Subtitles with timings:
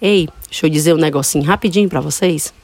[0.00, 2.54] Ei, deixa eu dizer um negocinho rapidinho para vocês.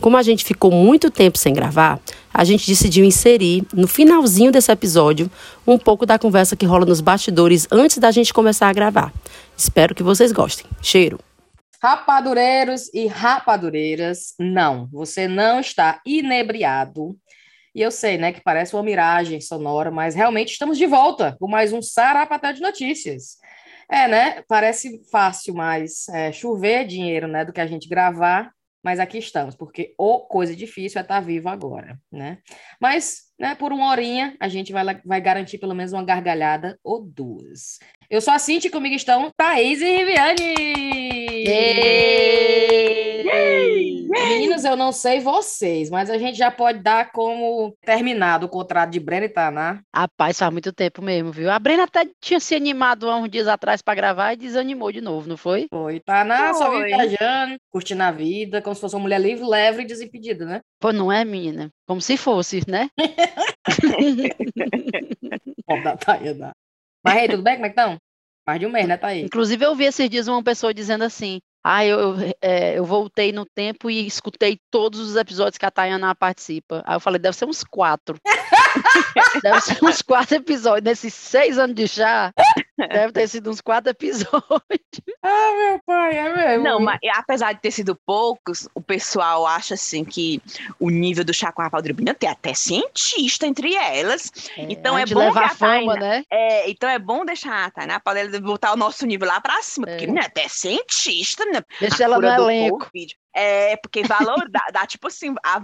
[0.00, 2.00] Como a gente ficou muito tempo sem gravar,
[2.32, 5.30] a gente decidiu inserir no finalzinho desse episódio
[5.66, 9.12] um pouco da conversa que rola nos bastidores antes da gente começar a gravar.
[9.56, 10.66] Espero que vocês gostem.
[10.82, 11.18] Cheiro!
[11.82, 17.16] Rapadureiros e rapadureiras, não, você não está inebriado.
[17.74, 21.48] E eu sei, né, que parece uma miragem sonora, mas realmente estamos de volta com
[21.48, 23.36] mais um Sarapaté de Notícias.
[23.90, 24.42] É, né?
[24.48, 28.50] Parece fácil mais é, chover dinheiro, né, do que a gente gravar,
[28.82, 32.38] mas aqui estamos, porque o coisa difícil é estar vivo agora, né?
[32.78, 37.02] Mas, né, por uma horinha, a gente vai, vai garantir pelo menos uma gargalhada ou
[37.02, 37.78] duas.
[38.10, 41.03] Eu sou a Cintia, comigo estão Thaís e Riviane!
[44.08, 48.90] Meninos, eu não sei vocês, mas a gente já pode dar como terminado o contrato
[48.90, 49.82] de Brena e Taná.
[49.94, 51.50] Rapaz, faz muito tempo mesmo, viu?
[51.50, 55.02] A Brena até tinha se animado há uns dias atrás para gravar e desanimou de
[55.02, 55.66] novo, não foi?
[55.68, 56.00] Foi.
[56.00, 59.86] Taná só vive viajando, curtindo a vida, como se fosse uma mulher livre, leve e
[59.86, 60.62] desimpedida, né?
[60.80, 61.68] Pô, não é, menina?
[61.86, 62.88] Como se fosse, né?
[65.82, 66.52] Dá, tá, dá.
[67.02, 67.54] Mas aí, tudo bem?
[67.54, 67.96] Como é que estão?
[68.46, 69.24] Mais de um mês, né, Thaís?
[69.24, 73.32] Inclusive, eu vi esses dias uma pessoa dizendo assim: ah, eu, eu, é, eu, voltei
[73.32, 76.82] no tempo e escutei todos os episódios que a Tayana participa.
[76.86, 78.18] Aí eu falei, deve ser uns quatro.
[79.42, 80.84] deve ser uns quatro episódios.
[80.84, 82.34] Nesses seis anos de chá,
[82.76, 84.34] deve ter sido uns quatro episódios.
[85.26, 86.64] Ah, meu pai, é mesmo.
[86.64, 90.40] Não, mas apesar de ter sido poucos, o pessoal acha assim que
[90.78, 94.30] o nível do chá com a Valdribina tem até cientista entre elas.
[94.56, 96.22] É, então é bom levar a fama, né?
[96.30, 99.88] É, então é bom deixar a Tainá para botar o nosso nível lá para cima,
[99.88, 99.96] é.
[99.96, 101.62] porque né, até cientista, né?
[101.80, 102.80] Deixa ela no elenco.
[102.80, 103.16] COVID.
[103.34, 105.60] É, porque valor dá, dá, tipo assim, a,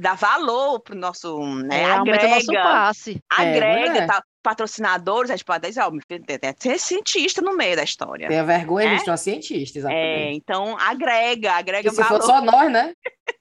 [0.00, 1.82] dá valor pro nosso, né?
[1.82, 3.20] É, agrega, nosso passe.
[3.28, 4.22] Agrega, é, tal.
[4.48, 8.28] Patrocinadores, a gente pode dizer, ó, tem que ser cientista no meio da história.
[8.28, 8.90] Tem a vergonha, é?
[8.92, 10.06] eles são cientistas, exatamente.
[10.06, 12.22] É, então agrega, agrega e se valor.
[12.22, 12.94] for só nós, né?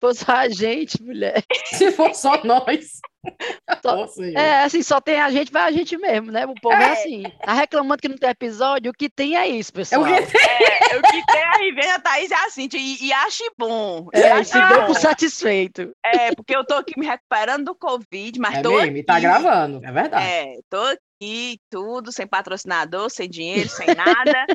[0.00, 1.42] fosse só a gente, mulher.
[1.72, 3.00] Se for só nós.
[3.82, 6.46] Só, é, assim, só tem a gente, vai a gente mesmo, né?
[6.46, 7.22] O povo é, é assim.
[7.44, 10.06] Tá reclamando que não tem episódio, o que tem é isso, pessoal.
[10.06, 11.24] É, o que tem, é, o que
[11.80, 14.08] tem a Thaís é assim, e, e ache bom.
[14.12, 15.92] É, e se deu por satisfeito.
[16.04, 19.02] É, porque eu tô aqui me recuperando do Covid, mas é tô mesmo, aqui.
[19.02, 20.24] tá gravando, é verdade.
[20.24, 20.78] É, tô
[21.20, 24.46] aqui, tudo, sem patrocinador, sem dinheiro, sem nada.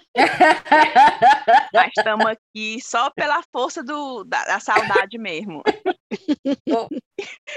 [1.73, 5.61] mas estamos aqui só pela força do, da, da saudade mesmo.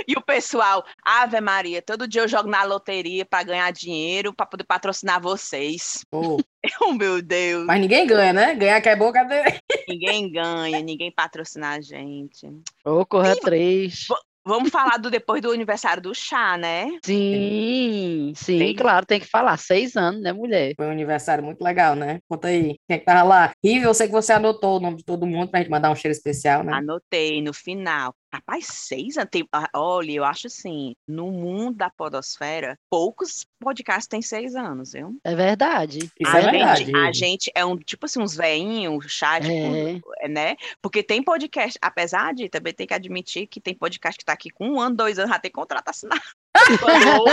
[0.07, 4.47] e o pessoal, Ave Maria, todo dia eu jogo na loteria para ganhar dinheiro, para
[4.47, 6.05] poder patrocinar vocês.
[6.13, 6.39] Oh.
[6.83, 7.65] oh, meu Deus.
[7.67, 8.55] Mas ninguém ganha, né?
[8.55, 9.43] Ganhar que é bom, cadê?
[9.89, 12.47] Ninguém ganha, ninguém patrocina a gente.
[12.85, 14.07] Ô, oh, corra três.
[14.47, 16.87] Vamos falar do depois do aniversário do chá, né?
[17.05, 18.77] Sim, sim, tem...
[18.77, 19.57] claro, tem que falar.
[19.57, 20.73] Seis anos, né, mulher?
[20.77, 22.21] Foi um aniversário muito legal, né?
[22.29, 22.77] Conta aí.
[22.87, 23.53] Quem é que tava lá?
[23.65, 25.97] Rive, eu sei que você anotou o nome de todo mundo pra gente mandar um
[25.97, 26.73] cheiro especial, né?
[26.75, 28.15] Anotei no final.
[28.33, 29.31] Rapaz, seis anos.
[29.31, 34.93] Tem, ah, olha, eu acho assim, no mundo da podosfera, poucos podcasts têm seis anos,
[34.93, 35.19] viu?
[35.25, 36.11] É verdade.
[36.19, 36.97] Isso a é gente, verdade.
[36.97, 40.29] A gente é um, tipo assim, uns veinhos, chat, tipo, é.
[40.29, 40.57] né?
[40.83, 44.51] Porque tem podcast, apesar de também tem que admitir que tem podcast que tá aqui
[44.51, 46.21] com um ano, dois anos, já tem contrato assinado.
[46.81, 47.31] com a Globo,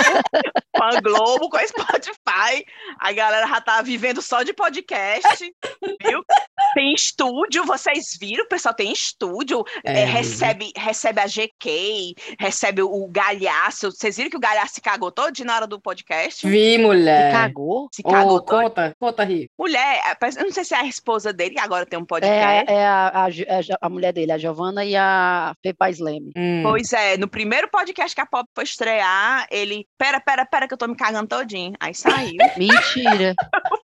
[0.75, 2.66] com a Globo, com a Spotify.
[3.00, 5.54] A galera já tá vivendo só de podcast,
[6.02, 6.24] viu?
[6.74, 8.46] Tem estúdio, vocês viram?
[8.46, 13.91] O pessoal tem estúdio, é, é, recebe, recebe a GK, recebe o Galhaço.
[13.91, 16.47] Vocês viram que o Galhaço se cagou todo na hora do podcast?
[16.47, 17.31] Vi, mulher.
[17.31, 17.90] Se cagou?
[17.92, 18.63] Se cagou oh, todo.
[18.63, 19.50] Conta, conta, Ri.
[19.58, 20.02] Mulher,
[20.38, 22.72] eu não sei se é a esposa dele, que agora tem um podcast.
[22.72, 26.31] É, é a, a, é a, mulher dele, a Giovana e a Pepa Slam.
[26.36, 26.62] Hum.
[26.63, 30.74] Pois é, no primeiro podcast que a Pop foi estrear, ele, pera, pera, pera, que
[30.74, 31.74] eu tô me cagando todinho.
[31.80, 32.38] Aí saiu.
[32.58, 33.34] Mentira.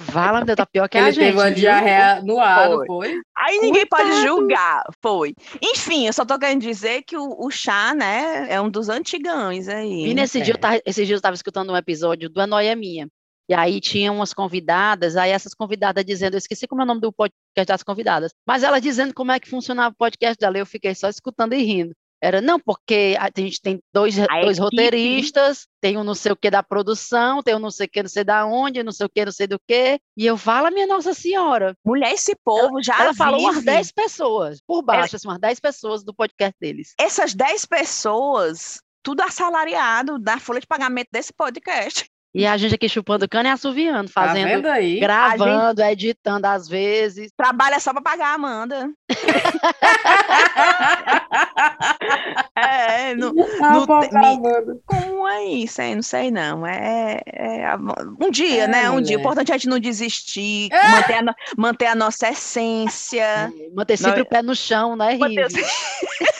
[0.00, 1.22] Vala, meu, tá pior que ele a gente.
[1.22, 2.86] Ele teve uma diarreia no ar, foi.
[2.86, 3.20] foi?
[3.36, 5.34] Aí ninguém pode julgar, foi.
[5.62, 9.68] Enfim, eu só tô querendo dizer que o, o chá, né, é um dos antigãos
[9.68, 10.06] aí.
[10.06, 10.42] E nesse é.
[10.42, 13.08] dia, eu tava, esse dia eu tava escutando um episódio do A Noia Minha.
[13.48, 17.00] E aí tinha umas convidadas, aí essas convidadas dizendo, eu esqueci como é o nome
[17.00, 20.64] do podcast das convidadas, mas elas dizendo como é que funcionava o podcast dela, eu
[20.64, 21.92] fiquei só escutando e rindo.
[22.22, 26.50] Era, não, porque a gente tem dois, dois roteiristas, tem um não sei o que
[26.50, 29.08] da produção, tem um não sei o que, não sei da onde, não sei o
[29.08, 29.98] que, não sei do que.
[30.16, 31.74] E eu falo, minha Nossa Senhora.
[31.84, 32.94] Mulher, esse povo ela, já.
[32.94, 33.16] Ela vive.
[33.16, 35.16] falou umas 10 pessoas, por baixo, é.
[35.16, 36.94] assim, umas 10 pessoas do podcast deles.
[36.98, 42.09] Essas 10 pessoas, tudo assalariado da folha de pagamento desse podcast.
[42.32, 45.00] E a gente aqui chupando cana e assoviando, fazendo, tá vendo aí?
[45.00, 45.92] gravando, gente...
[45.92, 47.32] editando às vezes.
[47.36, 48.88] Trabalha só para pagar a Amanda.
[52.56, 54.40] é, não, não tem,
[54.86, 55.94] como é isso aí?
[55.94, 56.64] Não sei não.
[56.64, 57.76] É, é
[58.20, 58.88] um dia, é, né?
[58.88, 59.06] Um mulher.
[59.06, 59.16] dia.
[59.16, 60.88] O importante é a gente não desistir, é.
[60.88, 63.22] manter, a, manter a nossa essência.
[63.22, 65.46] É, manter sempre o pé no chão, né, Rive?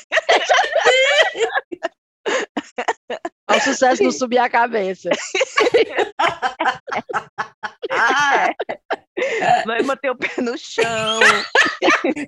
[3.50, 5.10] Ao sucesso não subir a cabeça.
[7.90, 8.50] ah,
[9.66, 11.20] Vai manter o pé no chão.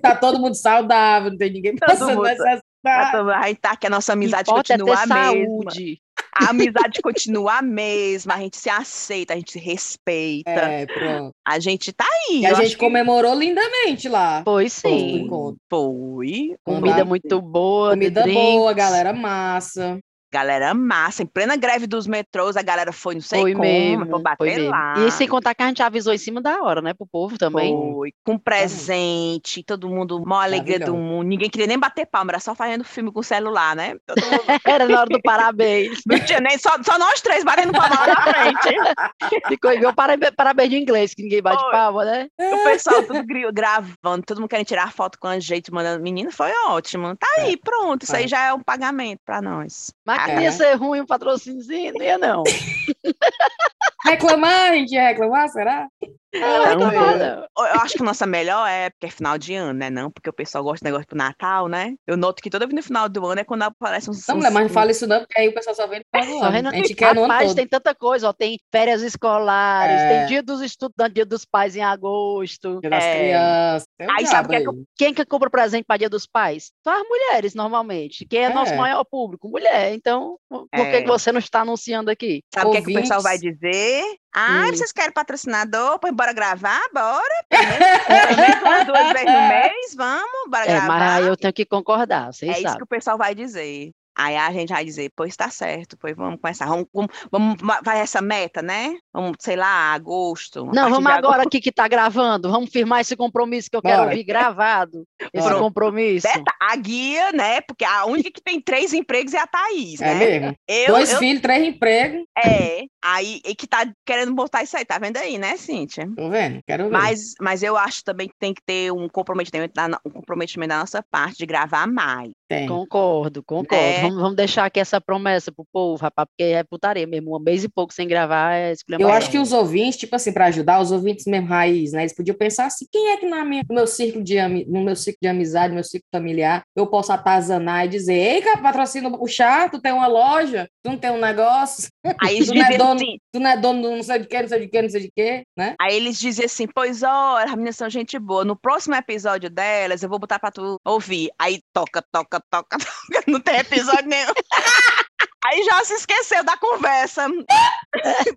[0.01, 2.61] tá todo mundo saudável, não tem ninguém passando necessidade.
[2.83, 5.71] Tá, a gente tá que a nossa amizade é continua é a mesma.
[5.71, 6.01] Saúde.
[6.35, 10.49] A amizade continua a mesma, a gente se aceita, a gente se respeita.
[10.49, 11.31] É, pronto.
[11.47, 12.41] A gente tá aí.
[12.41, 13.45] E a gente comemorou que...
[13.45, 14.41] lindamente lá.
[14.43, 15.29] Foi sim.
[15.69, 16.55] Foi.
[16.65, 17.91] Comida muito boa.
[17.91, 19.99] Comida boa, galera massa.
[20.33, 24.07] Galera massa, em plena greve dos metrôs, a galera foi não sei foi como, mesmo,
[24.07, 24.95] foi bater foi lá.
[24.97, 27.71] E sem contar que a gente avisou em cima da hora, né, pro povo também.
[27.71, 32.39] Foi, com presente, todo mundo, maior alegria do mundo, ninguém queria nem bater palma, era
[32.39, 33.89] só fazendo filme com celular, né?
[33.89, 34.01] Mundo...
[34.65, 36.01] era na hora do parabéns.
[36.07, 38.75] Não tinha nem, só, só nós três batendo palma lá na frente.
[39.47, 41.71] Ficou igual parabéns, parabéns de inglês, que ninguém bate foi.
[41.71, 42.27] palma, né?
[42.39, 46.51] O pessoal tudo gravando, todo mundo querendo tirar foto com a gente, mandando, menina, foi
[46.67, 47.15] ótimo.
[47.17, 48.27] Tá aí, pronto, isso aí é.
[48.27, 49.93] já é um pagamento pra nós.
[50.05, 50.43] Mas é.
[50.43, 52.43] ia ser ruim um patrocínio, não ia não.
[54.05, 55.87] reclamar, a gente ia reclamar, será?
[56.33, 59.89] Não, não, eu acho que a nossa melhor época é final de ano, né?
[59.89, 61.93] Não, porque o pessoal gosta de negócio pro Natal, né?
[62.07, 64.25] Eu noto que toda vez no final do ano é quando aparece uns.
[64.27, 64.43] Não, uns...
[64.43, 66.69] mas não fala isso não, porque aí o pessoal só vê no final do ano.
[66.69, 67.55] A gente quer no ano todo.
[67.55, 68.33] tem tanta coisa, ó.
[68.33, 70.19] Tem férias escolares, é...
[70.19, 72.79] tem dia dos estudantes, dia dos pais em agosto.
[72.81, 73.19] Dia das é...
[73.19, 73.87] crianças.
[74.17, 76.71] Aí sabe quem, é que, quem que compra presente para dia dos pais?
[76.83, 78.25] São as mulheres, normalmente.
[78.25, 78.53] Quem é, é.
[78.53, 79.47] nosso maior público?
[79.47, 79.93] Mulher.
[79.93, 81.05] Então, por que, que é.
[81.05, 82.41] você não está anunciando aqui?
[82.53, 84.03] Sabe o que, é que o pessoal vai dizer?
[84.33, 85.99] Ah, vocês querem patrocinador?
[86.13, 86.81] Bora gravar?
[86.93, 87.45] Bora.
[88.85, 90.87] Duas, vezes no mês, vamos, bora é, gravar.
[90.87, 92.67] Mas aí eu tenho que concordar, vocês É sabem.
[92.67, 93.91] isso que o pessoal vai dizer.
[94.15, 96.67] Aí a gente vai dizer, pois tá certo, pois vamos começar.
[96.67, 98.95] Vamos, vamos, vamos vai essa meta, né?
[99.11, 100.65] Vamos, sei lá, agosto.
[100.65, 101.47] Não, vamos agora agosto.
[101.47, 105.03] aqui que tá gravando, vamos firmar esse compromisso que eu quero ouvir gravado.
[105.33, 106.27] Esse compromisso.
[106.61, 107.61] A guia, né?
[107.61, 110.19] Porque a única que tem três empregos é a Thaís, é né?
[110.19, 110.55] Mesmo.
[110.67, 111.17] Eu, Dois eu...
[111.17, 112.23] filhos, três empregos.
[112.37, 116.09] É, aí e que tá querendo botar isso aí, tá vendo aí, né, Cíntia?
[116.15, 116.91] Tô vendo, quero ver.
[116.91, 120.79] Mas, mas eu acho também que tem que ter um comprometimento da, um comprometimento da
[120.79, 122.31] nossa parte de gravar mais.
[122.47, 122.67] Tem.
[122.67, 123.75] Concordo, concordo.
[123.75, 124.01] É.
[124.01, 127.35] Vamos, vamos, deixar aqui essa promessa pro povo, rapaz, porque é putaria mesmo.
[127.35, 130.45] Um mês e pouco sem gravar é Eu acho que os ouvintes, tipo assim, para
[130.45, 132.03] ajudar, os ouvintes mesmo raiz, né?
[132.03, 134.95] Eles podiam pensar assim: quem é que na minha, no, meu círculo de, no meu
[134.95, 139.09] ciclo de amizade, no meu ciclo familiar, eu posso atazanar e dizer: ei, cara, patrocina
[139.09, 141.89] o chá, tu tem uma loja, tu não tem um negócio.
[142.21, 144.27] Aí eles tu, não é dono, assim, tu não é dono do não sei de
[144.27, 145.75] quê, não sei de quê, não sei de quê, né?
[145.79, 148.43] Aí eles dizem assim: pois ó, as meninas são gente boa.
[148.43, 151.29] No próximo episódio delas, eu vou botar pra tu ouvir.
[151.39, 154.33] Aí toca, toca, toca, toca não tem episódio nenhum.
[155.45, 157.27] Aí já se esqueceu da conversa.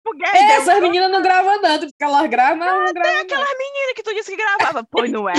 [0.03, 3.13] Porque é, Essas meninas não gravam tanto, porque elas gravam, mas não, não gravam.
[3.13, 4.85] Tem aquelas meninas que tu disse que gravava.
[4.91, 5.35] Pois não é?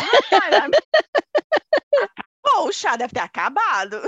[2.60, 4.02] O chá deve ter acabado.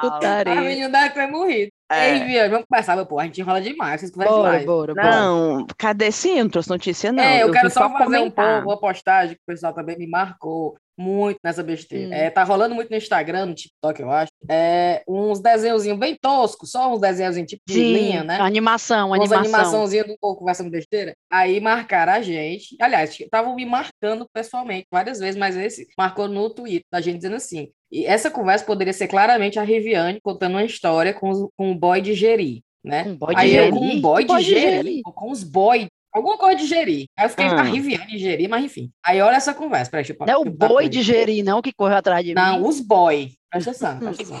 [0.00, 0.52] Putaria.
[0.52, 1.72] A menina deve ter morrido.
[1.90, 2.14] É.
[2.14, 3.20] Ei, Viana, vamos começar, meu povo.
[3.20, 4.64] A gente enrola demais, vocês conversam bora, mais.
[4.64, 5.10] Bora, bora.
[5.10, 6.42] Não, cadê sim?
[6.42, 7.22] Não trouxe notícia, não.
[7.22, 8.24] É, eu, eu quero só fazer comentar.
[8.24, 12.08] um pouco, uma postagem que o pessoal também me marcou muito nessa besteira.
[12.08, 12.12] Hum.
[12.12, 14.30] É, tá rolando muito no Instagram, no TikTok, eu acho.
[14.48, 18.38] É, uns desenhozinhos bem toscos, só uns desenhozinhos tipo de Sim, linha, né?
[18.38, 19.38] Animação, animação.
[19.38, 21.14] Animaçãozinhas do povo conversando besteira.
[21.30, 22.76] Aí marcaram a gente.
[22.80, 27.36] Aliás, estavam me marcando pessoalmente várias vezes, mas esse marcou no Twitter, da gente dizendo
[27.36, 27.70] assim.
[27.90, 32.00] E essa conversa poderia ser claramente a Riviane contando uma história com, com o boy
[32.00, 32.62] de Geri.
[32.82, 33.04] Né?
[33.06, 36.56] Um boy de Aí eu com um boy de, Geri, com os boy Alguma coisa
[36.56, 37.06] de gerir.
[37.16, 37.60] Aí eu fiquei ah.
[37.60, 38.90] arriviando de gerir, mas enfim.
[39.04, 39.90] Aí olha essa conversa.
[39.90, 42.54] Peraí, deixa eu, não é o boi de gerir, não, que correu atrás de não,
[42.54, 42.60] mim.
[42.60, 43.32] Não, os boy.
[43.50, 44.38] Presta atenção, presta atenção.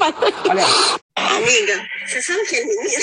[0.48, 0.64] Olha
[1.16, 3.02] Amiga, você sabe que é menino?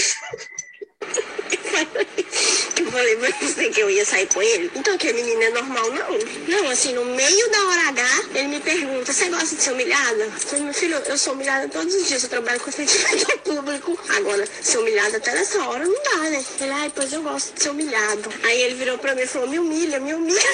[2.79, 4.71] Eu falei pra você que eu ia sair com ele.
[4.75, 6.17] Então aquele menino é normal, não.
[6.47, 10.23] Não, assim, no meio da hora H, ele me pergunta, você gosta de ser humilhada?
[10.23, 13.99] Eu falei, meu filho, eu sou humilhada todos os dias, eu trabalho com atendimento público.
[14.09, 16.43] Agora, ser humilhada até nessa hora não dá, né?
[16.59, 18.29] Ele, ai, pois eu gosto de ser humilhado.
[18.43, 20.41] Aí ele virou pra mim e falou, me humilha, me humilha.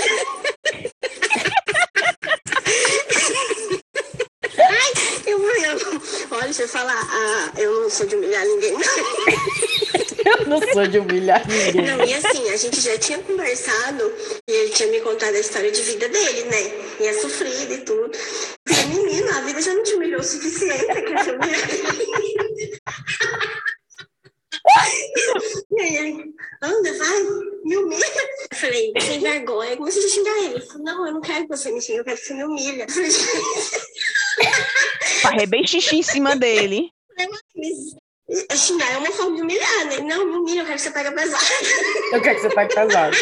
[4.59, 4.91] ai,
[5.25, 5.65] eu falei,
[6.31, 8.79] olha, você fala, ah, eu não sou de humilhar ninguém, não.
[10.25, 11.85] Eu não sou de humilhar ninguém.
[11.85, 14.11] Não, e assim, a gente já tinha conversado
[14.47, 16.61] e ele tinha me contado a história de vida dele, né?
[16.99, 18.11] E é sofrido e tudo.
[18.67, 21.33] Eu falei, menina, a vida já não te humilhou o suficiente, eu te
[25.71, 27.23] E aí ele, anda, vai,
[27.63, 28.05] me humilha.
[28.51, 29.71] Eu falei, sem vergonha.
[29.71, 30.55] Eu comecei a xingar ele.
[30.55, 32.43] Ele falou, não, eu não quero que você me xingue, eu quero que você me
[32.43, 32.83] humilha.
[32.83, 33.11] Eu falei,
[35.21, 36.89] Parrei bem xixi em cima dele.
[38.49, 39.97] Mas xingar é uma forma de humilhar, né?
[40.01, 41.43] Não, me humilha, eu quero que você pegue pesado.
[42.11, 43.17] Eu quero que você pegue pesado.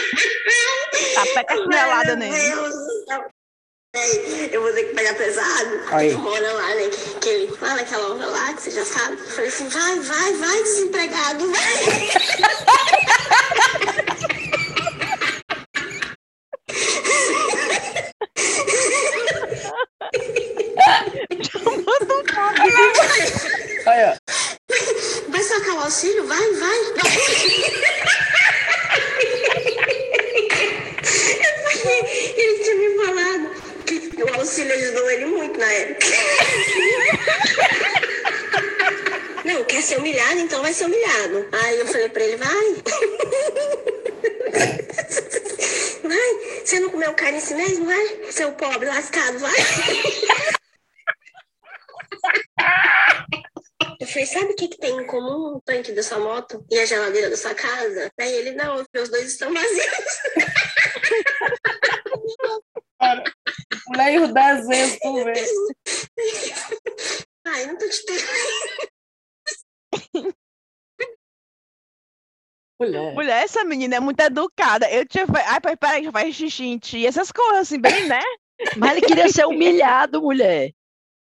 [1.13, 2.49] Tá com a chinelada Meu nele.
[2.49, 3.25] Deus do céu.
[3.93, 5.81] Aí, Eu vou ter que pegar pesado.
[5.91, 6.15] Aí.
[6.15, 6.89] Hora lá, né?
[7.19, 9.17] Que, ele fala aquela hora lá, que você já sabe.
[9.17, 11.61] Eu falei assim, vai, vai, vai, desempregado, vai.
[23.85, 24.17] Olha,
[25.31, 26.27] Vai sacar o auxílio?
[26.27, 26.77] Vai, vai.
[32.37, 33.49] Ele tinha me falado
[33.85, 36.05] que o auxílio ajudou ele muito na época.
[39.45, 41.47] Não, quer ser humilhado, então vai ser humilhado.
[41.63, 42.75] Aí eu falei pra ele, vai.
[46.03, 48.31] Vai, você não comeu carne assim mesmo, vai?
[48.31, 49.55] Seu pobre lascado, vai.
[54.01, 56.79] Eu falei, sabe o que, que tem em comum o tanque da sua moto e
[56.79, 58.09] a geladeira da sua casa?
[58.19, 59.75] Aí ele, não, os dois estão vazios.
[63.89, 65.33] mulher e os desenhos, tu vê.
[67.45, 68.27] Ai, não tô te pegando.
[72.79, 73.13] Mulher.
[73.13, 74.89] Mulher, essa menina é muito educada.
[74.89, 75.27] Eu tinha.
[75.45, 77.05] Ai, pai, peraí, já faz xixi em ti.
[77.05, 78.23] Essas coisas assim, bem, né?
[78.77, 80.73] Mas ele queria ser humilhado, mulher.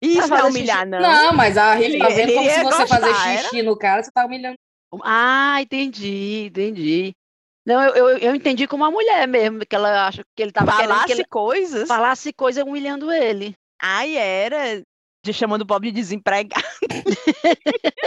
[0.04, 1.00] Isso não é humilhar, não.
[1.00, 4.04] Não, mas a Rita tá Ele- vendo ele como se você fazer xixi no cara,
[4.04, 4.56] você tá humilhando.
[5.04, 7.14] Ah, entendi, entendi.
[7.66, 10.72] Não, eu, eu, eu entendi como uma mulher mesmo, que ela acha que ele tava
[10.74, 11.88] querendo Falasse que ele coisas.
[11.88, 13.54] falasse coisa humilhando ele.
[13.82, 14.82] Ai, era.
[15.26, 16.62] De chamando o pobre de desempregado.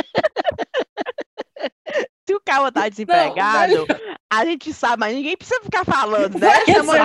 [2.29, 3.87] Se o cara tá desempregado,
[4.31, 6.49] a gente sabe, mas ninguém precisa ficar falando, né?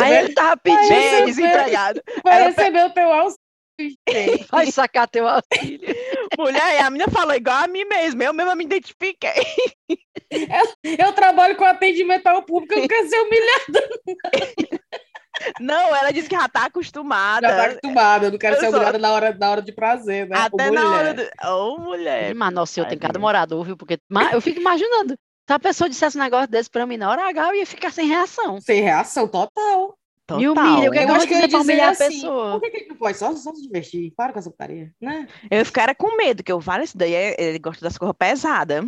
[0.04, 1.26] Aí ele tava pedindo, receber.
[1.26, 2.02] desempregado.
[2.24, 3.41] Vai receber o teu auxílio.
[4.52, 5.96] Vai sacar teu auxílio.
[6.38, 8.22] Mulher, a menina falou igual a mim mesmo.
[8.24, 9.44] Eu mesma me identifiquei.
[10.84, 13.90] Eu trabalho com atendimento ao público, eu não quero ser humilhada.
[15.60, 17.48] Não, ela disse que já tá acostumada.
[17.48, 19.72] Já tá acostumada, eu não quero Eu ser sou- humilhada na hora, na hora de
[19.72, 20.38] prazer, né?
[20.38, 21.32] Até Ô, na hora mulher.
[21.44, 21.48] do.
[21.50, 22.36] Ô, mulher.
[22.36, 23.76] Mas nossa, eu tenho cada morador, viu?
[23.78, 25.16] Porque mas eu fico imaginando.
[25.48, 27.92] Se a pessoa dissesse um negócio desse pra mim na hora H, eu ia ficar
[27.92, 28.62] sem reação.
[28.62, 29.96] Sem reação total.
[30.38, 30.66] Me Total.
[30.74, 32.60] humilha, o que é Eu que eu acho que eu ia dizer assim, pessoa?
[32.60, 33.18] Por que, que não pode?
[33.18, 34.12] Só, só se divertir.
[34.16, 35.28] Para com essa putaria, né?
[35.50, 38.86] Eu ficaria com medo, que eu falo isso daí, é- ele gosta das coisas pesadas.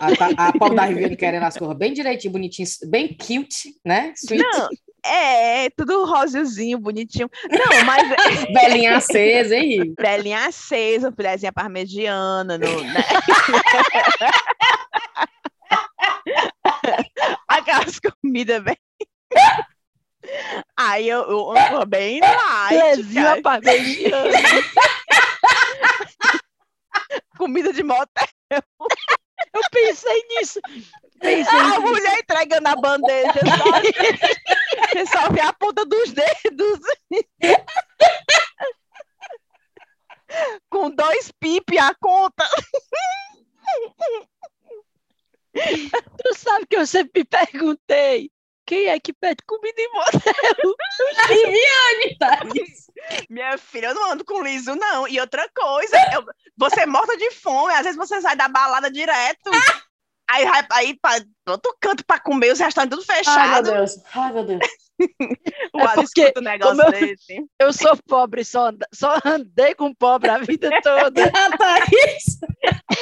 [0.00, 4.12] A, ta- a Paula da Riviane querendo as cores bem direitinho, bonitinho, bem cute, né?
[4.16, 4.68] Sweet, Não,
[5.04, 7.28] é, tudo rosiozinho, bonitinho.
[7.50, 8.16] Não, mas é
[8.52, 9.94] velhinha acesa, hein?
[9.98, 13.04] velhinha acesa, filhazinha parmegiana, no, né?
[17.48, 18.76] Aquelas comidas bem.
[20.76, 24.32] Aí eu, eu amo bem light, parmegiano.
[27.36, 28.26] comida de motel.
[28.50, 30.60] Eu pensei nisso.
[31.20, 31.80] Pensei A nisso.
[31.82, 33.32] mulher entregando a bandeja?
[34.92, 36.80] Você só vê a ponta dos dedos.
[40.68, 42.48] Com dois pipi a conta.
[45.54, 48.30] Tu sabe que eu sempre me perguntei
[48.66, 50.74] quem é que pede comida em motel?
[51.28, 52.38] Riviane, tá.
[53.30, 55.06] Minha filha, eu não ando com liso, não.
[55.06, 56.24] E outra coisa, eu-
[56.56, 59.50] você é morta de fome, às vezes você sai da balada direto.
[60.28, 63.70] Aí aí pra outro canto pra comer, os restaurantes tudo Ai, meu fechado.
[63.72, 63.92] Deus.
[64.14, 64.60] Ai, meu Deus.
[65.74, 67.44] o É porque, escuta um negócio eu- desse.
[67.60, 71.22] Eu sou pobre, só, anda- só andei com pobre a vida toda.
[71.36, 72.24] A Thaís.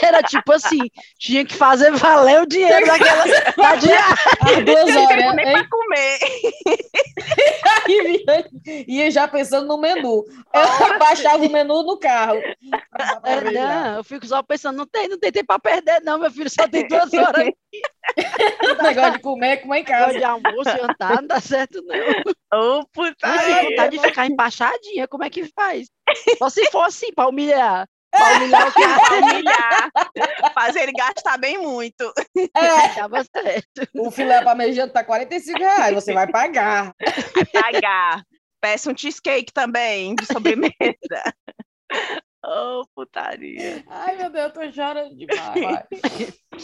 [0.02, 0.80] Era tipo assim,
[1.18, 3.24] tinha que fazer valer o dinheiro daquela
[3.56, 4.14] da diária.
[4.42, 5.52] As duas horas, nem hein?
[5.52, 6.18] pra comer.
[8.88, 10.24] Ia já pensando no menu.
[10.52, 12.40] Eu baixava o menu no carro.
[13.24, 16.30] É, não, eu fico só pensando, não tem, não tem tempo pra perder, não, meu
[16.30, 17.52] filho, só tem duas horas
[18.78, 20.18] O negócio de comer, comer em casa.
[20.18, 22.78] de almoço, jantar, não dá certo, não.
[22.78, 23.16] Ô, puta.
[23.22, 25.88] Mas vontade de ficar empachadinha, como é que faz?
[26.38, 27.88] Só se for assim, pra humilhar.
[28.16, 29.90] Pra humilhar o Pra cara, humilhar,
[30.54, 32.12] fazer ele gastar bem muito.
[32.56, 33.88] É, dava certo.
[33.96, 36.94] o filé parmegiano tá 45 reais, você vai pagar.
[37.52, 38.22] Pagar.
[38.60, 40.72] Peça um cheesecake também, de sobremesa.
[42.44, 43.84] Ô, putaria.
[43.88, 45.60] Ai, meu Deus, eu tô chorando demais.
[45.60, 45.84] vai.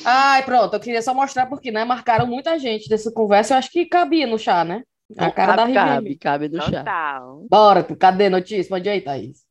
[0.04, 3.70] Ai, pronto, eu queria só mostrar porque, né, marcaram muita gente dessa conversa, eu acho
[3.70, 4.82] que cabia no chá, né?
[5.18, 6.16] A cara da cabe, Riviane.
[6.16, 6.78] cabe, cabe no chá.
[6.78, 7.46] Total.
[7.50, 8.70] Bora, cadê a notícia?
[8.70, 9.44] Mande aí, Thaís.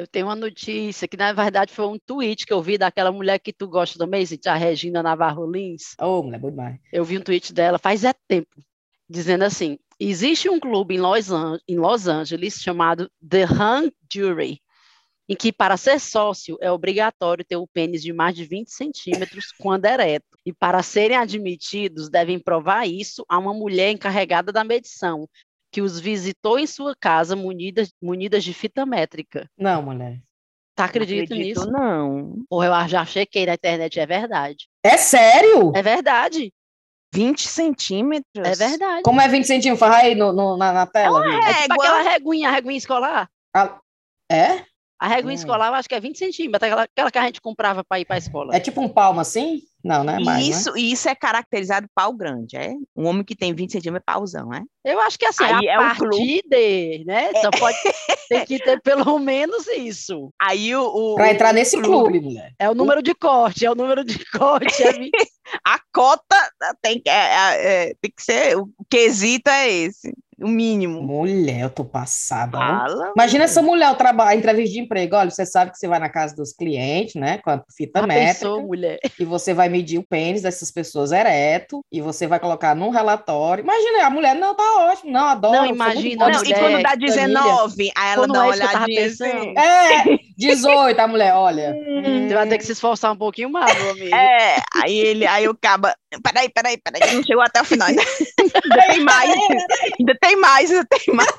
[0.00, 3.38] Eu tenho uma notícia que, na verdade, foi um tweet que eu vi daquela mulher
[3.38, 5.94] que tu gosta também, a Regina Navarro Lins.
[6.00, 6.80] Oh, mulher, boa demais.
[6.90, 8.64] Eu vi um tweet dela faz é tempo,
[9.06, 11.28] dizendo assim: existe um clube em Los,
[11.68, 14.62] em Los Angeles chamado The Hung Jury,
[15.28, 19.52] em que para ser sócio é obrigatório ter o pênis de mais de 20 centímetros
[19.58, 20.24] quando ereto.
[20.46, 25.28] E para serem admitidos, devem provar isso a uma mulher encarregada da medição,
[25.70, 29.48] que os visitou em sua casa munidas, munidas de fita métrica.
[29.56, 30.20] Não, mulher.
[30.74, 31.70] Tá acredito, nisso?
[31.70, 32.42] Não.
[32.48, 34.68] Porra, eu já chequei na internet, é verdade.
[34.82, 35.72] É sério?
[35.74, 36.52] É verdade.
[37.12, 38.46] 20 centímetros?
[38.46, 39.02] É verdade.
[39.02, 39.80] Como é 20 centímetros?
[39.80, 41.22] Fala aí no, no, na, na tela.
[41.26, 43.28] É, é tipo aquela reguinha, a reguinha escolar.
[43.54, 43.78] Ah,
[44.30, 44.64] é?
[44.98, 45.34] A reguinha hum.
[45.34, 48.04] escolar eu acho que é 20 centímetros, aquela, aquela que a gente comprava para ir
[48.04, 48.54] para a escola.
[48.54, 49.62] É tipo um palmo assim?
[49.82, 50.46] Não, não é mais.
[50.46, 50.80] Isso, né?
[50.80, 52.74] isso é caracterizado pau grande, é?
[52.96, 54.62] Um homem que tem 20 centímetros é pauzão, é?
[54.84, 57.30] Eu acho que assim, Aí a é partir de, né?
[57.34, 57.40] É.
[57.40, 57.76] Só pode
[58.28, 60.32] tem que ter pelo menos isso.
[60.40, 60.82] Aí o.
[60.82, 62.52] o Para entrar nesse clube, mulher.
[62.58, 63.02] É o número o...
[63.02, 64.82] de corte, é o número de corte.
[64.82, 65.10] É 20...
[65.64, 66.36] a cota
[66.80, 68.56] tem que, é, é, é, tem que ser.
[68.56, 71.02] O quesito é esse o mínimo.
[71.02, 72.58] Mulher, eu tô passada.
[72.58, 75.16] Fala, Imagina essa mulher, o trabalho, a entrevista de emprego.
[75.16, 77.38] Olha, você sabe que você vai na casa dos clientes, né?
[77.38, 78.34] Com a fita a métrica.
[78.34, 78.98] Pensou, mulher.
[79.18, 81.84] E você vai medir o pênis dessas pessoas ereto.
[81.92, 83.62] E você vai colocar num relatório.
[83.62, 85.12] Imagina, a mulher, não, tá ótimo.
[85.12, 85.56] Não, adoro.
[85.56, 86.28] Não, imagina.
[86.28, 89.54] Não, mulher, e quando dá 19, aí ela dá uma é olhadinha assim.
[89.58, 91.74] É, 18, a mulher, olha.
[91.76, 94.14] Hum, você vai ter que se esforçar um pouquinho mais, meu amigo.
[94.14, 95.94] É, aí ele, aí o caba.
[96.22, 98.02] Peraí, peraí, peraí, não chegou até o final ainda.
[98.02, 99.30] ainda tem mais.
[99.98, 101.30] Ainda tem mais, ainda tem mais.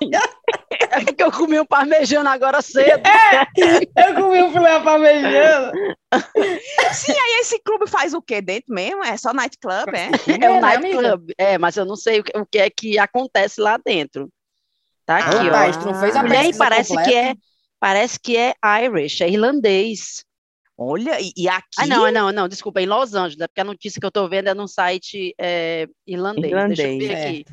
[0.92, 3.02] É porque eu comi um parmejano agora cedo.
[3.06, 5.72] É, eu comi um filé parmejano.
[6.94, 9.04] Sim, aí esse clube faz o quê dentro mesmo?
[9.04, 10.10] É só nightclub, é?
[10.44, 13.62] É o nightclub, é, mas eu não sei o que, o que é que acontece
[13.62, 14.30] lá dentro.
[15.06, 15.72] Tá aqui, ah, ó.
[15.72, 17.10] Tá, não fez a mulher parece completa.
[17.10, 17.34] que é
[17.80, 18.54] parece que é
[18.84, 20.24] Irish, é irlandês.
[20.78, 21.68] Olha, e, e, aqui.
[21.78, 24.10] Ah, não, não, não, desculpa, é em Los Angeles, é porque a notícia que eu
[24.10, 26.48] estou vendo é num site é, irlandês.
[26.48, 26.78] irlandês.
[26.78, 27.30] Deixa eu ver é.
[27.30, 27.46] aqui.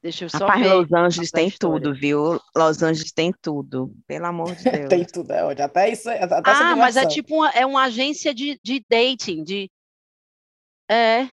[0.00, 0.74] Deixa eu só Rapaz, ver.
[0.74, 2.40] Los Angeles tem tudo, viu?
[2.56, 4.88] Los Angeles tem tudo, pelo amor de Deus.
[4.88, 6.08] tem tudo, é onde até isso.
[6.08, 9.70] Até ah, mas é tipo uma, é uma agência de, de dating, de.
[10.90, 11.28] É.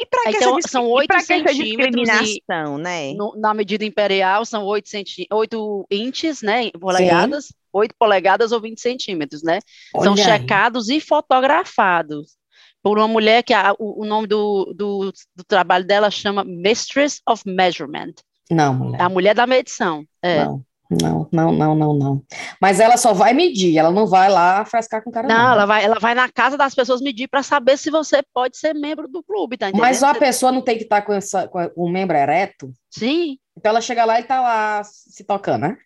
[0.00, 2.42] E para que, então, essa, são 8 centímetros e,
[2.80, 3.12] né?
[3.14, 6.70] No, na medida imperial são 8, centi 8 inches, né?
[6.70, 7.54] Polegadas, Sim.
[7.72, 9.58] 8 polegadas ou 20 centímetros, né?
[9.94, 10.22] Olha são aí.
[10.22, 12.36] checados e fotografados
[12.82, 17.20] por uma mulher que a, o, o, nome do, do, do, trabalho dela chama Mistress
[17.28, 18.14] of Measurement.
[18.50, 19.02] Não, mulher.
[19.02, 20.04] A mulher da medição.
[20.22, 20.44] É.
[20.44, 20.64] Não.
[20.90, 22.22] Não, não, não, não, não.
[22.58, 25.28] Mas ela só vai medir, ela não vai lá frescar com o cara.
[25.28, 28.22] Não, não, ela vai, ela vai na casa das pessoas medir para saber se você
[28.32, 29.82] pode ser membro do clube, tá entendendo?
[29.82, 32.72] Mas a pessoa não tem que estar tá com, essa, com um membro ereto?
[32.88, 33.36] Sim.
[33.54, 35.76] Então ela chega lá e tá lá se tocando, né?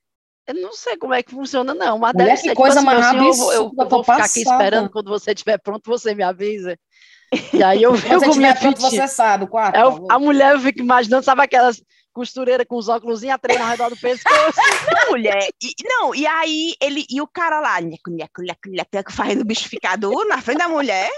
[0.46, 1.98] Eu não sei como é que funciona, não.
[1.98, 4.16] Mas Mulher, deve que ser, coisa tipo, mais assim, eu, vou, eu, eu vou ficar
[4.16, 4.24] passada.
[4.24, 4.90] aqui esperando.
[4.90, 6.76] Quando você estiver pronto, você me avisa.
[7.52, 9.76] E aí eu vejo como é pronto, você sabe, o quarto.
[9.76, 9.82] É,
[10.14, 13.88] a mulher, eu fico imaginando, sabe aquelas costureira com os óculos a treino ao redor
[13.88, 14.60] do pescoço.
[14.94, 15.48] Não, mulher.
[15.62, 17.78] E, não, e aí ele e o cara lá,
[19.10, 21.10] fazendo o bicho ficar duro na frente da mulher.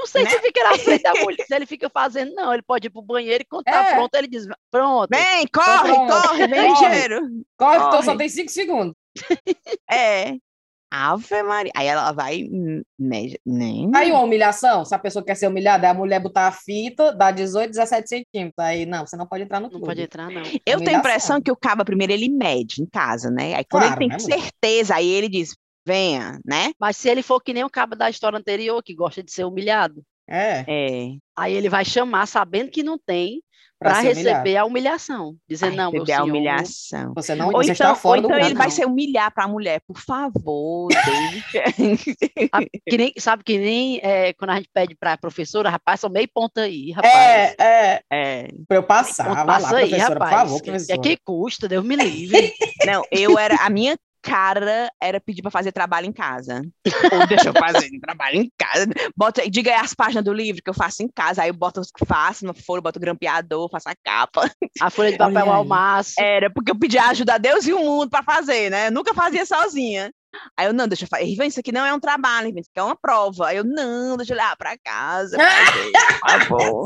[0.00, 0.30] Não sei né?
[0.30, 2.54] se fica na frente da mulher, se ele fica fazendo, não.
[2.54, 3.94] Ele pode ir pro banheiro e quando tá é.
[3.94, 5.10] pronto, ele diz: pronto.
[5.10, 7.20] Vem, corre, corre, vem ligeiro.
[7.58, 8.94] Corre, corre, então só tem cinco segundos.
[9.90, 10.36] É.
[10.92, 11.70] Ave Maria.
[11.76, 12.48] Aí ela vai.
[12.98, 13.90] Nem.
[13.94, 17.12] Aí uma humilhação, se a pessoa quer ser humilhada, é a mulher botar a fita,
[17.12, 18.58] dá 18, 17 centímetros.
[18.58, 19.82] Aí, não, você não pode entrar no clube.
[19.82, 20.42] Não pode entrar, não.
[20.66, 23.54] Eu tenho a impressão que o caba primeiro ele mede em casa, né?
[23.54, 26.72] Aí quando claro, ele tem né, certeza, aí ele diz, venha, né?
[26.78, 29.44] Mas se ele for que nem o cabo da história anterior, que gosta de ser
[29.44, 30.02] humilhado.
[30.28, 30.64] É.
[30.68, 31.16] é.
[31.36, 33.42] Aí ele vai chamar, sabendo que não tem,
[33.80, 35.34] para receber a humilhação.
[35.48, 37.14] Dizer, não, meu senhor, a humilhação.
[37.14, 39.48] Você não ou você então, está fora ou então ele vai se humilhar para a
[39.48, 40.88] mulher, por favor,
[42.86, 46.10] que nem, Sabe que nem é, quando a gente pede para a professora, rapaz, são
[46.10, 47.14] meio ponta aí, rapaz.
[47.14, 48.02] É, é.
[48.12, 48.48] é.
[48.68, 50.98] Para eu passar, vai lá, aí, rapaz, por favor, professora.
[50.98, 52.52] É que custa, Deus me livre.
[52.86, 56.62] não, eu era, a minha cara era pedir para fazer trabalho em casa.
[57.12, 58.86] Ou deixa eu fazer trabalho em casa.
[59.16, 61.42] Bota, diga aí as páginas do livro que eu faço em casa.
[61.42, 64.50] Aí eu boto, faço uma folha, boto o grampeador, faço a capa.
[64.80, 66.14] A folha de papel ao maço.
[66.18, 68.88] Era, porque eu pedia ajuda a Deus e o mundo para fazer, né?
[68.88, 70.12] Eu nunca fazia sozinha.
[70.56, 71.26] Aí eu, não, deixa eu.
[71.26, 73.48] Riven, isso aqui não é um trabalho, isso aqui é uma prova.
[73.48, 75.36] Aí eu, não, deixa eu lá pra casa.
[75.38, 76.84] Fazer, por favor.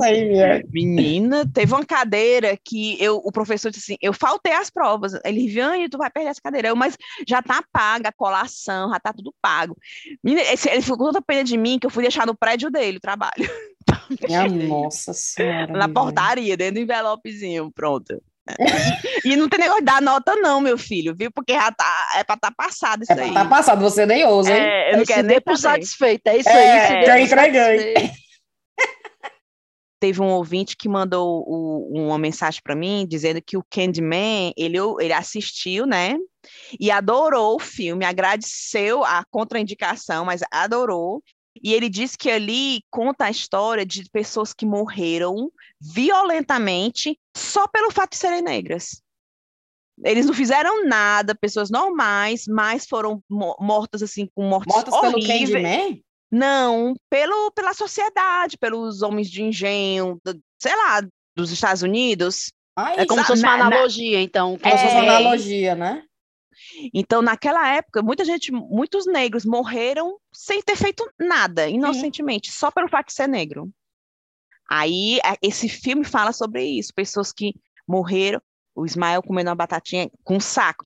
[0.70, 5.12] Menina, teve uma cadeira que eu, o professor disse assim: eu faltei as provas.
[5.24, 6.68] Ele, Riviane, tu vai perder essa cadeira.
[6.68, 9.76] Eu, mas já tá paga a colação, já tá tudo pago.
[10.22, 12.70] Menina, esse, ele ficou com tanta pena de mim que eu fui deixar no prédio
[12.70, 13.32] dele o trabalho.
[14.28, 15.72] Minha nossa senhora.
[15.72, 18.22] Na portaria, dentro do envelopezinho, pronto.
[19.24, 21.30] E não tem negócio de dar nota, não, meu filho, viu?
[21.32, 23.32] Porque já tá, é pra estar tá passado isso é aí.
[23.32, 24.62] Tá passado, você nem ousa, hein?
[24.62, 27.06] É, eu não quero nem por satisfeito, é isso é, aí.
[27.06, 27.94] Já entreguei.
[29.98, 34.76] Teve um ouvinte que mandou o, uma mensagem para mim dizendo que o Candyman, ele,
[35.00, 36.16] ele assistiu, né?
[36.78, 41.22] E adorou o filme, agradeceu a contraindicação, mas adorou.
[41.64, 45.50] E ele disse que ali conta a história de pessoas que morreram
[45.80, 49.00] violentamente só pelo fato de serem negras.
[50.04, 55.50] Eles não fizeram nada, pessoas normais, mas foram mortas assim com mortes mortas horríveis.
[55.50, 56.02] pelo Candyman?
[56.30, 60.20] Não, pelo, pela sociedade, pelos homens de engenho,
[60.60, 61.00] sei lá,
[61.34, 62.52] dos Estados Unidos.
[62.76, 64.58] Ai, é como se fosse uma analogia, então.
[64.58, 65.16] Como se fosse uma é.
[65.16, 66.04] analogia, né?
[66.92, 72.58] Então, naquela época, muita gente, muitos negros morreram sem ter feito nada, inocentemente, Sim.
[72.58, 73.70] só pelo fato de ser negro.
[74.68, 77.54] Aí, esse filme fala sobre isso, pessoas que
[77.86, 78.40] morreram,
[78.74, 80.84] o Ismael comendo uma batatinha com um saco.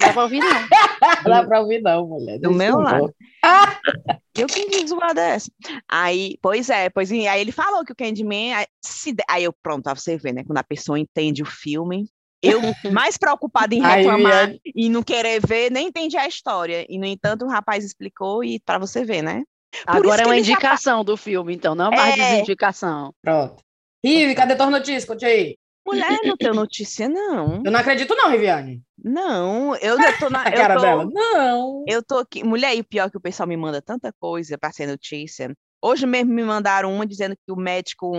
[0.00, 0.60] Não dá pra ouvir, não.
[0.60, 0.68] Não
[1.24, 2.38] dá pra ouvir, não, mulher.
[2.38, 3.14] Do meu lado.
[4.36, 5.48] Eu que zoada essa.
[5.88, 8.52] Aí, pois é, pois aí ele falou que o Candyman.
[8.52, 10.42] Aí, se, aí eu, pronto, você ver, né?
[10.42, 12.10] Quando a pessoa entende o filme,
[12.46, 12.60] eu,
[12.92, 16.86] mais preocupada em reclamar Ai, e não querer ver, nem entendi a história.
[16.88, 19.42] E, no entanto, o rapaz explicou e para você ver, né?
[19.84, 21.04] Por Agora é uma indicação já...
[21.04, 22.30] do filme, então, não é mais é...
[22.32, 23.12] desindicação.
[23.22, 23.62] Pronto.
[24.04, 25.06] Rive, cadê tua notícia?
[25.06, 25.56] Conte aí.
[25.86, 27.62] Mulher, não tenho notícia, não.
[27.64, 28.82] Eu não acredito, não, Riviane.
[29.02, 30.40] Não, eu não tô na.
[30.48, 31.06] a cara tô, dela.
[31.12, 31.84] Não.
[31.86, 32.42] Eu tô aqui.
[32.42, 35.54] Mulher, e o pior é que o pessoal me manda tanta coisa para ser notícia.
[35.82, 38.14] Hoje mesmo me mandaram uma dizendo que o médico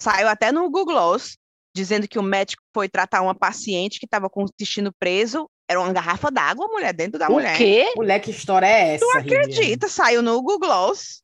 [0.00, 1.36] saiu até no Google Gloss,
[1.74, 5.48] dizendo que o médico foi tratar uma paciente que estava com o intestino preso.
[5.68, 7.54] Era uma garrafa d'água, mulher, dentro da o mulher.
[7.54, 7.92] O quê?
[7.96, 9.04] Mulher, que história é essa?
[9.04, 9.86] Tu acredita?
[9.86, 9.88] Riviane?
[9.88, 11.22] Saiu no Google Gloss.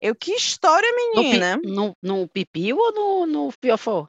[0.00, 1.60] Eu, que história, menina.
[1.62, 4.08] No, no, no pipi ou no, no fiofó?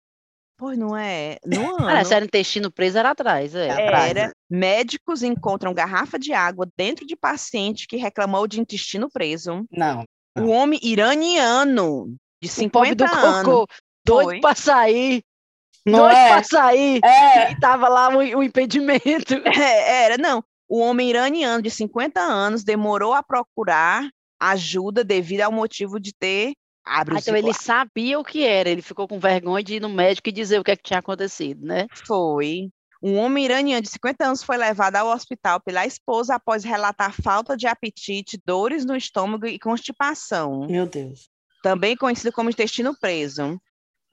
[0.57, 1.37] Pois não é?
[1.43, 1.89] No ano.
[1.89, 3.55] Ah, se era intestino preso, era atrás.
[3.55, 3.67] É.
[3.67, 4.13] Era.
[4.13, 4.31] Né?
[4.47, 9.65] Médicos encontram garrafa de água dentro de paciente que reclamou de intestino preso.
[9.71, 10.05] Não.
[10.37, 10.45] não.
[10.45, 13.43] O homem iraniano, de 50 o anos.
[13.43, 13.67] Cocô,
[14.05, 15.23] doido para sair.
[15.85, 16.29] Não doido é?
[16.29, 17.01] para sair.
[17.03, 17.51] É.
[17.51, 19.35] E tava lá o, o impedimento.
[19.45, 20.43] É, era, não.
[20.69, 24.07] O homem iraniano de 50 anos demorou a procurar
[24.39, 28.81] ajuda devido ao motivo de ter Abre ah, então ele sabia o que era, ele
[28.81, 31.63] ficou com vergonha de ir no médico e dizer o que, é que tinha acontecido,
[31.63, 31.87] né?
[32.07, 32.69] Foi.
[33.03, 37.55] Um homem iraniano de 50 anos foi levado ao hospital pela esposa após relatar falta
[37.55, 40.67] de apetite, dores no estômago e constipação.
[40.67, 41.29] Meu Deus.
[41.63, 43.59] Também conhecido como intestino preso.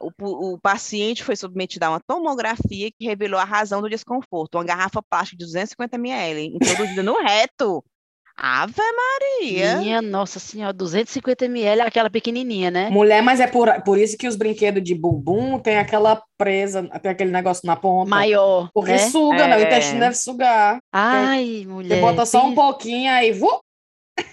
[0.01, 4.55] O, o, paciente foi submetido a uma tomografia que revelou a razão do desconforto.
[4.55, 7.85] Uma garrafa plástica de 250 ml, introduzida no reto.
[8.41, 9.79] Ave Maria!
[9.79, 12.89] Minha Nossa Senhora, 250 ml, aquela pequenininha, né?
[12.89, 17.11] Mulher, mas é por, por isso que os brinquedos de bumbum tem aquela presa, tem
[17.11, 18.09] aquele negócio na ponta.
[18.09, 18.99] Maior, Porque né?
[18.99, 19.49] suga, é.
[19.49, 19.57] né?
[19.57, 20.79] O intestino deve sugar.
[20.93, 21.97] Ai, mulher.
[21.97, 23.61] Você bota só um pouquinho aí, vu,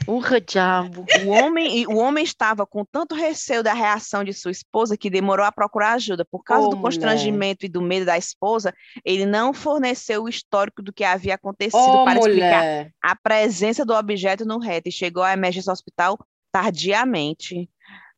[0.08, 1.06] Urra, diabo.
[1.26, 5.46] O homem, o homem estava com tanto receio da reação de sua esposa que demorou
[5.46, 6.24] a procurar ajuda.
[6.26, 7.70] Por causa oh, do constrangimento mulher.
[7.70, 12.04] e do medo da esposa, ele não forneceu o histórico do que havia acontecido oh,
[12.04, 12.88] para mulher.
[12.88, 16.18] explicar a presença do objeto no reto e chegou à emergência hospital
[16.52, 17.70] tardiamente.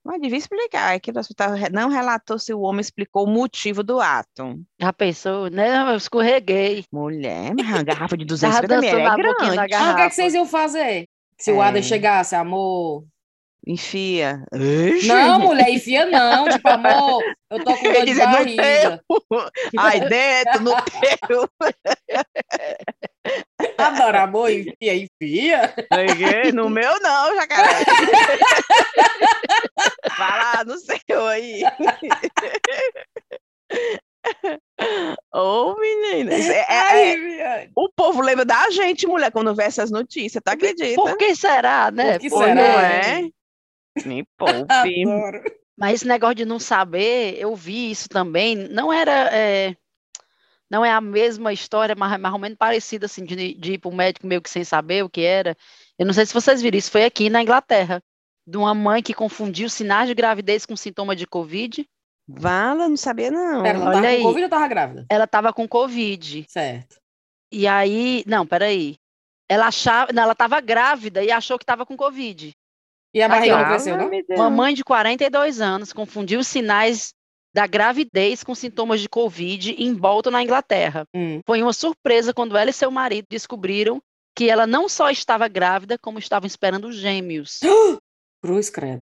[0.03, 3.83] Mas devia explicar, é que o hospital não relatou se o homem explicou o motivo
[3.83, 4.57] do ato.
[4.79, 5.91] Já pensou, né?
[5.91, 6.85] Eu escorreguei.
[6.89, 9.59] Mulher, uma garrafa de 250 ml é grande.
[9.59, 11.09] o que, é que vocês iam fazer?
[11.39, 11.53] Se é.
[11.53, 13.05] o Adam chegasse, amor.
[13.67, 14.43] Enfia.
[15.05, 16.47] Não, mulher, enfia não.
[16.49, 17.21] Tipo, amor,
[17.51, 19.03] eu tô com dor de barriga.
[19.77, 20.71] Ai, dentro, no
[21.27, 21.49] teu.
[23.77, 25.75] Adoro, amor, enfia, enfia.
[26.53, 27.83] No meu não, jacaré.
[30.17, 31.61] Vai lá no seu aí.
[35.33, 36.45] Ô, oh, meninas.
[36.45, 40.95] É, é, é, o povo lembra da gente, mulher, quando vê essas notícias, tá acredita?
[40.95, 42.13] Por que será, né?
[42.13, 42.55] Por que será?
[42.55, 43.29] Não é?
[44.05, 45.05] Me poupe.
[45.77, 48.55] Mas esse negócio de não saber, eu vi isso também.
[48.55, 49.29] Não era.
[49.31, 49.75] É,
[50.69, 53.89] não é a mesma história, mas mais ou menos parecida, assim, de, de ir para
[53.89, 55.55] o médico meio que sem saber o que era.
[55.97, 58.03] Eu não sei se vocês viram, isso foi aqui na Inglaterra,
[58.45, 61.87] de uma mãe que confundiu sinais de gravidez com sintoma de Covid.
[62.27, 63.63] Vala, não sabia não.
[63.63, 64.17] Pera, ela Olha tava aí.
[64.17, 65.05] com Covid ou tava grávida?
[65.09, 66.45] Ela tava com Covid.
[66.49, 66.97] Certo.
[67.51, 68.97] E aí, não, peraí.
[69.49, 72.53] Ela achava, não, ela tava grávida e achou que tava com Covid.
[73.13, 74.11] E a barriga não cresceu, não?
[74.35, 77.13] Uma mãe de 42 anos confundiu os sinais
[77.53, 81.05] da gravidez com sintomas de Covid em Bolton, na Inglaterra.
[81.15, 81.39] Hum.
[81.45, 84.01] Foi uma surpresa quando ela e seu marido descobriram
[84.35, 87.59] que ela não só estava grávida, como estavam esperando gêmeos.
[88.43, 88.99] Cruz, credo.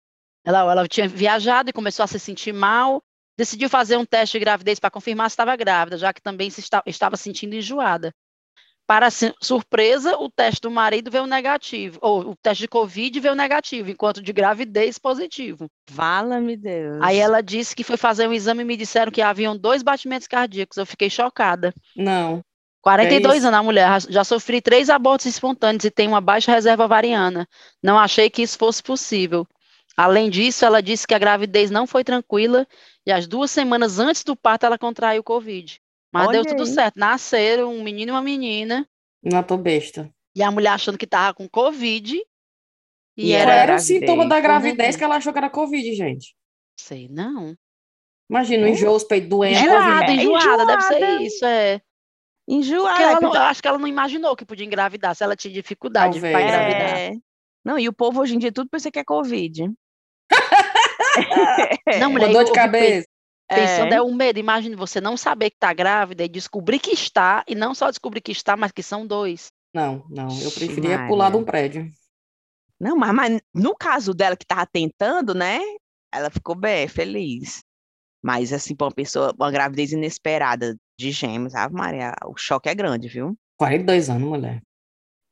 [0.43, 3.03] Ela, ela tinha viajado e começou a se sentir mal,
[3.39, 6.59] decidiu fazer um teste de gravidez para confirmar se estava grávida, já que também se
[6.59, 8.13] está, estava sentindo enjoada.
[8.85, 9.07] Para
[9.41, 14.21] surpresa, o teste do marido veio negativo, ou o teste de Covid veio negativo, enquanto
[14.21, 15.69] de gravidez positivo.
[15.89, 16.97] Vala-me Deus.
[17.01, 20.27] Aí ela disse que foi fazer um exame e me disseram que haviam dois batimentos
[20.27, 20.75] cardíacos.
[20.75, 21.73] Eu fiquei chocada.
[21.95, 22.43] Não.
[22.81, 26.85] 42 é anos a mulher, já sofri três abortos espontâneos e tem uma baixa reserva
[26.85, 27.47] ovariana.
[27.81, 29.47] Não achei que isso fosse possível.
[30.01, 32.65] Além disso, ela disse que a gravidez não foi tranquila
[33.05, 35.77] e as duas semanas antes do parto ela contraiu o Covid.
[36.09, 36.73] Mas Olha deu tudo aí.
[36.73, 36.95] certo.
[36.97, 38.87] Nasceram um menino e uma menina.
[39.21, 40.09] Não tô besta.
[40.33, 42.15] E a mulher achando que tava com Covid.
[43.17, 46.33] E, e era, era o sintoma da gravidez que ela achou que era Covid, gente.
[46.79, 47.53] Sei, não.
[48.29, 48.69] Imagina, é.
[48.69, 49.61] enjoo, os peitos doentes.
[49.61, 51.81] Enjoada, enjoada, enjoada, deve ser isso, é.
[52.47, 53.03] Enjoada.
[53.03, 56.41] Ela não, acho que ela não imaginou que podia engravidar, se ela tinha dificuldade para
[56.41, 56.97] engravidar.
[56.97, 57.11] É.
[57.65, 59.69] Não, e o povo hoje em dia tudo pensa que é Covid.
[61.99, 63.07] Não, mulher, dor de cabeça.
[63.47, 63.97] Pensando é.
[63.97, 64.39] é o medo.
[64.39, 68.21] Imagine você não saber que está grávida e descobrir que está, e não só descobrir
[68.21, 69.51] que está, mas que são dois.
[69.73, 70.29] Não, não.
[70.41, 71.07] Eu preferia Maria.
[71.07, 71.91] pular de um prédio.
[72.79, 75.59] Não, mas, mas no caso dela que estava tentando, né?
[76.13, 77.59] Ela ficou bem, feliz.
[78.21, 82.75] Mas, assim, para uma pessoa, uma gravidez inesperada de gêmeos, Ave Maria, o choque é
[82.75, 83.37] grande, viu?
[83.57, 84.61] 42 anos, mulher.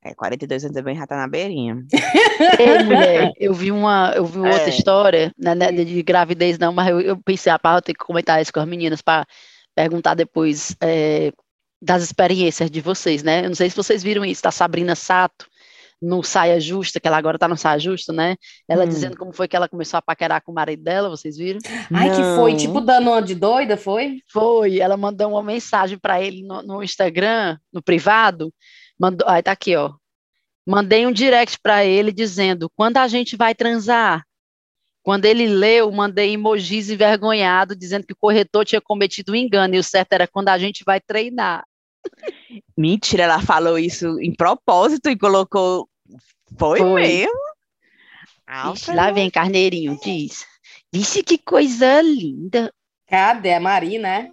[0.03, 1.83] É, 42 anos também já tá na beirinha.
[2.59, 4.69] Ei, mulher, eu vi uma, eu vi outra é.
[4.69, 8.41] história, né, né, de gravidez não, mas eu, eu pensei, ah, eu tenho que comentar
[8.41, 9.25] isso com as meninas para
[9.75, 11.31] perguntar depois é,
[11.81, 13.45] das experiências de vocês, né?
[13.45, 15.45] Eu não sei se vocês viram isso, da Sabrina Sato,
[16.01, 18.35] no Saia Justa, que ela agora tá no Saia Justa, né?
[18.67, 18.87] Ela hum.
[18.87, 21.59] dizendo como foi que ela começou a paquerar com o marido dela, vocês viram?
[21.91, 22.15] Ai, Não.
[22.15, 24.21] que foi, tipo, dando uma de doida, foi?
[24.31, 28.53] Foi, ela mandou uma mensagem para ele no, no, Instagram, no privado,
[28.99, 29.93] mandou, aí tá aqui, ó.
[30.67, 34.25] Mandei um direct para ele dizendo, quando a gente vai transar?
[35.01, 39.79] Quando ele leu, mandei emojis envergonhado, dizendo que o corretor tinha cometido um engano, e
[39.79, 41.65] o certo era quando a gente vai treinar.
[42.77, 45.87] Mentira, ela falou isso em propósito e colocou.
[46.59, 47.01] Foi, Foi.
[47.01, 47.31] mesmo?
[48.71, 50.45] Vixe, lá vem Carneirinho, diz.
[50.91, 52.73] Vixe, que coisa linda.
[53.07, 54.07] Cadê a Marina?
[54.09, 54.31] É?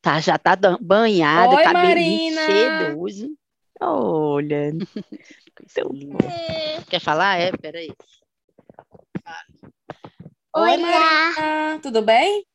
[0.00, 3.43] Tá, já tá banhada, Oi, cabelinho sedoso.
[3.86, 4.72] Olha.
[6.88, 7.38] Quer falar?
[7.38, 7.92] É, peraí.
[10.56, 11.80] Oi, Marina.
[11.82, 12.46] Tudo bem?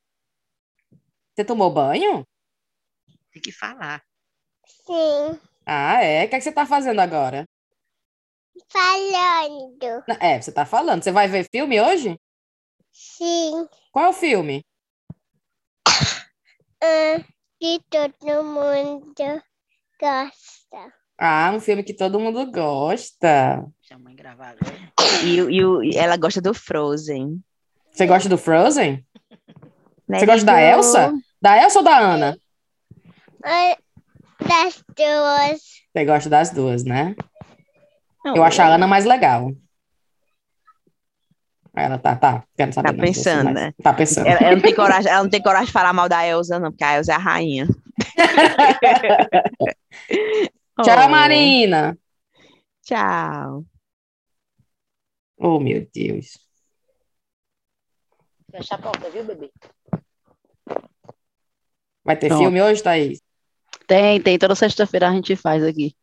[1.35, 2.25] Você tomou banho?
[3.31, 4.03] Tem que falar.
[4.65, 5.39] Sim.
[5.65, 6.25] Ah, é?
[6.25, 7.45] O que, é que você está fazendo agora?
[8.71, 10.03] Falando.
[10.19, 11.03] É, você está falando.
[11.03, 12.19] Você vai ver filme hoje?
[12.91, 13.67] Sim.
[13.91, 14.65] Qual é o filme?
[16.81, 17.21] Uh,
[17.59, 19.13] que todo mundo
[19.99, 20.58] gosta.
[21.21, 23.61] Ah, um filme que todo mundo gosta.
[23.81, 24.73] Deixa a mãe gravar agora.
[25.21, 27.43] E, e, e ela gosta do Frozen.
[27.91, 29.05] Você gosta do Frozen?
[30.07, 31.11] Você gosta da Elsa?
[31.41, 32.37] Da Elsa ou da Ana?
[34.39, 35.59] Das duas.
[35.91, 37.13] Você gosta das duas, né?
[38.23, 39.51] Não, eu acho a Ana mais legal.
[41.75, 42.87] Ela tá, tá, quero saber.
[42.87, 43.73] Tá não, pensando, né?
[43.83, 44.25] Tá pensando.
[44.25, 46.71] Ela, ela, não tem coragem, ela não tem coragem de falar mal da Elsa, não,
[46.71, 47.67] porque a Elsa é a rainha.
[50.83, 51.09] Tchau, oh.
[51.09, 51.97] Marina.
[52.83, 53.65] Tchau.
[55.37, 56.37] Oh, meu Deus.
[58.51, 59.51] Fecha a porta, viu, bebê?
[62.03, 62.41] Vai ter Pronto.
[62.41, 63.21] filme hoje, Thaís?
[63.87, 64.37] Tem, tem.
[64.37, 65.95] Toda sexta-feira a gente faz aqui.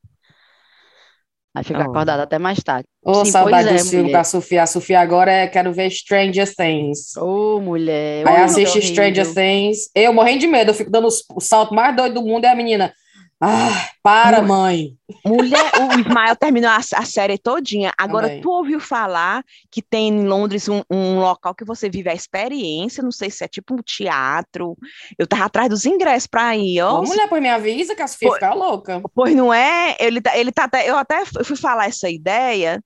[1.54, 1.90] Aí fica oh.
[1.90, 2.86] acordado até mais tarde.
[3.02, 4.62] Ô, oh, saudade é, do filme da Sofia.
[4.62, 7.16] A Sofia agora é quero ver Stranger Things.
[7.16, 8.28] Ô, oh, mulher.
[8.28, 9.90] Aí assiste Stranger Things.
[9.94, 12.54] Eu morrendo de medo, eu fico dando o salto mais doido do mundo e a
[12.54, 12.92] menina.
[13.40, 14.96] Ah, para, mãe.
[15.24, 17.92] Mulher, o Ismael terminou a, a série todinha.
[17.98, 18.40] Agora, Também.
[18.40, 23.02] tu ouviu falar que tem em Londres um, um, local que você vive a experiência,
[23.02, 24.74] não sei se é tipo um teatro.
[25.18, 27.00] Eu tava atrás dos ingressos pra ir, ó.
[27.00, 29.02] Ô, mulher, pois me avisa que a Sofia fica louca.
[29.14, 29.96] Pois não é?
[30.00, 32.82] Ele tá, ele tá eu até fui falar essa ideia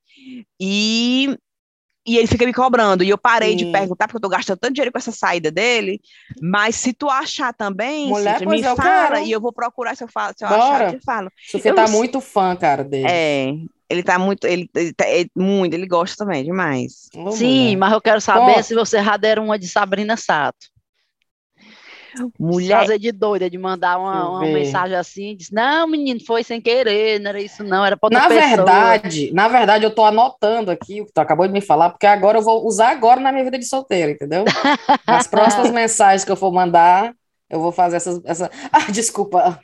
[0.60, 1.36] e
[2.06, 3.04] e ele fica me cobrando.
[3.04, 3.56] E eu parei Sim.
[3.56, 6.00] de perguntar, porque eu tô gastando tanto dinheiro com essa saída dele.
[6.40, 9.26] Mas se tu achar também, Mulher, Cíntia, me fala quero.
[9.26, 11.30] e eu vou procurar se eu, falo, se eu achar, eu te falo.
[11.50, 13.06] Sofia eu tá muito fã, cara, dele.
[13.08, 13.54] É,
[13.88, 17.08] ele tá muito, ele, ele tá, é muito, ele gosta também demais.
[17.32, 17.76] Sim, mulher.
[17.76, 20.68] mas eu quero saber se você já deram uma de Sabrina Sato.
[22.38, 22.80] Mulher.
[22.80, 27.20] Fazer de doida, de mandar uma, uma mensagem assim, diz, não, menino, foi sem querer,
[27.20, 28.48] não era isso não, era para Na pessoa.
[28.48, 32.06] verdade, na verdade, eu tô anotando aqui o que tu acabou de me falar, porque
[32.06, 34.44] agora eu vou usar agora na minha vida de solteira, entendeu?
[35.06, 37.14] As próximas mensagens que eu for mandar,
[37.50, 38.20] eu vou fazer essas.
[38.24, 38.48] Essa...
[38.72, 39.60] Ah, desculpa.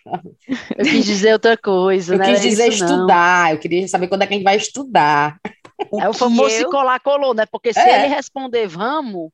[0.77, 2.15] Eu quis dizer outra coisa.
[2.15, 2.27] Eu né?
[2.27, 3.45] quis dizer estudar.
[3.45, 3.51] Não.
[3.53, 5.39] Eu queria saber quando é que a gente vai estudar.
[5.91, 6.59] O é o famoso eu...
[6.59, 7.47] se colar, colou, né?
[7.47, 8.05] Porque se é.
[8.05, 9.31] ele responder vamos,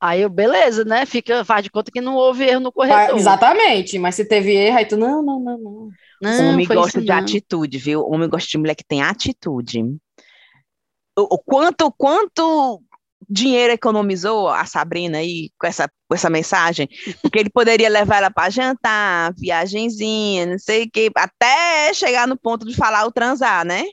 [0.00, 1.04] Aí eu, beleza, né?
[1.04, 3.18] Fica, faz de conta que não houve erro no Ah, corretor.
[3.18, 5.88] Exatamente, mas se teve erro, aí tu, não, não, não, não.
[6.22, 7.18] Não, homem foi gosta isso de não.
[7.18, 8.06] atitude, viu?
[8.06, 9.82] Homem gosta de mulher que tem atitude.
[11.18, 12.82] O, o quanto, quanto
[13.28, 16.88] dinheiro economizou a Sabrina aí com essa, com essa mensagem?
[17.20, 22.38] Porque ele poderia levar ela para jantar, viagenzinha, não sei o quê, até chegar no
[22.38, 23.84] ponto de falar o transar, né?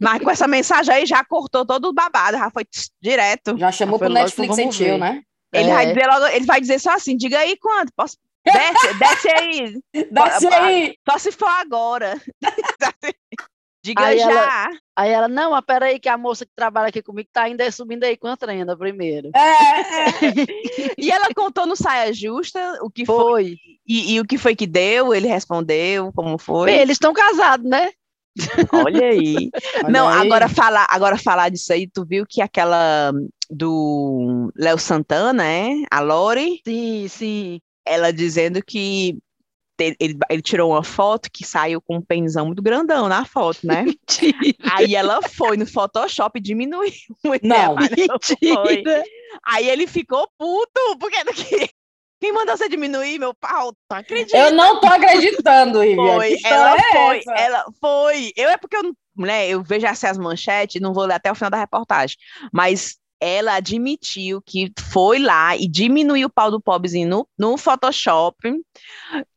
[0.00, 3.56] Mas com essa mensagem aí já cortou todo o babado, já foi tss, direto.
[3.58, 4.98] Já chamou foi pro Netflix ver.
[4.98, 5.22] né?
[5.54, 5.74] Ele, É.
[5.74, 8.16] vai dizer logo, ele vai dizer só assim: diga aí quanto, posso.
[8.44, 10.94] Desce, desce aí, Desce aí!
[11.08, 12.20] só se for agora.
[13.82, 14.30] Diga Aí já.
[14.30, 17.70] ela- Aí ela, não, mas peraí que a moça que trabalha aqui comigo tá ainda
[17.70, 19.30] subindo aí com a trenda primeiro.
[19.36, 20.14] É, é.
[20.96, 23.58] E ela contou no Saia Justa o que foi, Foi.
[23.86, 26.66] e, e o que foi que deu, ele respondeu, como foi.
[26.70, 27.90] Bem, eles estão casados, né?
[28.72, 29.50] Olha aí.
[29.82, 30.26] Olha Não, aí.
[30.26, 33.12] agora falar, agora falar disso aí, tu viu que aquela
[33.50, 35.70] do Léo Santana, é?
[35.90, 37.60] A Lori, Sim, sim.
[37.86, 39.18] ela dizendo que
[39.78, 43.84] ele, ele tirou uma foto que saiu com um penzão muito grandão na foto, né?
[44.72, 46.92] Aí ela foi no Photoshop e diminuiu.
[47.24, 47.76] o Não.
[48.22, 48.76] foi.
[48.76, 49.04] Mentira.
[49.46, 51.68] Aí ele ficou puto, porque não queria.
[52.24, 53.74] Quem mandou você diminuir meu pau?
[53.86, 54.38] Tu acredita?
[54.38, 56.40] Eu não tô acreditando, Viviane.
[56.40, 57.32] Foi, ela é foi, essa?
[57.32, 58.32] ela foi.
[58.34, 61.34] Eu é porque eu, mulher, eu vejo assim as manchetes, não vou ler até o
[61.34, 62.16] final da reportagem,
[62.50, 68.36] mas ela admitiu que foi lá e diminuiu o pau do pobrezinho no, no Photoshop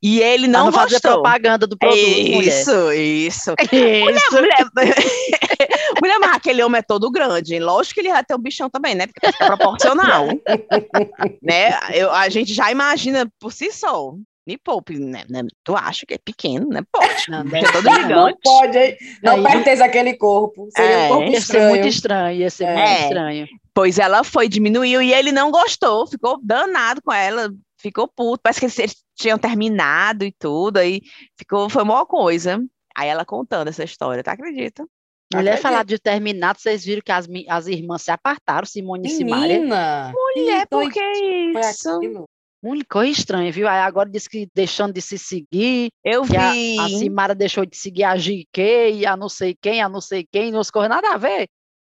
[0.02, 1.14] e ele Pra não, não fazer gostou.
[1.14, 3.52] propaganda do produto, Isso, isso.
[3.56, 4.12] mulher.
[4.12, 4.32] Isso.
[4.32, 4.66] Mulher,
[6.02, 7.54] mulher, mas aquele homem é todo grande.
[7.54, 7.60] hein?
[7.62, 9.08] Lógico que ele vai ter um bichão também, né?
[9.08, 10.28] Porque é proporcional.
[11.42, 11.72] né?
[11.94, 14.14] Eu, a gente já imagina por si só.
[14.46, 15.26] Me poupe, né?
[15.30, 15.42] né?
[15.62, 16.82] Tu acha que é pequeno, né?
[16.90, 17.10] Pode.
[17.28, 18.38] Não, É deve- todo Não gigante.
[18.42, 18.98] pode, hein?
[19.22, 20.70] Não Aí- pertence àquele corpo.
[20.74, 21.70] Seria É, um corpo Ia ser estranho.
[21.70, 22.76] muito estranho, ia ser É.
[22.88, 23.48] muito estranho.
[23.78, 28.40] Pois ela foi, diminuiu e ele não gostou, ficou danado com ela, ficou puto.
[28.42, 31.00] Parece que eles, tinham terminado e tudo, aí
[31.38, 32.60] ficou, foi uma coisa.
[32.96, 34.84] Aí ela contando essa história, tu acredita?
[35.32, 39.60] Mulher falar de terminado, vocês viram que as, as irmãs se apartaram, Simone e Simária.
[39.60, 40.12] Menina!
[40.12, 42.26] Mulher, que por que foi isso?
[42.64, 43.68] Uma coisa estranha, viu?
[43.68, 46.80] Aí agora disse que deixando de se seguir, Eu que a, vi.
[46.80, 50.26] a Simara deixou de seguir a GK, e a não sei quem, a não sei
[50.32, 51.48] quem, não coisas nada a ver.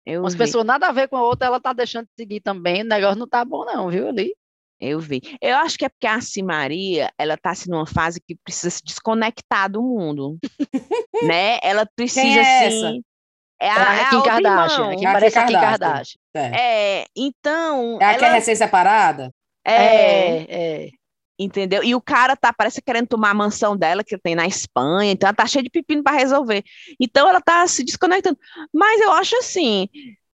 [0.08, 2.40] Eu Umas vi, pessoas nada a ver com a outra, ela tá deixando de seguir
[2.40, 4.34] também, o negócio não tá bom não, viu, ali?
[4.80, 5.20] eu vi.
[5.42, 8.82] Eu acho que é porque a Maria, ela tá assim numa fase que precisa se
[8.84, 10.38] desconectar do mundo,
[11.22, 11.58] né?
[11.62, 13.02] Ela precisa é assim.
[13.60, 14.92] É a, Ela é a Kim Kardashian, irmã.
[14.92, 16.20] aqui É a Kim parece a Kim Kardashian.
[16.34, 17.00] É.
[17.00, 19.30] É, então, É a que é ela recém-separada?
[19.66, 20.88] é, É, é.
[21.38, 21.82] Entendeu?
[21.84, 25.28] E o cara tá, parece querendo tomar a mansão dela, que tem na Espanha, então
[25.28, 26.64] ela tá cheia de pepino para resolver.
[27.00, 28.38] Então ela tá se desconectando.
[28.74, 29.88] Mas eu acho assim,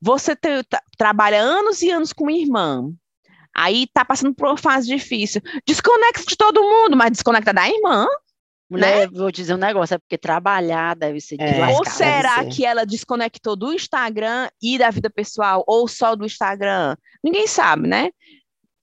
[0.01, 2.91] você te- tra- trabalha anos e anos com uma irmã,
[3.55, 5.41] aí tá passando por uma fase difícil.
[5.67, 8.07] Desconecta de todo mundo, mas desconecta da irmã.
[8.71, 11.59] Mulher, vou dizer um negócio, é porque trabalhar deve ser É.
[11.59, 11.91] lascar, Ou né?
[11.91, 12.51] será ser.
[12.51, 16.97] que ela desconectou do Instagram e da vida pessoal, ou só do Instagram?
[17.25, 18.11] Ninguém sabe, né?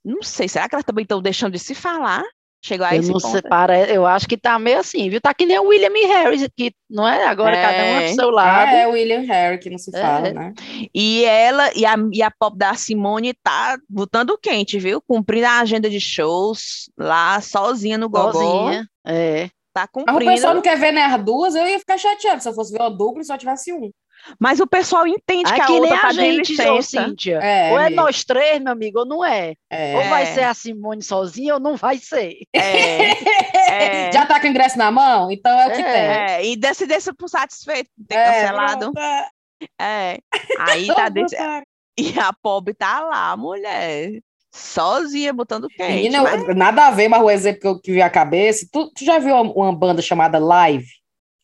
[0.07, 2.23] Não sei, será que elas também estão deixando de se falar?
[2.63, 3.31] Chegou a Eu esse não ponto?
[3.31, 5.21] sei, para, eu acho que tá meio assim, viu?
[5.21, 8.07] Tá que nem o William e Harry, que não é agora cada um é É.
[8.07, 8.69] pro seu lado.
[8.69, 10.01] Ah, é o William Harry, que não se É.
[10.01, 10.53] fala, né?
[10.93, 14.99] E ela e a, e a pop da Simone tá botando quente, viu?
[15.01, 18.31] Cumprindo a agenda de shows lá, sozinha no Gogó.
[18.33, 18.87] Sozinha.
[19.05, 19.49] É.
[19.73, 20.31] Tá Mas o cumprindo.
[20.31, 22.81] pessoal não quer ver nem as duas, eu ia ficar chateado se eu fosse ver
[22.81, 23.91] uma dupla e só tivesse um.
[24.39, 27.05] Mas o pessoal entende É que a que nem outra tá a gente, licença.
[27.05, 27.37] Cíntia.
[27.41, 29.53] É, ou é nós três, meu amigo, ou não é.
[29.69, 29.95] É.
[29.97, 32.35] Ou vai ser a Simone sozinha ou não vai ser.
[32.53, 33.11] É,
[34.07, 35.31] é, Já tá com o ingresso na mão?
[35.31, 35.83] Então é o que É.
[35.83, 35.93] tem.
[35.93, 38.91] é, e desse, desse por satisfeito, ter É, cancelado.
[39.79, 40.17] é.
[40.59, 41.35] Aí tá desse.
[41.99, 44.19] E a pobre tá lá, mulher.
[44.53, 45.93] Sozinha, botando quente.
[45.93, 48.67] Menina, mas- nada a ver, mas o exemplo que eu que vi a cabeça.
[48.71, 50.85] Tu, tu já viu uma, uma banda chamada Live?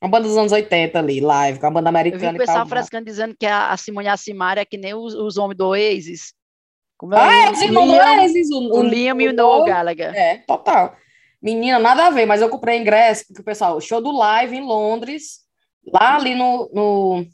[0.03, 2.57] Uma banda dos anos 80 ali, Live, com a banda Eu vi americana o pessoal
[2.57, 2.67] tal.
[2.67, 5.67] frescando dizendo que a, a Simone a Simária é que nem os, os homens do
[5.67, 6.33] Oasis.
[6.97, 9.63] Como é Ah, é, o os irmãos do Oasis, o, o Liam e o Noel
[9.63, 10.13] Gallagher.
[10.13, 10.97] É, total.
[11.41, 14.61] Menina, nada a ver, mas eu comprei ingresso, porque o pessoal, show do Live em
[14.61, 15.39] Londres,
[15.87, 17.25] lá ali no, no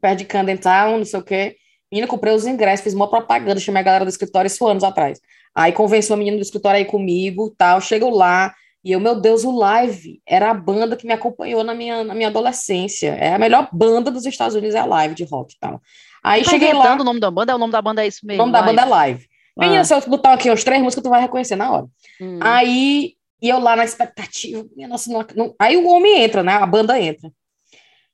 [0.00, 1.56] perto de Camden Town, não sei o quê.
[1.90, 5.20] Menina, comprei os ingressos, fiz uma propaganda, chamei a galera do escritório isso anos atrás.
[5.52, 8.54] Aí convenci a menina do escritório aí comigo, tal, chego lá,
[8.84, 12.14] e eu, meu Deus, o Live era a banda que me acompanhou na minha, na
[12.14, 13.14] minha adolescência.
[13.14, 15.80] É a melhor banda dos Estados Unidos, é a Live de rock e tal.
[16.22, 17.54] Aí Tá cheguei lá, o nome da banda?
[17.54, 18.42] O nome da banda é isso o mesmo.
[18.42, 19.26] nome da banda é Live.
[19.56, 21.86] Menina, Ah, se eu botar aqui uns três músicas, tu vai reconhecer na hora.
[22.20, 22.38] hum.
[22.42, 26.54] Aí, e eu lá na expectativa, minha nossa, não- não- aí o homem entra, né?
[26.54, 27.30] A banda entra.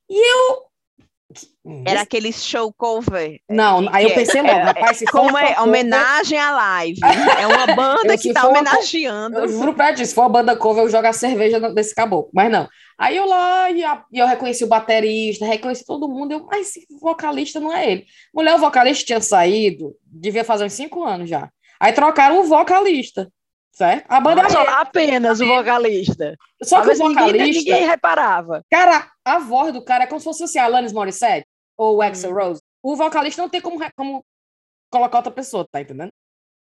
[0.09, 0.63] E eu
[1.85, 3.39] Era aquele show cover.
[3.49, 6.99] Não, aí eu pensei logo, rapaz, se Como é homenagem à live.
[7.39, 9.39] É uma banda que tá homenageando.
[9.39, 12.31] Eu juro pra ti, se for uma banda cover, eu jogo a cerveja desse caboclo.
[12.33, 12.67] Mas não.
[12.97, 16.33] Aí eu lá, e, a, e eu reconheci o baterista, reconheci todo mundo.
[16.33, 18.05] Eu, mas esse vocalista não é ele.
[18.33, 21.49] Mulher, o vocalista tinha saído, devia fazer uns cinco anos já.
[21.79, 23.31] Aí trocaram o vocalista.
[23.71, 24.05] Certo?
[24.09, 26.35] A banda Só apenas o vocalista.
[26.61, 27.37] Só que o vocalista.
[27.37, 28.63] Ninguém, ninguém, reparava.
[28.69, 31.47] Cara, a voz do cara é como se fosse assim, Alanis Morissette
[31.77, 32.35] ou o Axel hum.
[32.35, 32.61] Rose.
[32.83, 34.25] O vocalista não tem como, como
[34.89, 36.11] colocar outra pessoa, tá entendendo?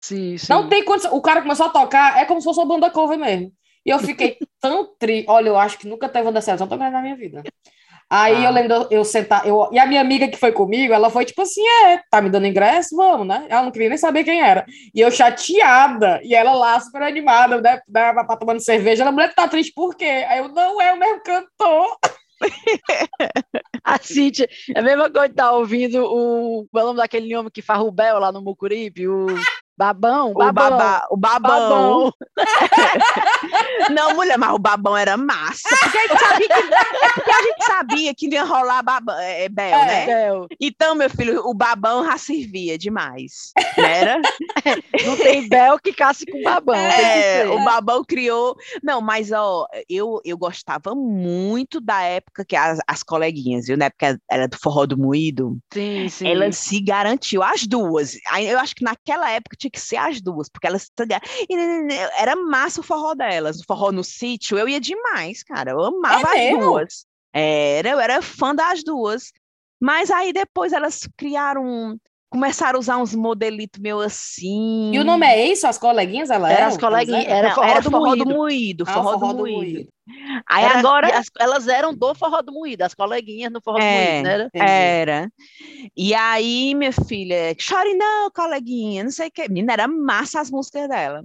[0.04, 0.48] Sim, sim.
[0.50, 1.16] Não tem condição.
[1.16, 3.54] O cara começou a tocar, é como se fosse uma banda cover mesmo.
[3.86, 5.30] E eu fiquei tão triste.
[5.30, 7.44] Olha, eu acho que nunca teve uma decepção tão grande na minha vida.
[8.10, 8.50] Aí ah.
[8.50, 11.42] eu lembro eu sentar, eu, e a minha amiga que foi comigo, ela foi tipo
[11.42, 12.96] assim: é, tá me dando ingresso?
[12.96, 13.46] Vamos, né?
[13.50, 14.66] Ela não queria nem saber quem era.
[14.94, 17.82] E eu chateada, e ela lá super animada, né?
[17.88, 19.04] né tomando cerveja.
[19.04, 20.26] Ela, mulher, tá triste por quê?
[20.28, 21.98] Aí eu, não é o mesmo cantor.
[23.84, 27.62] a Cintia, é a mesma coisa que tá ouvindo o, o nome daquele homem que
[27.62, 29.26] faz o Bel lá no Mucuripe, o
[29.78, 30.48] Babão, babão.
[30.48, 31.50] O, baba, o babão.
[31.50, 32.14] babão.
[33.92, 35.68] não, mulher, mas o babão era massa.
[35.68, 39.44] Porque a gente sabia que, é porque a gente sabia que ia rolar babão, é,
[39.44, 40.06] é Bel, é, né?
[40.06, 40.48] Bel.
[40.62, 43.52] Então, meu filho, o babão já servia demais.
[43.78, 44.22] Era?
[45.06, 46.76] não tem Bel que casse com babão.
[46.76, 48.56] É, o babão criou.
[48.82, 53.76] Não, mas ó, eu, eu gostava muito da época que as, as coleguinhas, viu?
[53.76, 55.58] Na época era do forró do moído.
[55.74, 56.28] Sim, sim.
[56.28, 58.18] Ela se garantiu, as duas.
[58.40, 60.90] Eu acho que naquela época tinha que ser as duas, porque elas
[62.18, 66.38] era massa o forró delas, o forró no sítio, eu ia demais, cara, eu amava
[66.38, 67.06] é as duas.
[67.34, 69.32] Era, eu era fã das duas.
[69.82, 72.00] Mas aí depois elas criaram
[72.36, 74.92] começaram a usar uns modelitos meio assim.
[74.94, 75.66] E o nome é isso?
[75.66, 76.30] As coleguinhas?
[76.30, 77.26] Ela era as coleguinhas.
[77.26, 78.26] Era, forró, era do forró moído.
[78.26, 78.86] do moído.
[78.86, 79.58] Forró, ah, forró do, do moído.
[79.58, 79.90] moído.
[80.48, 81.18] Aí era, agora.
[81.18, 84.50] As, elas eram do forró do moído, as coleguinhas no forró é, do moído, né?
[84.54, 85.32] Era.
[85.96, 89.48] E aí, minha filha, chore não, coleguinha, não sei o que.
[89.48, 91.24] Menina, era massa as músicas dela.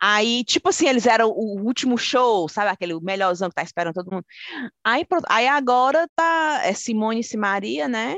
[0.00, 2.70] Aí, tipo assim, eles eram o último show, sabe?
[2.70, 4.24] Aquele melhorzão que tá esperando todo mundo.
[4.84, 8.14] Aí, aí agora tá é Simone e Maria, né?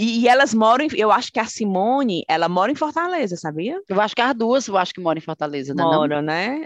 [0.00, 3.78] E, e, elas moram, eu acho que a Simone, ela mora em Fortaleza, sabia?
[3.86, 5.82] Eu acho que as duas, eu acho que moram em Fortaleza, né?
[5.82, 6.64] Moram, né?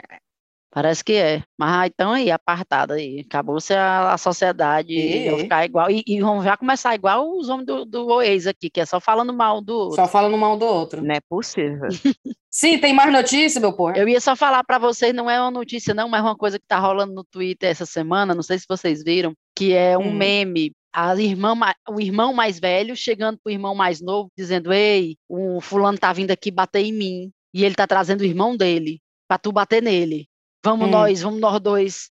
[0.71, 1.43] Parece que é.
[1.59, 3.25] Mas então aí, apartada aí.
[3.27, 5.91] Acabou-se a, a, sociedade e, ficar igual.
[5.91, 9.01] E, e vão já começar igual os homens do, do ex aqui, que é só
[9.01, 9.97] falando mal do outro.
[9.97, 11.03] Só falando mal do outro.
[11.03, 11.89] Não é possível.
[12.49, 13.97] Sim, tem mais notícia, meu povo.
[13.97, 16.67] Eu ia só falar para vocês, não é uma notícia não, mas uma coisa que
[16.69, 20.15] tá rolando no Twitter essa semana, não sei se vocês viram, que é um hum.
[20.15, 21.55] meme a irmã,
[21.89, 26.13] o irmão mais velho chegando para o irmão mais novo, dizendo: Ei, o fulano tá
[26.13, 27.33] vindo aqui bater em mim.
[27.53, 30.29] E ele tá trazendo o irmão dele para tu bater nele.
[30.65, 30.91] Vamos hum.
[30.91, 32.11] nós, vamos nós dois.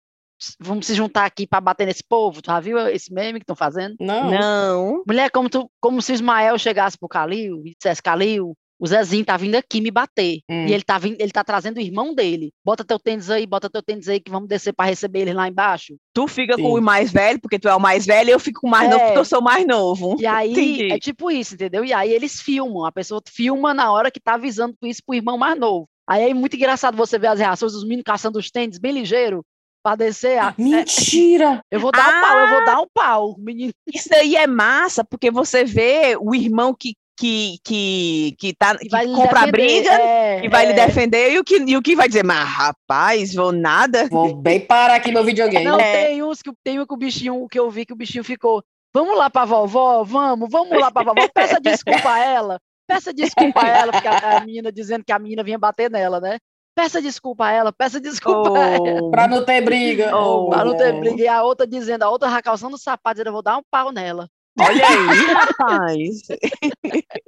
[0.60, 2.42] Vamos se juntar aqui para bater nesse povo.
[2.42, 3.96] Tu já viu esse meme que estão fazendo?
[4.00, 4.32] Não.
[4.32, 5.04] Não.
[5.08, 9.38] Mulher, como, tu, como se Ismael chegasse pro Calil e dissesse: Calil, o Zezinho tá
[9.38, 10.40] vindo aqui me bater.
[10.50, 10.66] Hum.
[10.66, 12.52] E ele tá, vindo, ele tá trazendo o irmão dele.
[12.66, 15.48] Bota teu tênis aí, bota teu tênis aí, que vamos descer para receber ele lá
[15.48, 15.96] embaixo.
[16.16, 16.64] Tu fica Sim.
[16.64, 18.72] com o mais velho, porque tu é o mais velho, e eu fico com o
[18.72, 18.94] mais é.
[18.94, 20.16] novo, porque eu sou mais novo.
[20.20, 20.92] E aí, Entendi.
[20.92, 21.86] é tipo isso, entendeu?
[21.86, 25.38] E aí eles filmam, a pessoa filma na hora que tá avisando isso pro irmão
[25.38, 25.88] mais novo.
[26.10, 29.46] Aí é muito engraçado você ver as reações dos meninos caçando os tênis bem ligeiro,
[29.84, 30.40] para descer.
[30.40, 30.54] A...
[30.58, 31.62] Mentira!
[31.70, 33.74] Eu vou dar ah, um pau, eu vou dar um pau, menino.
[33.94, 38.90] Isso aí é massa, porque você vê o irmão que que, que, que, tá, que
[38.90, 40.70] compra a briga é, e vai é.
[40.70, 44.08] lhe defender, e o, que, e o que vai dizer, mas rapaz, vou nada.
[44.10, 45.64] Vou bem parar aqui meu videogame.
[45.64, 46.08] Não, é.
[46.08, 48.64] tem uns que tem um que o bichinho que eu vi que o bichinho ficou.
[48.92, 51.28] Vamos lá pra vovó, vamos, vamos lá pra vovó.
[51.32, 55.20] Peça desculpa a ela, peça desculpa a ela, porque a, a menina dizendo que a
[55.20, 56.40] menina vinha bater nela, né?
[56.74, 59.12] Peça desculpa a ela, peça desculpa oh, a ela.
[59.12, 60.16] Pra não ter briga.
[60.18, 61.22] Oh, pra não ter briga.
[61.22, 63.64] E a outra dizendo, a outra já calçando o sapato, dizendo, eu vou dar um
[63.70, 64.28] pau nela.
[64.60, 66.22] Olha aí, rapaz.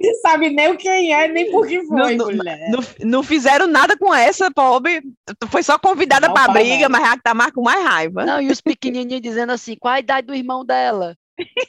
[0.00, 2.70] Não sabe nem o quem é, nem por que foi, não, mulher.
[2.70, 5.02] Não, não, fizeram nada com essa, pobre.
[5.48, 8.24] Foi só convidada para briga, mas já tá mais com mais raiva.
[8.24, 11.16] Não, e os pequenininhos dizendo assim, qual a idade do irmão dela?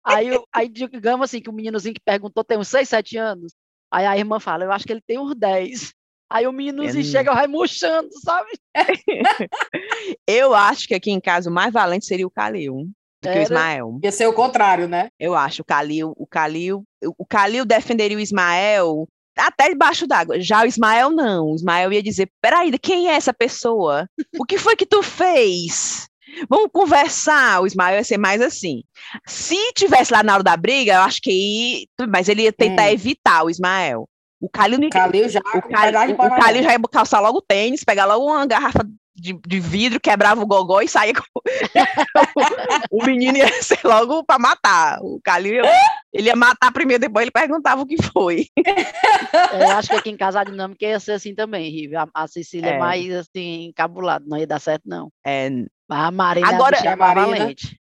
[0.04, 3.54] aí, aí digamos assim, que o meninozinho que perguntou tem uns 6, 7 anos.
[3.92, 5.94] Aí a irmã fala, eu acho que ele tem uns 10.
[6.30, 7.08] Aí o meninozinho é...
[7.08, 8.50] chega vai murchando, sabe?
[10.28, 12.90] eu acho que aqui em casa o mais valente seria o Calil
[13.26, 14.00] do que o Ismael.
[14.04, 15.10] Ia ser o contrário, né?
[15.20, 16.84] Eu acho, o Calil, o Calil,
[17.18, 19.08] o Calil defenderia o Ismael
[19.38, 20.40] até debaixo d'água.
[20.40, 21.48] Já o Ismael não.
[21.48, 24.08] O Ismael ia dizer: peraí, quem é essa pessoa?
[24.38, 26.08] O que foi que tu fez?
[26.50, 27.62] Vamos conversar.
[27.62, 28.84] O Ismael ia ser mais assim.
[29.28, 32.84] Se tivesse lá na hora da briga, eu acho que ia, mas ele ia tentar
[32.84, 32.92] hum.
[32.92, 34.08] evitar o Ismael.
[34.40, 38.06] O Calil, Calil já, o Calil, o Calil já ia calçar logo o tênis, pegar
[38.06, 41.24] logo uma garrafa de, de vidro, quebrava o gogó e saía com...
[42.92, 45.00] o menino ia ser logo para matar.
[45.02, 45.72] O Calil ia...
[46.14, 48.48] ele ia matar primeiro, depois ele perguntava o que foi.
[49.54, 51.96] Eu acho que aqui em casa a dinâmica ia ser assim também, Rive.
[51.96, 52.74] A, a Cecília é.
[52.74, 55.10] é mais assim, encabulada, não ia dar certo, não.
[55.26, 55.50] É.
[55.90, 57.56] A Marina agora, a Marina,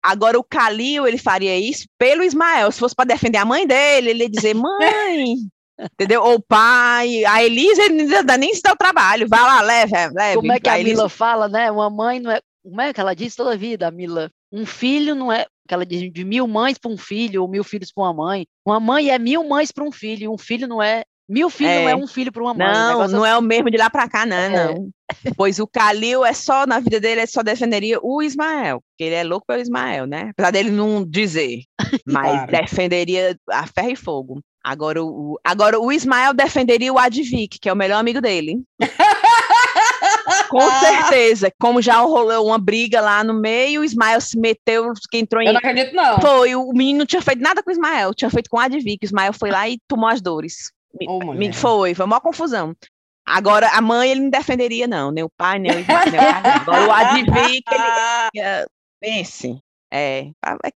[0.06, 2.72] Agora, o Calil, ele faria isso pelo Ismael.
[2.72, 5.36] Se fosse para defender a mãe dele, ele ia dizer, mãe,
[5.80, 6.24] entendeu?
[6.24, 7.26] Ou pai.
[7.26, 7.82] A Elisa,
[8.24, 9.28] dá nem se dá o trabalho.
[9.28, 10.36] Vai lá, leva, leva.
[10.36, 11.72] Como é que a, a Mila fala, né?
[11.72, 12.40] Uma mãe não é...
[12.64, 14.32] Como é que ela diz toda a vida, a Mila?
[14.52, 15.46] Um filho não é...
[15.68, 18.46] Que ela diz de mil mães para um filho, ou mil filhos para uma mãe.
[18.66, 20.32] Uma mãe é mil mães para um filho.
[20.32, 21.82] Um filho não é Mil filhos é.
[21.82, 22.72] não é um filho para uma mãe.
[22.72, 23.32] Não, não assim.
[23.32, 24.50] é o mesmo de lá para cá, não, é.
[24.50, 24.90] não.
[25.36, 29.16] Pois o Calil é só, na vida dele, ele só defenderia o Ismael, porque ele
[29.16, 30.30] é louco pelo Ismael, né?
[30.32, 31.64] Apesar dele não dizer,
[32.06, 32.52] mas claro.
[32.52, 34.42] defenderia a ferro e fogo.
[34.66, 38.64] Agora o, agora o Ismael defenderia o Advik, que é o melhor amigo dele.
[40.50, 41.52] Com certeza.
[41.60, 45.46] Como já rolou uma briga lá no meio, o Ismael se meteu, que entrou em.
[45.46, 46.20] Eu não acredito, não.
[46.20, 49.06] Foi, o menino não tinha feito nada com o Ismael, tinha feito com o Advik.
[49.06, 50.72] O Ismael foi lá e tomou as dores.
[51.08, 52.76] Oh, me, foi, foi uma confusão.
[53.24, 56.06] Agora, a mãe ele não defenderia, não, nem o pai, nem o pai.
[56.44, 58.66] Agora, o Advic, ele.
[59.00, 59.60] Pense.
[59.98, 60.30] É,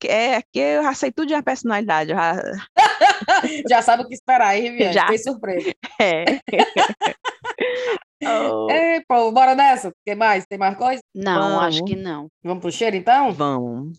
[0.05, 2.11] é, aqui eu já sei tudo de uma personalidade.
[2.11, 2.35] Já...
[3.67, 4.93] já sabe o que esperar, hein, Viviane?
[4.93, 5.07] Já.
[5.07, 5.73] Tem surpresa.
[5.99, 6.25] É.
[8.23, 8.71] oh.
[8.71, 9.91] Ei, pô, bora nessa?
[10.05, 10.45] Tem mais?
[10.47, 11.01] Tem mais coisa?
[11.15, 11.65] Não, Vamos.
[11.65, 12.29] acho que não.
[12.45, 13.33] Vamos pro cheiro, então?
[13.33, 13.99] Vamos.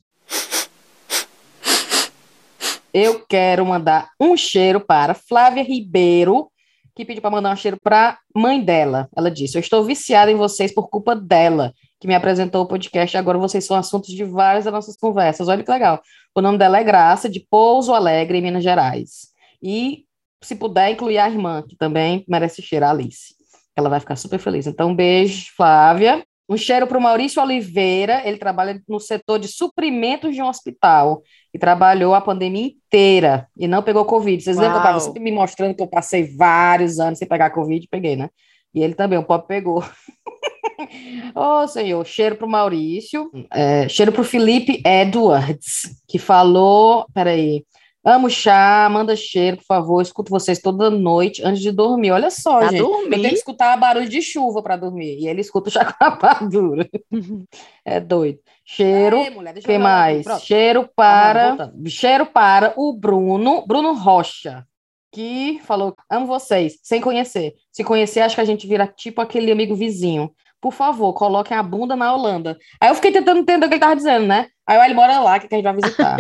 [2.94, 6.52] Eu quero mandar um cheiro para Flávia Ribeiro,
[6.98, 9.08] que pediu para mandar um cheiro para mãe dela.
[9.16, 13.16] Ela disse: Eu estou viciada em vocês por culpa dela, que me apresentou o podcast.
[13.16, 15.48] Agora vocês são assuntos de várias das nossas conversas.
[15.48, 16.02] Olha que legal.
[16.34, 19.28] O nome dela é Graça, de Pouso Alegre, em Minas Gerais.
[19.62, 20.06] E,
[20.42, 23.36] se puder, incluir a irmã, que também merece cheirar a Alice.
[23.76, 24.66] Ela vai ficar super feliz.
[24.66, 26.26] Então, um beijo, Flávia.
[26.50, 31.22] Um cheiro para o Maurício Oliveira, ele trabalha no setor de suprimentos de um hospital
[31.54, 34.42] e trabalhou a pandemia inteira e não pegou Covid.
[34.42, 37.50] Vocês lembram que eu estava sempre me mostrando que eu passei vários anos sem pegar
[37.50, 37.86] Covid?
[37.92, 38.30] Peguei, né?
[38.74, 39.84] E ele também, o pobre pegou.
[41.36, 47.06] Ô, oh, senhor, cheiro para o Maurício, é, cheiro para o Felipe Edwards, que falou,
[47.14, 47.66] peraí,
[48.10, 50.02] Amo chá, manda cheiro, por favor.
[50.02, 52.12] Escuto vocês toda noite antes de dormir.
[52.12, 52.80] Olha só, pra gente.
[52.80, 53.18] Dormir?
[53.18, 55.20] Eu tenho que escutar barulho de chuva para dormir.
[55.20, 56.90] E ele escuta o chá com rapadura.
[57.84, 58.40] é doido.
[58.64, 59.20] Cheiro.
[59.20, 60.26] O que mais?
[60.42, 61.58] Cheiro para.
[61.58, 63.66] Tá cheiro para o Bruno.
[63.68, 64.66] Bruno Rocha.
[65.12, 67.56] Que falou: amo vocês, sem conhecer.
[67.74, 71.62] Se conhecer, acho que a gente vira tipo aquele amigo vizinho por favor, coloquem a
[71.62, 72.58] bunda na Holanda.
[72.82, 74.48] Aí eu fiquei tentando entender o que ele tava dizendo, né?
[74.68, 76.18] Aí ele mora lá, que a gente vai visitar.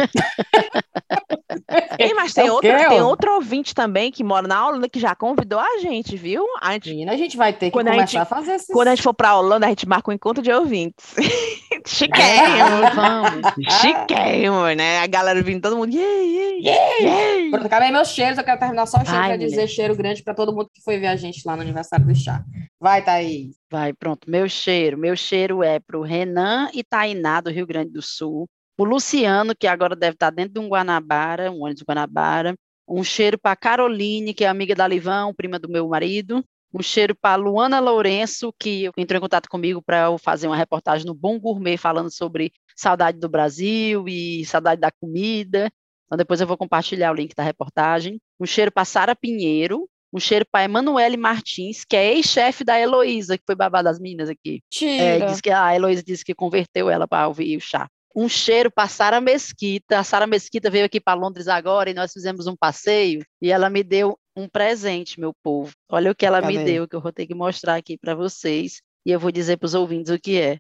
[2.00, 5.14] Ei, mas tem, é outra, tem outro ouvinte também que mora na Holanda que já
[5.14, 6.46] convidou a gente, viu?
[6.62, 8.68] A gente, a gente vai ter que quando começar a, gente, a fazer esses...
[8.68, 11.14] Quando a gente for pra Holanda, a gente marca um encontro de ouvintes.
[11.86, 13.42] Chiquérrimo, é, vamos.
[13.82, 15.00] Chiquérrimo, né?
[15.00, 16.96] A galera vindo, todo mundo, yeah, yeah, yeah.
[17.00, 17.50] yeah.
[17.52, 20.24] Pronto, acabei meus cheiros, eu quero terminar só o cheiro Ai, pra dizer cheiro grande
[20.24, 22.44] pra todo mundo que foi ver a gente lá no aniversário do chá.
[22.80, 23.56] Vai, Thaís.
[23.72, 24.30] Vai, pronto.
[24.30, 24.98] Meu cheiro.
[24.98, 28.37] Meu cheiro é pro Renan e Tainá, do Rio Grande do Sul
[28.78, 32.56] o Luciano, que agora deve estar dentro de um Guanabara, um ônibus Guanabara,
[32.88, 37.16] um cheiro para Caroline, que é amiga da Livão, prima do meu marido, um cheiro
[37.16, 41.40] para Luana Lourenço, que entrou em contato comigo para eu fazer uma reportagem no Bom
[41.40, 45.70] Gourmet, falando sobre saudade do Brasil e saudade da comida.
[46.06, 48.20] Então, depois eu vou compartilhar o link da reportagem.
[48.40, 53.38] Um cheiro para Sara Pinheiro, um cheiro para Emanuele Martins, que é ex-chefe da Heloísa,
[53.38, 54.62] que foi babá das minas aqui.
[55.00, 58.72] É, diz que a Heloísa disse que converteu ela para ouvir o chá um cheiro
[58.72, 60.00] para Sara Mesquita.
[60.00, 63.70] A Sara Mesquita veio aqui para Londres agora e nós fizemos um passeio e ela
[63.70, 65.72] me deu um presente, meu povo.
[65.88, 66.58] Olha o que ela Cadê?
[66.58, 69.58] me deu, que eu vou ter que mostrar aqui para vocês e eu vou dizer
[69.58, 70.58] para os ouvintes o que é.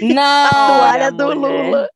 [0.00, 0.14] Não!
[0.48, 1.36] a toalha do mulher.
[1.36, 1.88] Lula.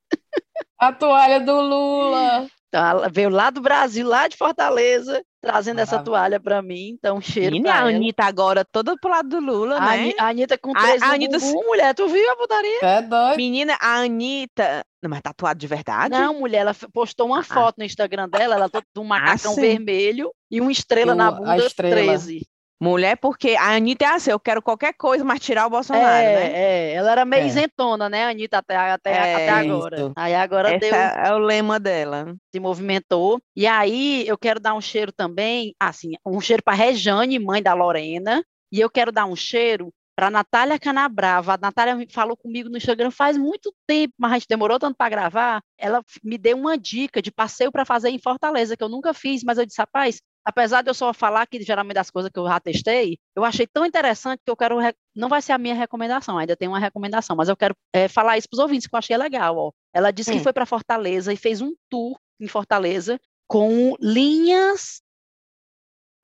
[0.78, 2.46] A toalha do Lula.
[2.68, 7.20] Então, ela veio lá do Brasil, lá de Fortaleza, trazendo essa toalha para mim, então
[7.20, 10.12] cheiro E a Anitta agora toda pro lado do Lula, né?
[10.18, 11.38] A Anitta com três a, a Anitta...
[11.38, 12.78] Bumbum, mulher, tu viu a putaria?
[12.82, 13.36] É doido.
[13.36, 14.84] Menina, a Anitta...
[15.02, 16.10] Não, mas tatuado de verdade?
[16.10, 17.44] Não, mulher, ela postou uma ah.
[17.44, 21.16] foto no Instagram dela, ela toda de um macacão ah, vermelho e uma estrela Eu,
[21.16, 21.94] na bunda, a estrela.
[21.94, 22.46] 13.
[22.80, 26.34] Mulher, porque a Anitta é assim, eu quero qualquer coisa, mas tirar o Bolsonaro, é,
[26.34, 26.52] né?
[26.54, 27.46] É, ela era meio é.
[27.46, 29.96] isentona, né, a Anitta, até, até, é, até agora.
[29.96, 30.12] Isso.
[30.14, 30.94] Aí agora Esse deu...
[30.94, 32.36] É, é o lema dela.
[32.54, 33.40] Se movimentou.
[33.56, 37.74] E aí eu quero dar um cheiro também, assim, um cheiro para Rejane, mãe da
[37.74, 41.54] Lorena, e eu quero dar um cheiro para Natália Canabrava.
[41.54, 45.08] A Natália falou comigo no Instagram faz muito tempo, mas a gente demorou tanto para
[45.08, 45.62] gravar.
[45.78, 49.44] Ela me deu uma dica de passeio para fazer em Fortaleza, que eu nunca fiz,
[49.44, 52.48] mas eu disse, rapaz, apesar de eu só falar que geralmente das coisas que eu
[52.48, 54.78] já testei, eu achei tão interessante que eu quero.
[55.14, 58.38] Não vai ser a minha recomendação, ainda tem uma recomendação, mas eu quero é, falar
[58.38, 59.58] isso para os ouvintes, que eu achei legal.
[59.58, 59.72] Ó.
[59.92, 60.38] Ela disse hum.
[60.38, 65.02] que foi para Fortaleza e fez um tour em Fortaleza com linhas.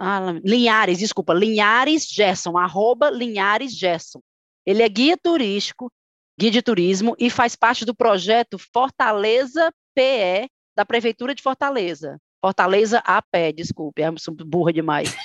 [0.00, 4.20] Ah, Linhares, desculpa, Linhares Gerson, arroba Linhares Gerson.
[4.64, 5.92] Ele é guia turístico,
[6.40, 12.18] guia de turismo e faz parte do projeto Fortaleza PE da Prefeitura de Fortaleza.
[12.44, 14.10] Fortaleza a pé, desculpe, é
[14.44, 15.16] burra demais.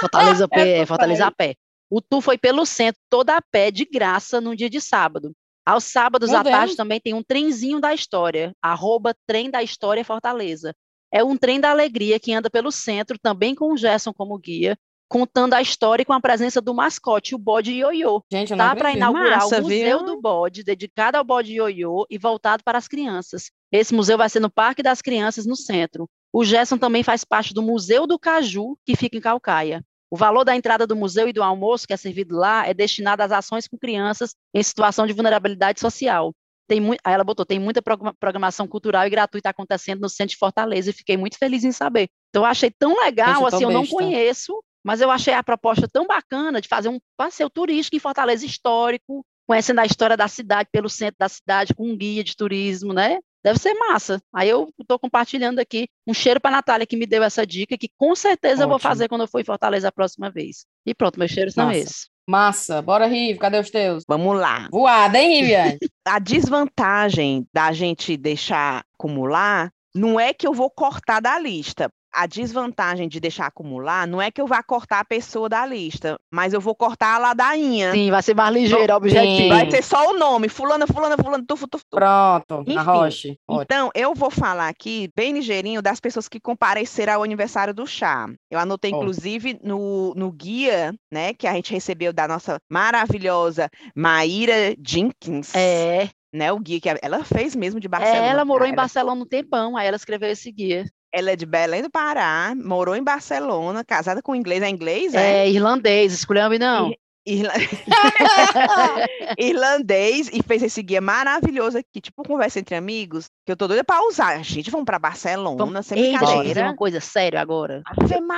[0.00, 1.54] Fortaleza PE, é Fortaleza a pé.
[1.88, 5.30] O tour foi pelo centro, toda a pé, de graça, num dia de sábado.
[5.64, 6.56] Aos sábados Meu à Deus.
[6.56, 10.74] tarde também tem um trenzinho da história, arroba trem da história Fortaleza.
[11.12, 14.76] É um trem da alegria que anda pelo centro, também com o Gerson como guia,
[15.12, 18.24] contando a história com a presença do mascote, o bode ioiô.
[18.32, 20.06] Gente, tá para inaugurar Massa, o Museu viu?
[20.06, 23.50] do Bode, dedicado ao bode ioiô e voltado para as crianças.
[23.70, 26.08] Esse museu vai ser no Parque das Crianças, no centro.
[26.32, 29.84] O Gerson também faz parte do Museu do Caju, que fica em Calcaia.
[30.10, 33.22] O valor da entrada do museu e do almoço que é servido lá é destinado
[33.22, 36.32] às ações com crianças em situação de vulnerabilidade social.
[36.66, 37.82] Tem muito, aí ela botou, tem muita
[38.18, 42.08] programação cultural e gratuita acontecendo no centro de Fortaleza e fiquei muito feliz em saber.
[42.30, 46.06] Então eu achei tão legal, assim, eu não conheço, mas eu achei a proposta tão
[46.06, 50.88] bacana de fazer um passeio turístico em Fortaleza histórico, conhecendo a história da cidade pelo
[50.88, 53.18] centro da cidade, com um guia de turismo, né?
[53.44, 54.22] Deve ser massa.
[54.32, 57.76] Aí eu estou compartilhando aqui um cheiro para a Natália que me deu essa dica,
[57.76, 58.64] que com certeza Ótimo.
[58.64, 60.64] eu vou fazer quando eu for em Fortaleza a próxima vez.
[60.86, 61.72] E pronto, meus cheiros massa.
[61.72, 62.10] são esses.
[62.28, 62.80] Massa.
[62.80, 63.38] Bora, Rive.
[63.38, 64.04] Cadê os teus?
[64.06, 64.68] Vamos lá.
[64.70, 65.78] Voada, hein, Riviane?
[66.06, 72.26] a desvantagem da gente deixar acumular não é que eu vou cortar da lista, a
[72.26, 76.52] desvantagem de deixar acumular não é que eu vá cortar a pessoa da lista, mas
[76.52, 77.92] eu vou cortar a ladainha.
[77.92, 79.48] Sim, vai ser mais ligeiro, objetivo.
[79.48, 81.84] Vai ser só o nome, fulana, fulana, fulana, tufo, tufo.
[81.90, 83.38] Pronto, Enfim, arroche.
[83.48, 88.28] Então, eu vou falar aqui, bem ligeirinho, das pessoas que compareceram ao aniversário do chá.
[88.50, 94.74] Eu anotei, inclusive, no, no guia, né, que a gente recebeu da nossa maravilhosa Maíra
[94.84, 95.54] Jenkins.
[95.54, 98.26] É né, o guia que ela fez mesmo de Barcelona.
[98.26, 100.86] É, ela morou em Barcelona um tempão, aí ela escreveu esse guia.
[101.12, 104.62] Ela é de Belém do Pará, morou em Barcelona, casada com inglês.
[104.62, 105.44] É inglês, é?
[105.44, 106.92] É, irlandês, escolheu não.
[107.24, 107.52] Irla...
[109.38, 113.84] irlandês e fez esse guia maravilhoso aqui, tipo conversa entre amigos, que eu tô doida
[113.84, 114.42] pra usar.
[114.42, 115.86] Gente, vamos pra Barcelona, vamos...
[115.86, 116.62] sem Ei, brincadeira.
[116.64, 117.82] uma coisa séria agora.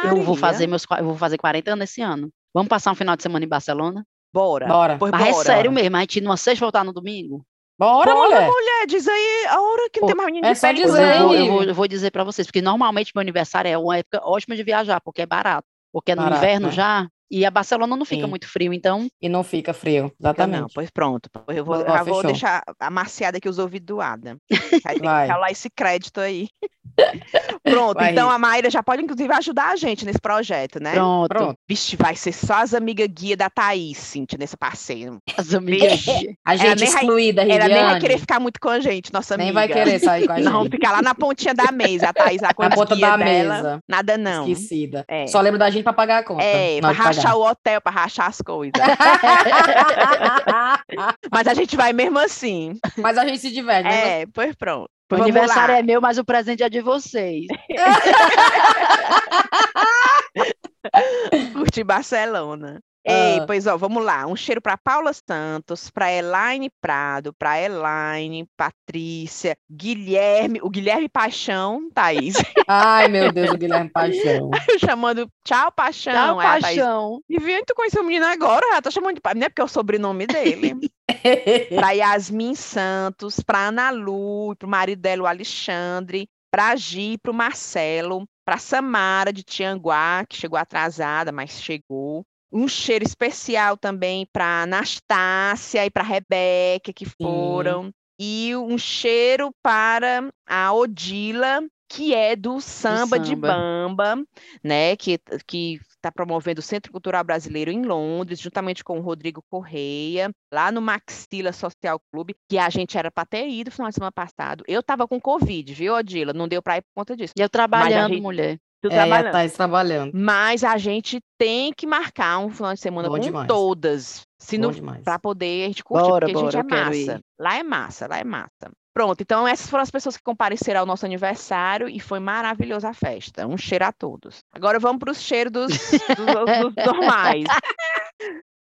[0.05, 2.29] Eu vou fazer meus eu vou fazer 40 anos esse ano.
[2.53, 4.05] Vamos passar um final de semana em Barcelona?
[4.33, 4.67] Bora.
[4.67, 4.99] Bora.
[5.01, 5.31] Mas é bora.
[5.31, 7.45] é sério mesmo, a gente numa sexta voltar no domingo?
[7.79, 8.51] Bora, Bora mulher.
[8.51, 8.87] mulher.
[8.87, 11.17] Diz aí a hora que não tem mais ninguém é de só dizer.
[11.17, 13.99] Eu vou, eu, vou, eu vou dizer para vocês, porque normalmente meu aniversário é uma
[13.99, 15.67] época ótima de viajar, porque é barato.
[15.93, 16.73] Porque é no barato, inverno né?
[16.73, 18.31] já, e a Barcelona não fica Sim.
[18.31, 19.09] muito frio, então.
[19.21, 20.61] E não fica frio, exatamente.
[20.61, 21.29] Não, pois pronto.
[21.49, 24.37] Eu vou, já vou deixar amaciada aqui os ouvidos do Adam.
[24.87, 25.27] Aí tem Vai.
[25.27, 26.49] que falar esse crédito aí.
[27.63, 30.93] Pronto, vai então a Mayra já pode, inclusive, ajudar a gente nesse projeto, né?
[30.93, 31.29] Pronto.
[31.29, 31.59] Pronto.
[31.69, 35.19] Vixe, vai ser só as amigas guia da Thaís, Cintia, nesse passeio.
[35.37, 36.35] As amigas guia.
[36.45, 39.49] A gente excluída, vai, Ela nem vai querer ficar muito com a gente, nossa nem
[39.49, 39.61] amiga.
[39.61, 40.45] Nem vai querer sair com a gente.
[40.45, 43.25] Não, ficar lá na pontinha da mesa, a Thaís lá com a ponta da dela,
[43.25, 43.81] mesa.
[43.89, 44.49] Nada não.
[44.49, 45.05] Esquecida.
[45.09, 45.27] É.
[45.27, 46.45] Só lembro da gente pra pagar a conta.
[46.45, 48.73] É, pra rachar o hotel, pra rachar as coisas.
[51.31, 52.79] Mas a gente vai mesmo assim.
[52.99, 54.23] Mas a gente se diverte, né?
[54.23, 54.89] É, pois pronto.
[55.13, 55.81] O Vamos aniversário lá.
[55.81, 57.47] é meu, mas o presente é de vocês.
[61.53, 62.81] Curti Barcelona.
[63.05, 63.47] Ei, uh.
[63.47, 64.27] pois ó, vamos lá.
[64.27, 71.91] Um cheiro para Paula Santos, para Elaine Prado, para Elaine, Patrícia, Guilherme, o Guilherme Paixão,
[71.93, 72.37] Thaís.
[72.67, 74.51] Ai, meu Deus, o Guilherme Paixão.
[74.81, 76.13] chamando Tchau Paixão.
[76.13, 77.21] Tchau é, Paixão.
[77.29, 79.61] E viu, tu conheceu o menino agora, já tô chamando de pai, não é porque
[79.61, 80.75] é o sobrenome dele.
[81.77, 87.33] para Yasmin Santos, para Ana Lu, para o marido dela, o Alexandre, para Gi, para
[87.33, 92.25] o Marcelo, para Samara de Tianguá, que chegou atrasada, mas chegou
[92.55, 97.87] um cheiro especial também para Anastácia e para Rebeca, que foram.
[97.87, 97.93] Sim.
[98.17, 103.29] E um cheiro para a Odila, que é do Samba, do samba.
[103.29, 104.25] de Bamba,
[104.63, 104.95] né?
[104.95, 110.31] Que, que está promovendo o Centro Cultural Brasileiro em Londres, juntamente com o Rodrigo Correia,
[110.53, 113.95] lá no Maxila Social Clube, que a gente era para ter ido no final de
[113.97, 114.63] semana passado.
[114.69, 116.33] Eu estava com Covid, viu, Odila?
[116.33, 117.33] Não deu para ir por conta disso.
[117.37, 118.23] E eu trabalhando, gente...
[118.23, 118.61] mulher.
[118.85, 119.33] Tu é, trabalhando.
[119.33, 120.13] Tá trabalhando.
[120.13, 123.49] Mas a gente tem que marcar um final de semana Bom com demais.
[123.49, 124.21] todas.
[124.39, 124.59] Se
[125.03, 127.21] para poder a gente curtir, bora, porque bora, a gente é massa.
[127.41, 128.71] Lá é massa, lá é massa.
[128.93, 132.95] Pronto, então essas foram as pessoas que compareceram ao nosso aniversário e foi maravilhosa a
[132.95, 133.47] festa.
[133.47, 134.41] Um cheiro a todos.
[134.53, 137.45] Agora vamos para os cheiros dos, dos, dos normais.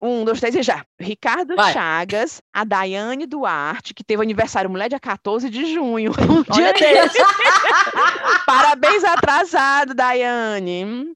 [0.02, 0.86] Um, dois, três e já.
[1.00, 1.74] Ricardo Vai.
[1.74, 6.12] Chagas, a Daiane Duarte, que teve aniversário mulher dia 14 de junho.
[6.30, 7.18] Um dia desse.
[8.46, 11.14] Parabéns atrasado, Daiane.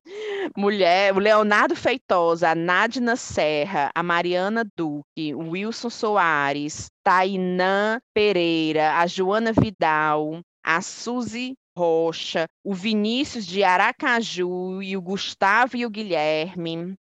[0.55, 8.97] Mulher, o Leonardo Feitosa, a Nadina Serra, a Mariana Duque, o Wilson Soares, Tainã Pereira,
[8.97, 15.89] a Joana Vidal, a Suzy Rocha, o Vinícius de Aracaju e o Gustavo e o
[15.89, 16.95] Guilherme.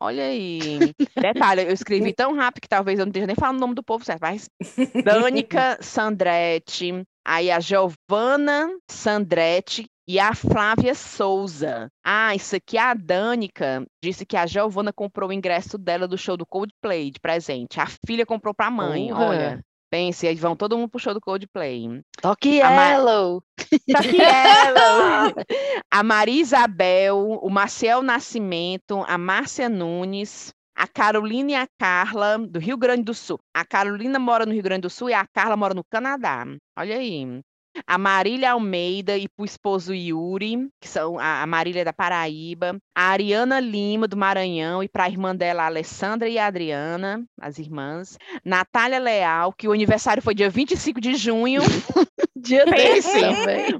[0.00, 0.94] Olha aí.
[1.20, 3.82] Detalhe, eu escrevi tão rápido que talvez eu não esteja nem falando o nome do
[3.82, 4.48] povo certo, mas
[5.04, 11.88] Dânica Sandretti, aí a Giovana Sandretti e a Flávia Souza.
[12.04, 16.36] Ah, isso aqui a Dânica disse que a Giovana comprou o ingresso dela do show
[16.36, 17.78] do Coldplay de presente.
[17.78, 19.26] A filha comprou para a mãe, Porra.
[19.26, 19.60] olha.
[19.90, 22.00] Pense, aí vão todo mundo pro show do Coldplay.
[22.22, 23.42] Toque A Yellow.
[23.90, 25.34] Só que ela,
[25.90, 32.60] a Maria Isabel, o Marcel Nascimento, a Márcia Nunes, a Carolina e a Carla, do
[32.60, 33.40] Rio Grande do Sul.
[33.52, 36.46] A Carolina mora no Rio Grande do Sul e a Carla mora no Canadá.
[36.78, 37.40] Olha aí.
[37.86, 42.76] A Marília Almeida e pro esposo Yuri, que são a, Marília é da Paraíba.
[42.94, 47.24] A Ariana Lima, do Maranhão, e para a irmã dela, a Alessandra e a Adriana,
[47.40, 48.18] as irmãs.
[48.44, 51.62] Natália Leal, que o aniversário foi dia 25 de junho.
[52.42, 53.20] Dia desse.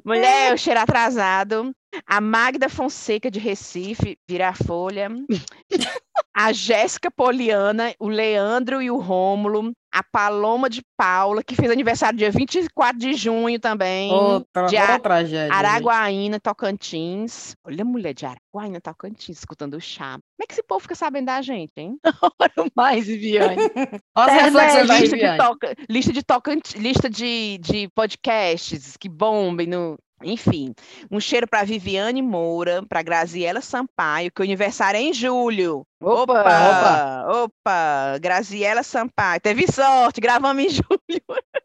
[0.04, 1.72] Mulher, o cheiro atrasado.
[2.06, 5.08] A Magda Fonseca de Recife, vira a folha.
[6.34, 9.72] A Jéssica Poliana, o Leandro e o Rômulo.
[9.92, 14.12] A Paloma de Paula, que fez aniversário dia 24 de junho também.
[14.12, 15.52] Outra, de outra tragédia.
[15.52, 17.56] Araguaína, Tocantins.
[17.64, 20.12] Olha a mulher de Araguaína, Tocantins, escutando o chá.
[20.12, 21.98] Como é que esse povo fica sabendo da gente, hein?
[22.38, 23.56] Ora mais, Viviane.
[24.16, 25.38] Olha as reflexões da de Viviane.
[25.38, 29.98] toca, lista de tocante, lista de, de podcasts que bombem no.
[30.22, 30.74] Enfim,
[31.10, 35.86] um cheiro para Viviane Moura, para Graziela Sampaio, que o aniversário é em julho.
[36.02, 39.40] Opa, Opa, opa, Graziela Sampaio.
[39.40, 40.90] Teve sorte, gravamos em julho.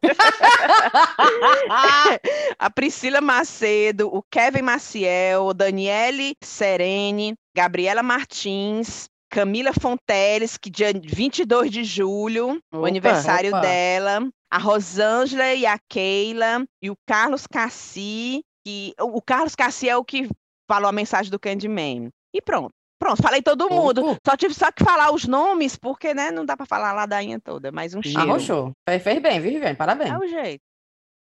[2.58, 10.92] A Priscila Macedo, o Kevin Maciel, o Daniele Serene, Gabriela Martins, Camila Fonteles, que dia
[10.92, 13.60] 22 de julho, o Opa, aniversário opa.
[13.60, 19.88] dela, a Rosângela e a Keila, e o Carlos Cassi, que o o Carlos Cassi
[19.88, 20.28] é o que
[20.68, 22.10] falou a mensagem do Candyman.
[22.34, 22.72] E pronto.
[22.98, 24.00] Pronto, falei todo mundo.
[24.00, 24.20] Pouco.
[24.26, 27.38] Só tive só que falar os nomes, porque né, não dá para falar a ladainha
[27.38, 28.20] toda, mas um cheiro.
[28.20, 28.72] Arrochou.
[28.88, 29.76] Fez bem, viu, Viviane?
[29.76, 30.10] Parabéns.
[30.10, 30.62] É o jeito.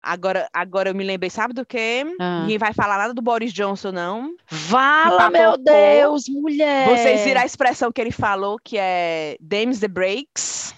[0.04, 2.04] Agora, agora eu me lembrei, sabe do quê?
[2.20, 2.42] Ah.
[2.42, 4.36] Ninguém vai falar nada do Boris Johnson, não.
[4.50, 5.58] Vala, Que meu.
[5.58, 6.90] Deus, mulher.
[6.90, 10.74] Vocês viram a expressão que ele falou, que é Dems the breaks.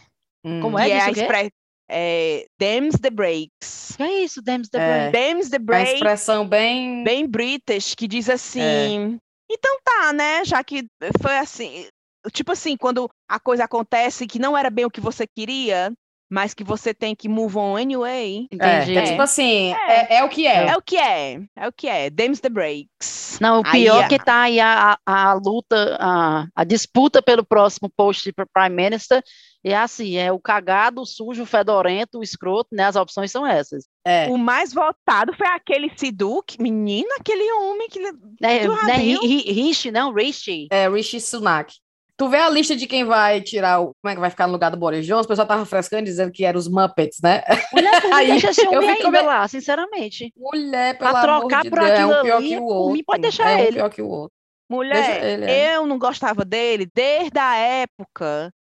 [0.46, 0.60] Hum.
[0.62, 0.90] Como que é?
[0.90, 1.50] é Diz a
[1.90, 3.94] é, Dems the breaks.
[3.96, 5.12] Que é isso, Dems the É.
[5.12, 7.04] Dems the Uma breaks, expressão bem...
[7.04, 8.34] bem British, que diz É.
[8.34, 9.20] assim...
[9.50, 10.44] Então tá, né?
[10.44, 10.86] Já que
[11.22, 11.88] foi assim...
[12.32, 15.92] Tipo assim, quando a coisa acontece que não era bem o que você queria,
[16.34, 18.48] mas que você tem que move on anyway.
[18.52, 18.98] É, Entendi.
[18.98, 20.66] é tipo assim, é, é o que é.
[20.70, 22.10] É o que é, é o que é.
[22.10, 23.38] Dems the breaks.
[23.40, 27.22] Não, o Aí, pior a- que tá aí a, a, a luta, a, a disputa
[27.22, 29.22] pelo próximo post para Prime Minister,
[29.64, 32.86] e é assim, é o cagado, o sujo, o fedorento, o escroto, né?
[32.86, 33.86] As opções são essas.
[34.04, 34.28] É.
[34.28, 38.02] O mais votado foi aquele Siduk, menino, aquele homem que.
[38.02, 40.68] Já né, Rishi, não, Rishi.
[40.72, 41.76] É, Rishi Sunak.
[42.24, 43.92] Tu vê a lista de quem vai tirar o.
[44.02, 45.26] Como é que vai ficar no lugar do Boris Johnson?
[45.26, 47.44] O pessoal tava frescando dizendo que eram os Muppets, né?
[47.74, 50.32] Mulher, Aí, deixa esse eu fico ainda lá, sinceramente.
[50.38, 52.64] Mulher, Pra pelo amor trocar de por Deus, é um aquilo pior ali, que o
[52.64, 52.94] outro.
[52.94, 53.74] mim, pode deixar é um ele.
[53.74, 54.32] pior que o outro.
[54.70, 55.76] Mulher, ele, é.
[55.76, 58.54] eu não gostava dele desde a época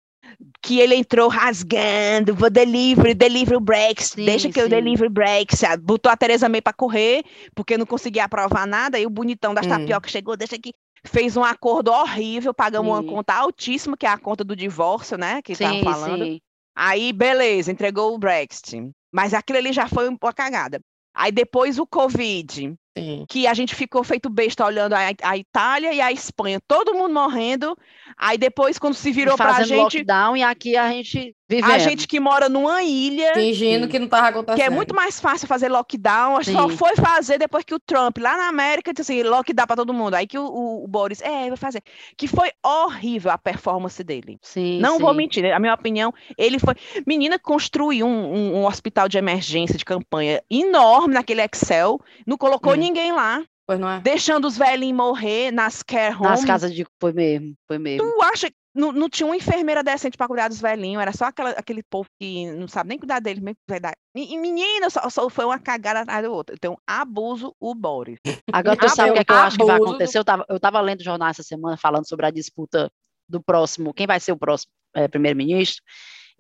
[0.61, 4.71] que ele entrou rasgando, vou delivery, delivery Brexit, Sim, deixa que eu sim.
[4.71, 5.77] delivery o Brexit.
[5.81, 7.23] Botou a Teresa May pra correr,
[7.55, 9.71] porque não conseguia aprovar nada, e o bonitão das Hum.
[9.71, 10.73] tapioca chegou, deixa que
[11.05, 13.09] fez um acordo horrível, pagamos uma Sim.
[13.09, 16.25] conta altíssima, que é a conta do divórcio, né, que estavam Sim, falando.
[16.25, 16.41] sim.
[16.75, 18.91] Aí, beleza, entregou o Brexit.
[19.13, 20.81] Mas aquilo ali já foi uma cagada.
[21.15, 23.25] Aí depois o Covid, Sim.
[23.29, 27.15] que a gente ficou feito besta olhando a, a Itália e a Espanha, todo mundo
[27.15, 27.77] morrendo.
[28.17, 31.71] Aí depois, quando se virou pra Fazendo gente, lockdown e aqui a gente vivendo.
[31.73, 33.91] a gente que mora numa ilha, Fingindo Sim.
[33.91, 34.57] que não tava acontecendo.
[34.57, 36.77] que é muito mais fácil fazer lockdown, a gente só Sim.
[36.77, 40.15] foi fazer depois que o Trump, lá na América, disse assim, lockdown pra todo mundo.
[40.15, 41.83] Aí que o, o- o Boris, é, vai fazer.
[42.17, 44.39] Que foi horrível a performance dele.
[44.43, 45.17] Sim, Não vou sim.
[45.17, 46.75] mentir, a minha opinião, ele foi.
[47.07, 52.75] Menina construiu um, um- um hospital de emergência de campanha enorme naquele Excel, não colocou
[52.75, 52.82] Hum.
[52.83, 54.01] Ninguém lá, Pois não é?
[54.01, 56.31] deixando os velhinhos morrer nas care homes.
[56.31, 56.87] Nas casas de.
[57.01, 58.03] Foi mesmo, foi mesmo.
[58.11, 61.27] Tu acha que não, não tinha uma enfermeira decente para cuidar dos velhinhos, era só
[61.27, 63.57] aquela- aquele povo que não sabe nem cuidar deles, mesmo.
[63.69, 63.97] verdade.
[64.17, 66.55] E, e menina, só, só foi uma cagada atrás do outro.
[66.57, 68.19] Então, abuso o Boris.
[68.53, 70.19] Agora tu sabe o que, é que eu acho que vai acontecer?
[70.19, 72.91] Eu tava, eu tava lendo jornal essa semana falando sobre a disputa
[73.29, 75.83] do próximo, quem vai ser o próximo é, primeiro-ministro.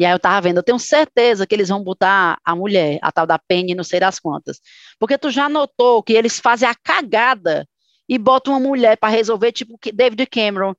[0.02, 3.12] E aí eu tava vendo, eu tenho certeza que eles vão botar a mulher, a
[3.12, 4.60] tal da Penny, não sei das quantas.
[4.98, 7.64] Porque tu já notou que eles fazem a cagada
[8.08, 10.74] e botam uma mulher para resolver, tipo David Cameron,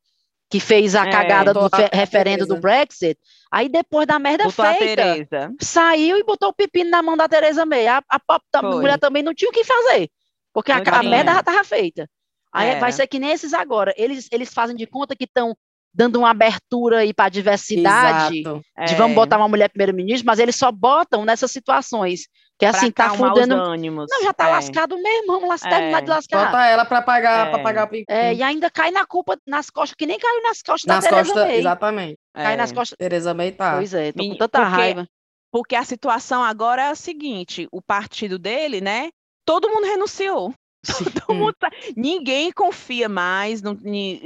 [0.49, 3.17] que fez a é, cagada do referendo do Brexit.
[3.49, 7.65] Aí depois da merda botou feita, saiu e botou o pepino na mão da Teresa
[7.65, 7.87] May.
[7.87, 10.09] A, a, a mulher também não tinha o que fazer,
[10.51, 12.09] porque a, a, merda já estava feita.
[12.51, 12.79] Aí é.
[12.79, 13.93] vai ser que nem esses agora.
[13.95, 15.55] Eles, eles fazem de conta que estão
[15.93, 18.61] dando uma abertura aí para a diversidade, Exato.
[18.85, 18.95] de é.
[18.95, 22.27] vamos botar uma mulher primeiro-ministro, mas eles só botam nessas situações.
[22.57, 23.55] Que é assim, tá fudendo.
[23.55, 24.07] Ânimos.
[24.09, 24.51] Não, já tá é.
[24.51, 25.69] lascado mesmo, vamos lá, é.
[25.69, 26.45] terminar de lascar.
[26.45, 27.49] Bota ela para pagar, é.
[27.49, 30.61] para pagar o É, e ainda cai na culpa nas costas, que nem caiu nas
[30.61, 31.57] costas nas da Tereza May.
[31.57, 32.19] Exatamente.
[32.33, 32.75] Cai nas é.
[32.75, 32.97] costas.
[32.97, 33.75] Tereza May tá.
[33.75, 35.07] Pois é, tô com tanta porque, raiva.
[35.51, 39.09] Porque a situação agora é a seguinte: o partido dele, né?
[39.45, 40.53] Todo mundo renunciou.
[41.25, 41.69] Todo mundo tá...
[41.95, 43.75] Ninguém confia mais, no,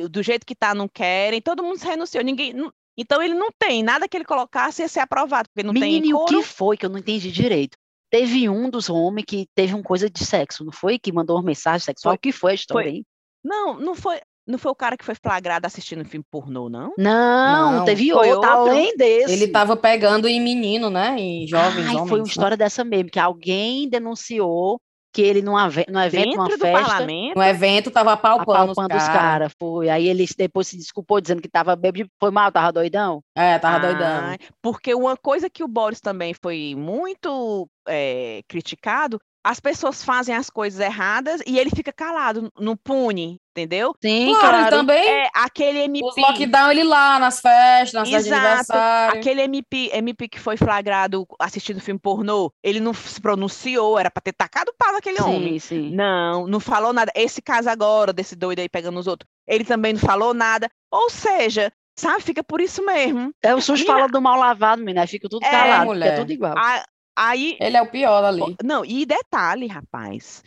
[0.09, 2.23] do jeito que tá, não querem, todo mundo renunciou.
[2.23, 2.53] Ninguém.
[2.97, 6.13] Então ele não tem nada que ele colocasse ia ser aprovado, porque não Menino, tem.
[6.13, 7.77] o que foi que eu não entendi direito?
[8.09, 10.97] Teve um dos homens que teve uma coisa de sexo, não foi?
[10.97, 12.15] Que mandou uma mensagem sexual.
[12.15, 13.03] O que foi a história, foi...
[13.43, 14.19] Não, não foi.
[14.47, 16.93] Não foi o cara que foi flagrado assistindo filme pornô, não?
[16.97, 19.33] Não, não teve outro, outro, além desse.
[19.33, 21.19] Ele estava pegando em menino, né?
[21.19, 22.09] Em jovens Ai, homens.
[22.09, 22.29] Foi uma né?
[22.29, 24.79] história dessa mesmo, que alguém denunciou
[25.13, 27.35] que ele num, num evento, Dentro uma festa, parlamento?
[27.35, 29.17] no evento tava apalpando, apalpando os, caras.
[29.17, 29.89] Cara, foi.
[29.89, 33.21] Aí ele depois se desculpou dizendo que tava bêbado, foi mal, tava doidão.
[33.35, 34.35] É, tava ah, doidão.
[34.61, 40.49] Porque uma coisa que o Boris também foi muito é, criticado as pessoas fazem as
[40.49, 43.95] coisas erradas e ele fica calado, não pune, entendeu?
[44.01, 44.77] Sim, claro, claro.
[44.77, 45.07] também.
[45.07, 46.05] É, aquele MP.
[46.05, 49.19] Os lockdown ele lá nas festas, nas festas de aniversário.
[49.19, 54.21] Aquele MP, MP que foi flagrado assistindo filme pornô, ele não se pronunciou, era pra
[54.21, 55.59] ter tacado o pau naquele sim, homem.
[55.59, 55.95] Sim.
[55.95, 57.11] Não, não falou nada.
[57.15, 60.69] Esse caso agora, desse doido aí pegando os outros, ele também não falou nada.
[60.91, 63.31] Ou seja, sabe, fica por isso mesmo.
[63.43, 66.13] É, o SUS fala do mal lavado, menina, fica tudo é, calado, mulher.
[66.13, 66.53] é tudo igual.
[66.57, 66.85] A,
[67.17, 68.55] Aí, ele é o pior ali.
[68.63, 70.43] Não, e detalhe, rapaz,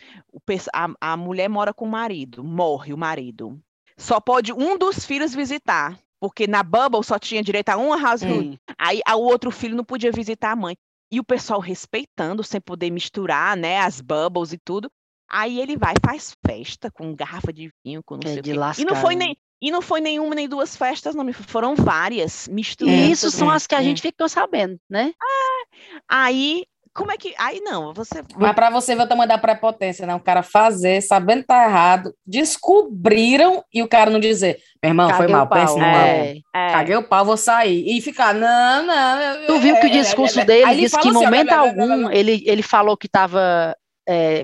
[0.73, 3.59] a, a mulher mora com o marido, morre o marido.
[3.97, 8.51] Só pode um dos filhos visitar, porque na Bubble só tinha direito a uma household.
[8.51, 8.73] Hum.
[8.77, 10.77] Aí o outro filho não podia visitar a mãe.
[11.11, 14.89] E o pessoal respeitando, sem poder misturar, né, as bubbles e tudo.
[15.29, 18.53] Aí ele vai faz festa com garrafa de vinho, com não é sei o quê.
[18.53, 19.25] Lascar, e não foi né?
[19.25, 23.09] nem e não foi nenhuma nem duas festas, não, foram várias misturadas.
[23.09, 25.13] Isso são as que a gente ficou sabendo, né?
[25.21, 25.65] Ah,
[26.09, 27.33] aí como é que.
[27.37, 28.21] Aí não, você.
[28.35, 30.13] Mas para você ver o tamanho da prepotência, né?
[30.13, 35.07] O cara fazer, sabendo que tá errado, descobriram e o cara não dizer, meu irmão,
[35.07, 36.71] Caguei foi mal, pense no é, é.
[36.71, 37.85] Caguei o pau, vou sair.
[37.87, 39.47] E ficar, não, não.
[39.47, 42.11] Tu viu que o é, discurso é, é, dele disse que em assim, momento algum
[42.11, 43.75] ele, ele falou que estava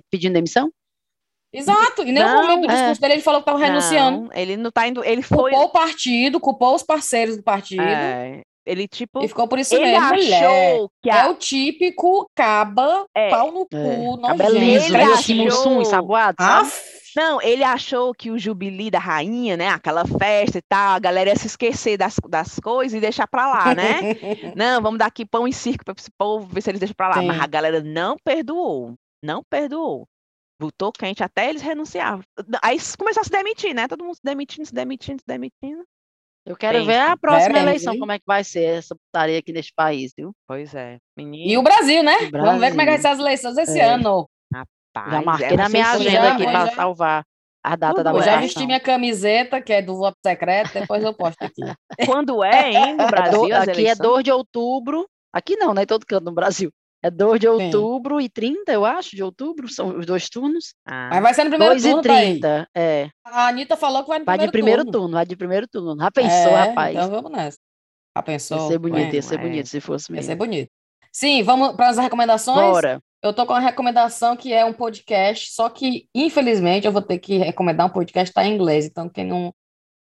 [0.09, 0.71] pedindo demissão?
[1.53, 3.01] Exato, e nenhum momento do discurso é.
[3.01, 4.29] dele ele falou que estava renunciando.
[4.33, 5.51] ele não tá indo, ele foi...
[5.51, 7.81] Culpou o partido, culpou os parceiros do partido.
[7.81, 9.23] É, ele, tipo...
[9.23, 10.79] E ficou por isso ele mesmo, mulher.
[11.01, 11.17] Que a...
[11.17, 13.29] É o típico caba, é.
[13.29, 13.97] pau no cu, é.
[13.97, 15.81] não liso, ele achou...
[15.81, 16.71] ensaboado, sabe?
[17.17, 21.31] Não, ele achou que o jubilee da rainha, né, aquela festa e tal, a galera
[21.31, 24.15] ia se esquecer das, das coisas e deixar pra lá, né?
[24.55, 27.07] não, vamos dar aqui pão e circo pra esse povo, ver se eles deixam pra
[27.07, 27.15] lá.
[27.15, 27.25] Sim.
[27.25, 28.93] Mas a galera não perdoou,
[29.23, 30.07] não perdoou.
[30.59, 32.23] Botou quente até eles renunciavam.
[32.63, 33.87] Aí começou a se demitir, né?
[33.87, 35.83] Todo mundo se demitindo, se demitindo, se demitindo.
[36.47, 39.73] Eu quero ver a próxima eleição, como é que vai ser essa putaria aqui neste
[39.75, 40.31] país, viu?
[40.47, 40.97] Pois é.
[41.15, 41.51] Menino.
[41.51, 42.13] E o Brasil, né?
[42.13, 42.45] O Brasil.
[42.45, 43.83] Vamos ver como é que vai ser as eleições esse é.
[43.83, 44.29] ano.
[44.53, 47.25] Rapaz, já marquei é, na minha agenda aqui para salvar
[47.61, 48.33] a data da votação.
[48.33, 51.61] Eu já vesti minha camiseta, que é do voto secreto, depois eu posto aqui.
[52.05, 53.45] Quando é, hein, no Brasil?
[53.51, 55.05] É do, aqui é 2 de outubro.
[55.33, 55.83] Aqui não, né?
[55.83, 56.71] Em todo canto no Brasil.
[57.03, 58.25] É 2 de outubro Sim.
[58.25, 60.73] e 30, eu acho, de outubro, são os dois turnos.
[60.85, 61.09] Ah.
[61.11, 63.09] Mas vai ser no primeiro 2 turno, 2 e 30, é.
[63.23, 64.99] A Anitta falou que vai no vai primeiro, de primeiro turno.
[64.99, 65.13] turno.
[65.13, 65.97] Vai de primeiro turno.
[66.01, 66.95] Já pensou, é, rapaz?
[66.95, 67.57] Então vamos nessa.
[68.17, 68.57] Já pensou?
[68.57, 70.23] Ia ser bonito, ia ser bonito se fosse mesmo.
[70.23, 70.69] Ia ser bonito.
[71.11, 72.59] Sim, vamos para as recomendações?
[72.59, 72.99] Bora.
[73.23, 77.17] Eu tô com uma recomendação que é um podcast, só que, infelizmente, eu vou ter
[77.17, 78.85] que recomendar um podcast que tá em inglês.
[78.85, 79.53] Então, quem não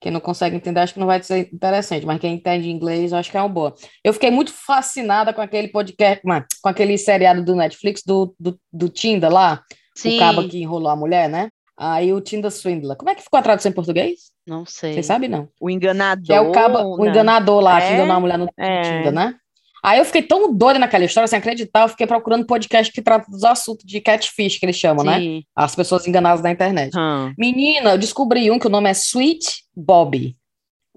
[0.04, 3.18] quem não consegue entender, acho que não vai ser interessante, mas quem entende inglês, eu
[3.18, 3.74] acho que é uma boa.
[4.04, 6.22] Eu fiquei muito fascinada com aquele podcast,
[6.62, 9.64] com aquele seriado do Netflix, do, do, do Tinder lá,
[9.96, 10.18] Sim.
[10.18, 11.48] o cabo que enrolou a mulher, né?
[11.78, 12.98] Aí o Tinder Swindler.
[12.98, 14.34] Como é que ficou a tradução em português?
[14.46, 14.94] Não sei.
[14.94, 15.48] Você sabe, não?
[15.60, 16.26] O enganador.
[16.26, 17.88] Que é o cabo, o enganador lá, é?
[17.88, 18.82] que enganou a mulher no é.
[18.82, 19.36] Tinder, né?
[19.84, 23.30] Aí eu fiquei tão doida naquela história, sem acreditar, eu fiquei procurando podcast que trata
[23.30, 25.20] dos assuntos de catfish, que eles chamam, né?
[25.20, 25.36] Sim.
[25.36, 25.42] né?
[25.54, 26.98] As pessoas enganadas na internet.
[26.98, 27.34] Hum.
[27.38, 30.34] Menina, eu descobri um que o nome é Sweet Bob.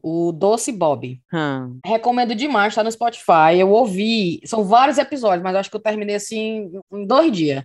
[0.00, 1.20] O Doce Bob.
[1.34, 1.80] Hum.
[1.84, 3.58] Recomendo demais, tá no Spotify.
[3.58, 7.64] Eu ouvi, são vários episódios, mas acho que eu terminei assim em dois dias.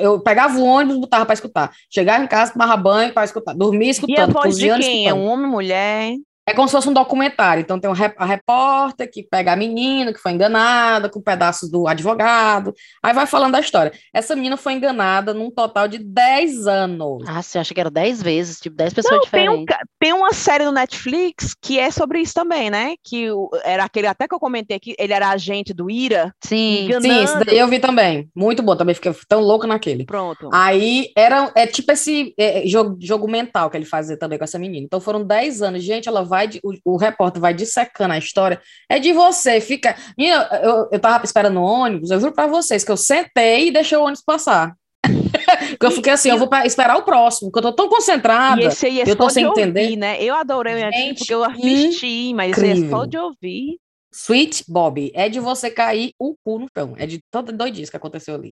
[0.00, 1.72] Eu pegava o ônibus, botava para escutar.
[1.90, 3.54] Chegava em casa, tomava banho para escutar.
[3.54, 4.18] Dormia escutando.
[4.18, 5.08] E a voz de quem?
[5.08, 6.14] É um homem, mulher?
[6.50, 7.60] É como se fosse um documentário.
[7.60, 12.74] Então tem a repórter que pega a menina que foi enganada com pedaços do advogado.
[13.00, 13.92] Aí vai falando da história.
[14.12, 17.22] Essa menina foi enganada num total de 10 anos.
[17.28, 19.64] Ah, você acha que era 10 vezes, tipo 10 pessoas Não, diferentes.
[19.66, 22.94] Tem, um, tem uma série no Netflix que é sobre isso também, né?
[23.04, 23.28] Que
[23.62, 26.34] era aquele até que eu comentei aqui, ele era agente do IRA.
[26.42, 27.14] Sim, enganando.
[27.14, 28.28] sim, isso daí eu vi também.
[28.34, 30.04] Muito bom, também fiquei tão louco naquele.
[30.04, 30.50] Pronto.
[30.52, 34.58] Aí era é tipo esse é, jogo, jogo mental que ele fazia também com essa
[34.58, 34.84] menina.
[34.84, 35.84] Então foram 10 anos.
[35.84, 38.60] Gente, ela vai, o, o repórter vai dissecando a história.
[38.88, 39.96] É de você, fica.
[40.16, 43.70] Menina, eu, eu tava esperando o ônibus, eu juro pra vocês que eu sentei e
[43.70, 44.74] deixei o ônibus passar.
[45.70, 48.62] Porque eu fiquei assim, eu vou esperar o próximo, porque eu tô tão concentrada.
[48.62, 49.82] Esse aí é eu tô sem entender.
[49.82, 50.22] Ouvir, né?
[50.22, 53.78] Eu adorei Gente, porque eu assisti, mas aí é só de ouvir.
[54.12, 56.94] Sweet Bob, é de você cair o cu no chão.
[56.98, 58.52] É de toda doidice que aconteceu ali.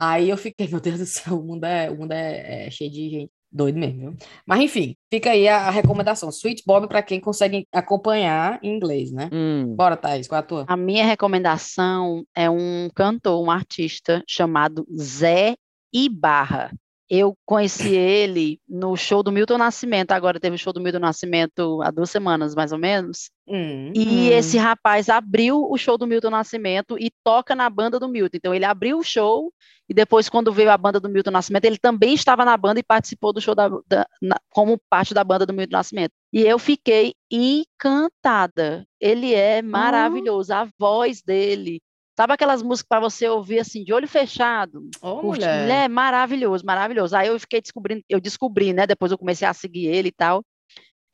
[0.00, 2.90] Aí eu fiquei, meu Deus do céu, o mundo é, o mundo é, é cheio
[2.90, 4.16] de gente doido mesmo, viu?
[4.46, 6.28] Mas enfim, fica aí a, a recomendação.
[6.28, 9.28] Sweet Bob para quem consegue acompanhar em inglês, né?
[9.32, 9.74] Hum.
[9.74, 10.64] Bora, Thaís, qual é a tua?
[10.68, 15.56] A minha recomendação é um cantor, um artista chamado Zé
[15.92, 16.70] Ibarra.
[17.10, 20.12] Eu conheci ele no show do Milton Nascimento.
[20.12, 23.30] Agora teve o show do Milton Nascimento há duas semanas, mais ou menos.
[23.46, 24.32] Hum, e hum.
[24.32, 28.36] esse rapaz abriu o show do Milton Nascimento e toca na banda do Milton.
[28.36, 29.50] Então ele abriu o show
[29.88, 32.82] e depois, quando veio a banda do Milton Nascimento, ele também estava na banda e
[32.82, 36.12] participou do show da, da na, como parte da banda do Milton Nascimento.
[36.30, 38.86] E eu fiquei encantada.
[39.00, 40.52] Ele é maravilhoso.
[40.52, 41.80] A voz dele
[42.18, 44.90] Sabe aquelas músicas para você ouvir assim, de olho fechado?
[45.00, 45.60] Oh, mulher.
[45.62, 45.88] mulher.
[45.88, 47.16] Maravilhoso, maravilhoso.
[47.16, 48.88] Aí eu fiquei descobrindo, eu descobri, né?
[48.88, 50.42] Depois eu comecei a seguir ele e tal.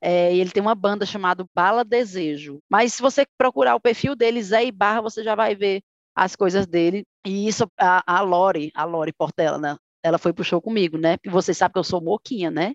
[0.00, 2.58] É, ele tem uma banda chamada Bala Desejo.
[2.70, 5.82] Mas se você procurar o perfil dele, Zé Ibarra, você já vai ver
[6.16, 7.04] as coisas dele.
[7.26, 9.76] E isso, a, a Lori, a Lori Portela, né?
[10.02, 11.18] Ela foi pro show comigo, né?
[11.22, 12.72] E você sabe que eu sou moquinha, né?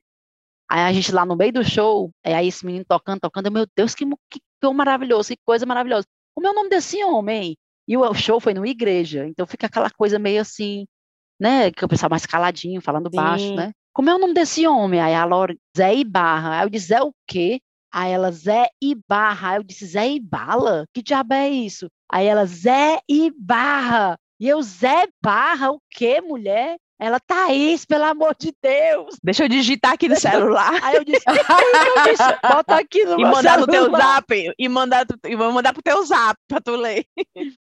[0.69, 3.65] Aí a gente lá no meio do show, é aí esse menino tocando, tocando, meu
[3.75, 6.05] Deus, que, que, que maravilhoso, que coisa maravilhosa.
[6.36, 7.57] Como é o nome desse homem?
[7.89, 10.85] E o show foi numa igreja, então fica aquela coisa meio assim,
[11.41, 11.71] né?
[11.71, 13.15] Que o pessoal mais caladinho, falando Sim.
[13.15, 13.71] baixo, né?
[13.91, 15.01] Como é o nome desse homem?
[15.01, 16.59] Aí a Laura, Zé Ibarra.
[16.59, 17.59] Aí eu disse, Zé o quê?
[17.91, 19.49] Aí ela, Zé Ibarra.
[19.49, 20.85] Aí eu disse, Zé Ibala?
[20.93, 21.87] Que diabo é isso?
[22.11, 24.15] Aí ela, Zé Ibarra.
[24.39, 26.77] E eu, Zé Barra, o quê, mulher?
[27.01, 29.15] Ela, Thaís, pelo amor de Deus.
[29.23, 30.71] Deixa eu digitar aqui no celular.
[30.83, 33.59] Aí eu disse, eu disse bota aqui no e mandar celular.
[33.59, 34.53] no teu zap.
[34.59, 37.05] E mandar, e vou mandar pro teu zap pra tu ler.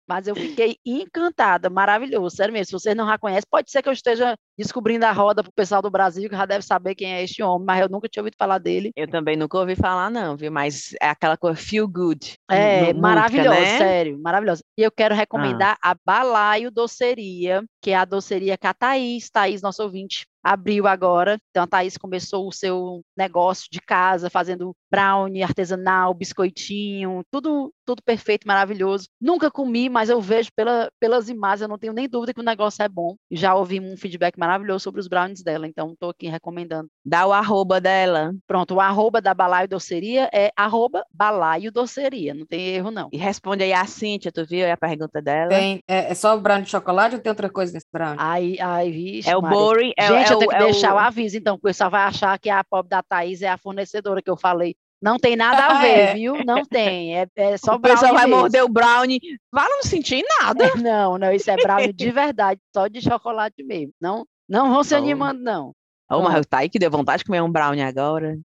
[0.06, 2.66] Mas eu fiquei encantada, maravilhoso, sério mesmo.
[2.66, 5.82] Se vocês não já conhecem, pode ser que eu esteja descobrindo a roda pro pessoal
[5.82, 8.36] do Brasil, que já deve saber quem é este homem, mas eu nunca tinha ouvido
[8.38, 8.92] falar dele.
[8.94, 10.52] Eu também nunca ouvi falar, não, viu?
[10.52, 12.34] Mas é aquela coisa feel good.
[12.50, 13.78] É, maravilhoso, né?
[13.78, 14.62] sério, maravilhoso.
[14.78, 15.92] E eu quero recomendar ah.
[15.92, 21.38] a Balaio Doceria, que é a doceria que a Thaís, Thaís, nosso ouvinte, abriu agora.
[21.50, 28.02] Então a Thaís começou o seu negócio de casa, fazendo brownie artesanal, biscoitinho, tudo tudo
[28.02, 29.08] perfeito, maravilhoso.
[29.20, 32.44] Nunca comi, mas eu vejo pela, pelas imagens, eu não tenho nem dúvida que o
[32.44, 33.16] negócio é bom.
[33.30, 36.88] Já ouvi um feedback maravilhoso sobre os brownies dela, então estou aqui recomendando.
[37.04, 38.32] Dá o arroba dela.
[38.46, 43.08] Pronto, o arroba da Balaio Doceria é arroba Balaio Doceria, não tem erro não.
[43.12, 45.48] E responde aí a Cíntia, tu viu a pergunta dela?
[45.50, 48.16] Tem, é, é só o brownie de chocolate ou tem outra coisa nesse brownie?
[48.18, 49.92] Ai, ai, vixe, É o boring.
[49.96, 50.96] É, Gente, é eu tenho que é deixar o...
[50.96, 53.58] o aviso, então, porque o pessoal vai achar que a pobre da Thaís é a
[53.58, 54.74] fornecedora que eu falei.
[55.04, 56.14] Não tem nada a ver, é.
[56.14, 56.42] viu?
[56.46, 57.18] Não tem.
[57.18, 59.20] É, é só o pessoal vai morder o brownie.
[59.52, 60.64] Vai não sentir nada.
[60.64, 63.92] É, não, não, isso é brownie de verdade, só de chocolate mesmo.
[64.00, 64.98] Não, não vão se oh.
[64.98, 65.72] animando, não.
[66.10, 68.38] Oh, mas tá aí que deu vontade de comer um brownie agora.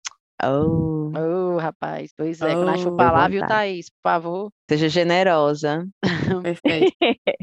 [0.43, 1.13] Oh.
[1.15, 2.57] Oh, rapaz, pois é.
[2.57, 3.91] Oh, Quando chupar lá, viu, Thaís?
[3.91, 4.51] Por favor.
[4.69, 5.87] Seja generosa.
[6.43, 6.95] Perfeito.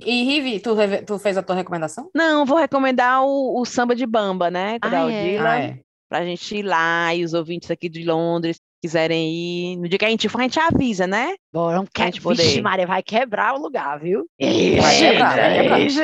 [0.05, 2.09] E, Rivi, tu, tu, fez a tua recomendação?
[2.16, 4.78] Não, vou recomendar o, o samba de bamba, né?
[4.82, 5.38] Ah, é?
[5.39, 5.80] ah, é.
[6.07, 10.03] Pra gente ir lá e os ouvintes aqui de Londres quiserem ir, no dia que
[10.03, 11.36] a gente for, a gente avisa, né?
[11.53, 12.43] Bora, não quer, poder.
[12.43, 14.25] Vixe, Maria, vai quebrar o lugar, viu?
[14.38, 15.79] Ixi, vai quebrar, vai quebrar.
[15.79, 16.01] Ixi.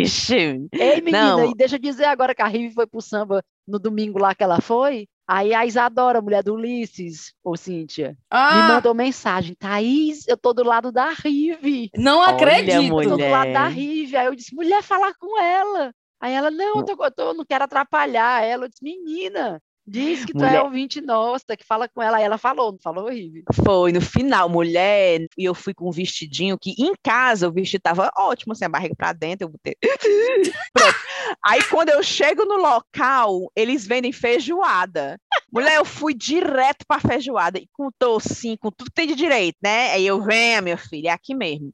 [0.00, 0.68] Ixi.
[0.72, 1.50] Ei, menina, não.
[1.50, 4.42] e deixa eu dizer agora que a Rive foi pro samba no domingo lá que
[4.42, 8.56] ela foi, Aí a Isadora, mulher do Ulisses, ô Cíntia, ah.
[8.56, 9.54] me mandou mensagem.
[9.54, 11.88] Thaís, eu tô do lado da Rive.
[11.94, 12.82] Não Olha, acredito.
[12.82, 13.08] Mulher.
[13.10, 14.16] Tô do lado da Rive.
[14.16, 15.92] Aí eu disse, mulher, falar com ela.
[16.20, 18.64] Aí ela, não, eu, tô, eu tô, não quero atrapalhar ela.
[18.64, 20.50] Eu disse, menina, Diz que mulher...
[20.50, 22.18] tu é ouvinte nossa, que fala com ela.
[22.18, 23.42] Aí ela falou, não falou, Rive?
[23.64, 27.82] Foi, no final, mulher, e eu fui com um vestidinho que em casa o vestido
[27.82, 29.76] tava ótimo, assim, a barriga pra dentro, eu botei.
[30.72, 30.96] Pronto.
[31.44, 35.18] Aí quando eu chego no local, eles vendem feijoada.
[35.52, 39.56] Mulher, eu fui direto pra feijoada, e com tocinho, com tudo que tem de direito,
[39.60, 39.90] né?
[39.90, 41.72] Aí eu, venho, meu filho, é aqui mesmo.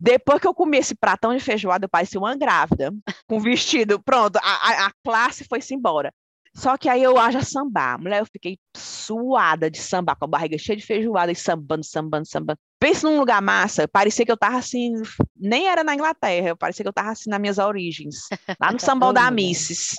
[0.00, 2.92] Depois que eu comi esse pratão de feijoada, eu parecia uma grávida,
[3.28, 6.12] com vestido, pronto, a, a, a classe foi-se embora.
[6.56, 8.00] Só que aí eu haja sambar.
[8.00, 12.26] Mulher, eu fiquei suada de sambar, com a barriga cheia de feijoada e sambando, sambando,
[12.26, 12.58] sambando.
[12.78, 14.92] Pensa num lugar massa, parecia que eu tava assim,
[15.34, 18.16] nem era na Inglaterra, parecia que eu tava assim nas minhas origens,
[18.60, 19.96] lá no sambão da Misses.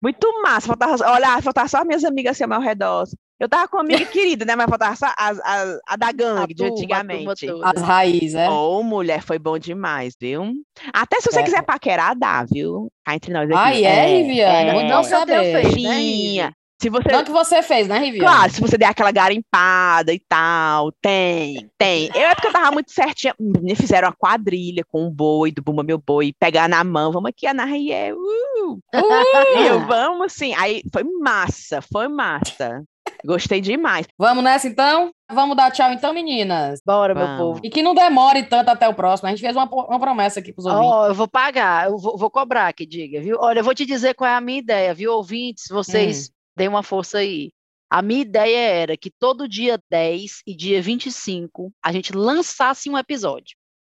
[0.00, 3.04] Muito massa, faltava, olha, faltava só as minhas amigas assim ao meu redor.
[3.40, 4.54] Eu tava com uma amiga querida, né?
[4.54, 7.46] Mas faltava só a, a, a da gangue a de turma, antigamente.
[7.62, 8.48] As raízes, né?
[8.48, 10.52] Ô, oh, mulher, foi bom demais, viu?
[10.92, 11.42] Até se você é.
[11.42, 12.90] quiser paquerar, dá, viu?
[13.04, 13.58] Cá entre nós aqui.
[13.58, 14.70] Ai, é, Riviane?
[14.70, 15.62] É, não saber.
[15.62, 17.10] Fez, né, se você...
[17.10, 18.20] Não que você fez, né, Riviane?
[18.20, 22.10] Claro, se você der aquela garimpada e tal, tem, tem.
[22.14, 23.34] Eu é porque eu tava muito certinha.
[23.38, 27.30] Me fizeram uma quadrilha com um boi do Bumba Meu Boi, pegar na mão, vamos
[27.30, 28.16] aqui, Ana Riel.
[28.16, 29.58] Uh, uh.
[29.58, 30.54] E eu, vamos sim.
[30.54, 32.82] Aí foi massa, foi massa.
[33.24, 34.06] Gostei demais.
[34.18, 35.10] Vamos nessa então?
[35.32, 36.80] Vamos dar tchau então, meninas?
[36.84, 37.28] Bora, Vamos.
[37.28, 37.60] meu povo.
[37.62, 39.28] E que não demore tanto até o próximo.
[39.28, 40.90] A gente fez uma, uma promessa aqui pros ouvintes.
[40.92, 43.38] Oh, eu vou pagar, eu vou, vou, cobrar que diga, viu?
[43.40, 45.64] Olha, eu vou te dizer qual é a minha ideia, viu, ouvintes?
[45.70, 46.33] Vocês hum.
[46.56, 47.52] Deem uma força aí.
[47.90, 52.98] A minha ideia era que todo dia 10 e dia 25 a gente lançasse um
[52.98, 53.56] episódio.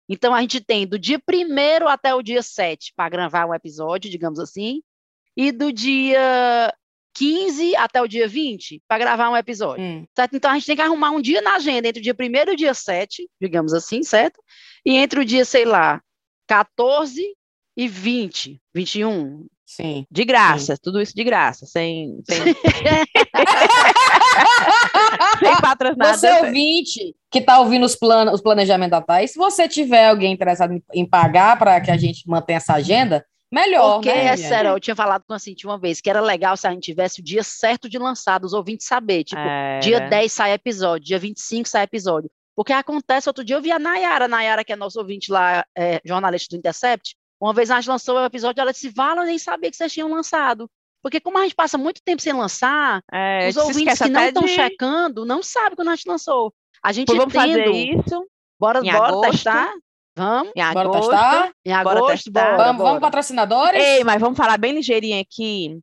[0.10, 4.10] Então a gente tem do dia 1 até o dia 7 para gravar um episódio,
[4.10, 4.82] digamos assim,
[5.36, 6.74] e do dia
[7.16, 9.84] 15 até o dia 20 para gravar um episódio.
[9.84, 10.06] Hum.
[10.16, 10.36] Certo?
[10.36, 12.53] Então a gente tem que arrumar um dia na agenda entre o dia 1 e
[12.53, 14.41] o dia 7, digamos assim, certo?
[14.86, 16.01] E entre o dia, sei lá,
[16.47, 17.24] 14
[17.78, 19.47] e 20, 21.
[19.66, 20.05] Sim.
[20.11, 20.82] De graça, Sim.
[20.84, 22.22] tudo isso de graça, sem.
[22.30, 22.38] sem...
[25.39, 26.18] sem patrocinado.
[26.18, 30.32] Você ouvinte que está ouvindo os, plan os planejamentos da Thais, se você tiver alguém
[30.32, 34.26] interessado em, em pagar para que a gente mantenha essa agenda, Melhor, Porque, né?
[34.26, 36.72] é sério, eu tinha falado com a Cintia uma vez que era legal se a
[36.72, 39.24] gente tivesse o dia certo de lançar, os ouvintes saber.
[39.24, 42.30] Tipo, é, dia 10 sai episódio, dia 25 sai episódio.
[42.55, 46.01] Porque acontece, outro dia eu vi a Nayara, Nayara, que é nosso ouvinte lá, é,
[46.03, 49.38] jornalista do Intercept, uma vez a gente lançou o episódio, ela disse, Vala, eu nem
[49.38, 50.69] sabia que vocês tinham lançado.
[51.01, 54.43] Porque como a gente passa muito tempo sem lançar, é, os ouvintes que não estão
[54.43, 54.49] de...
[54.49, 56.51] checando não sabem quando a gente lançou.
[56.81, 57.47] A gente Pô, vamos tendo...
[57.47, 58.27] fazer isso.
[58.59, 59.71] Bora, bora testar.
[60.17, 61.51] Vamos, em bora agosto, testar?
[61.65, 62.31] Em agosto, bora testar.
[62.31, 62.89] Bora, vamos, bora.
[62.89, 63.83] vamos, patrocinadores?
[63.83, 65.77] Ei, mas vamos falar bem ligeirinho aqui.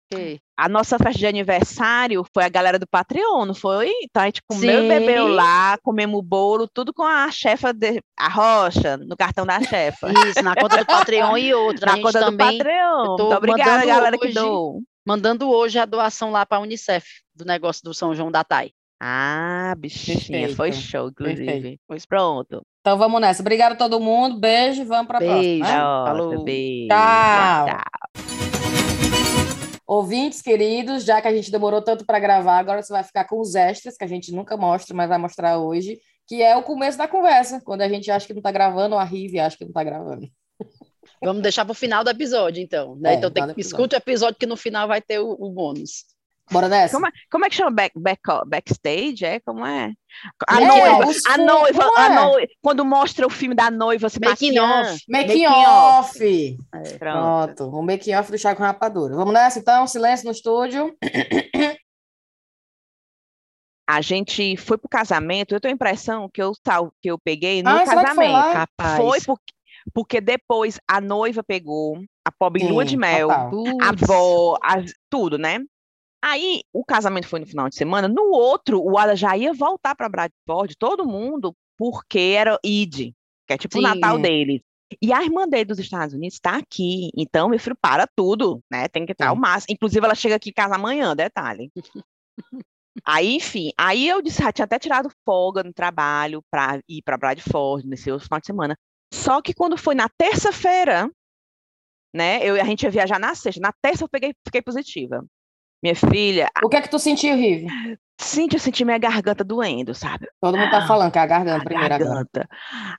[0.62, 3.92] A nossa festa de aniversário foi a galera do Patreon, não foi?
[4.04, 8.00] Então a gente comeu e bebeu lá, comemos o bolo, tudo com a chefa, de,
[8.16, 10.12] a Rocha, no cartão da chefa.
[10.28, 11.90] Isso, na conta do Patreon e outra.
[11.90, 13.06] Na conta também, do Patreon.
[13.08, 14.80] Muito obrigada, galera hoje, que doou.
[15.04, 18.70] Mandando hoje a doação lá para a Unicef, do negócio do São João da Tai.
[19.02, 21.80] Ah, bichinha, foi show, inclusive.
[21.88, 22.62] Pois pronto.
[22.82, 23.42] Então vamos nessa.
[23.42, 24.38] Obrigada a todo mundo.
[24.38, 25.42] Beijo, vamos para a próxima.
[25.42, 25.64] Beijo.
[25.64, 25.78] Né?
[25.80, 26.44] Falou.
[26.44, 26.86] Beijo.
[26.86, 27.66] Tchau.
[27.66, 28.61] Tchau.
[29.92, 33.38] Ouvintes queridos, já que a gente demorou tanto para gravar, agora você vai ficar com
[33.38, 36.96] os extras, que a gente nunca mostra, mas vai mostrar hoje, que é o começo
[36.96, 39.64] da conversa, quando a gente acha que não está gravando, ou a Rive acha que
[39.64, 40.26] não está gravando.
[41.22, 42.96] Vamos deixar para o final do episódio, então.
[42.96, 43.12] Né?
[43.12, 46.06] É, então tem, escute o episódio que no final vai ter o, o bônus.
[46.50, 46.94] Bora nessa?
[46.94, 49.24] Como é, como é que chama back, back, backstage?
[49.24, 49.40] É?
[49.40, 49.92] Como é?
[50.46, 52.14] A é, noiva, a noiva, a é?
[52.14, 55.02] noiva, quando mostra o filme da noiva se making off.
[55.08, 56.22] Making, off.
[56.22, 57.54] É, pronto.
[57.54, 57.76] pronto.
[57.76, 59.14] O making off do chá com rapadura.
[59.14, 60.94] Vamos nessa então, silêncio no estúdio.
[63.88, 66.52] A gente foi pro casamento, eu tenho a impressão que eu,
[67.00, 68.14] que eu peguei no ah, casamento.
[68.14, 68.96] Foi, Rapaz.
[68.96, 69.52] foi porque,
[69.92, 73.50] porque depois a noiva pegou a pobre Sim, lua de mel, a
[73.88, 74.76] avó, a,
[75.10, 75.58] tudo, né?
[76.24, 79.94] Aí o casamento foi no final de semana, no outro o Ada já ia voltar
[79.96, 83.12] para Bradford, todo mundo, porque era Id,
[83.46, 83.80] que é tipo Sim.
[83.80, 84.62] o Natal deles.
[85.00, 88.88] E a irmã dele dos Estados Unidos está aqui, então, meu filho, para tudo, né?
[88.88, 89.72] Tem que estar o máximo.
[89.72, 91.70] Inclusive, ela chega aqui em casa amanhã, detalhe.
[93.04, 97.16] aí, enfim, aí eu disse, já tinha até tirado folga no trabalho para ir para
[97.16, 98.76] Bradford nesse outro final de semana.
[99.12, 101.10] Só que quando foi na terça-feira,
[102.14, 102.44] né?
[102.46, 103.60] Eu, a gente ia viajar na sexta.
[103.60, 105.24] Na terça eu peguei, fiquei positiva.
[105.82, 106.48] Minha filha.
[106.62, 107.66] O que é que tu sentiu, Rive?
[108.20, 110.28] Senti, eu senti minha garganta doendo, sabe?
[110.40, 112.48] Todo mundo tá falando que é a garganta, a primeira garganta.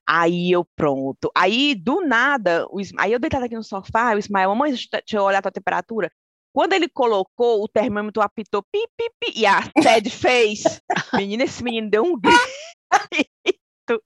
[0.05, 1.31] Aí eu pronto.
[1.33, 5.23] Aí, do nada, o aí eu deitada aqui no sofá, o Ismael, mamãe, deixa eu
[5.23, 6.11] olhar a tua temperatura.
[6.53, 10.63] Quando ele colocou, o termômetro apitou pi, pi, pi, e a Ted fez.
[11.13, 12.37] Menina, esse menino deu um grito.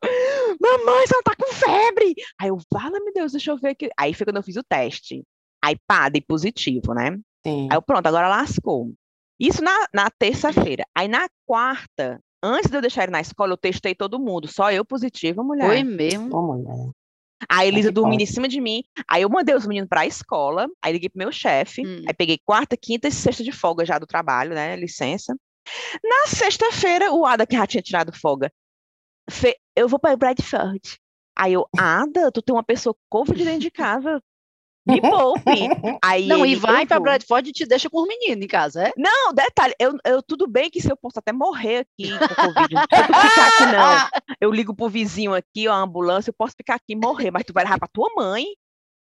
[0.61, 2.15] Mamãe, você não tá com febre!
[2.39, 3.89] Aí eu, fala, meu Deus, deixa eu ver aqui.
[3.99, 5.23] Aí foi quando eu fiz o teste.
[5.63, 7.19] Aí, pá, dei positivo, né?
[7.45, 7.67] Sim.
[7.71, 8.93] Aí eu, pronto, agora lascou.
[9.39, 10.85] Isso na, na terça-feira.
[10.95, 14.47] Aí na quarta, antes de eu deixar ele na escola, eu testei todo mundo.
[14.47, 15.67] Só eu positiva, mulher.
[15.67, 16.35] Foi mesmo?
[16.35, 16.91] Ô, mulher.
[17.47, 18.83] A Elisa dormindo em cima de mim.
[19.07, 20.67] Aí eu mandei os meninos para a escola.
[20.81, 21.85] Aí liguei pro meu chefe.
[21.85, 22.01] Hum.
[22.07, 24.75] Aí peguei quarta, quinta e sexta de folga já do trabalho, né?
[24.75, 25.37] Licença.
[26.03, 28.51] Na sexta-feira, o Ada, que já tinha tirado folga,
[29.29, 29.55] fe...
[29.75, 30.97] eu vou para Bradford.
[31.37, 34.21] Aí eu, Ada, tu tem uma pessoa Covid dentro de casa.
[34.87, 35.49] Me poupe.
[36.03, 37.03] Aí Não, e vai eu pra vou.
[37.03, 38.93] Bradford e te deixa com os meninos em casa, é?
[38.97, 42.73] Não, detalhe, eu, eu tudo bem que se eu posso até morrer aqui com Covid,
[42.73, 44.07] não ficar aqui não.
[44.39, 47.43] Eu ligo pro vizinho aqui, ó, a ambulância, eu posso ficar aqui e morrer, mas
[47.43, 48.45] tu vai levar pra tua mãe.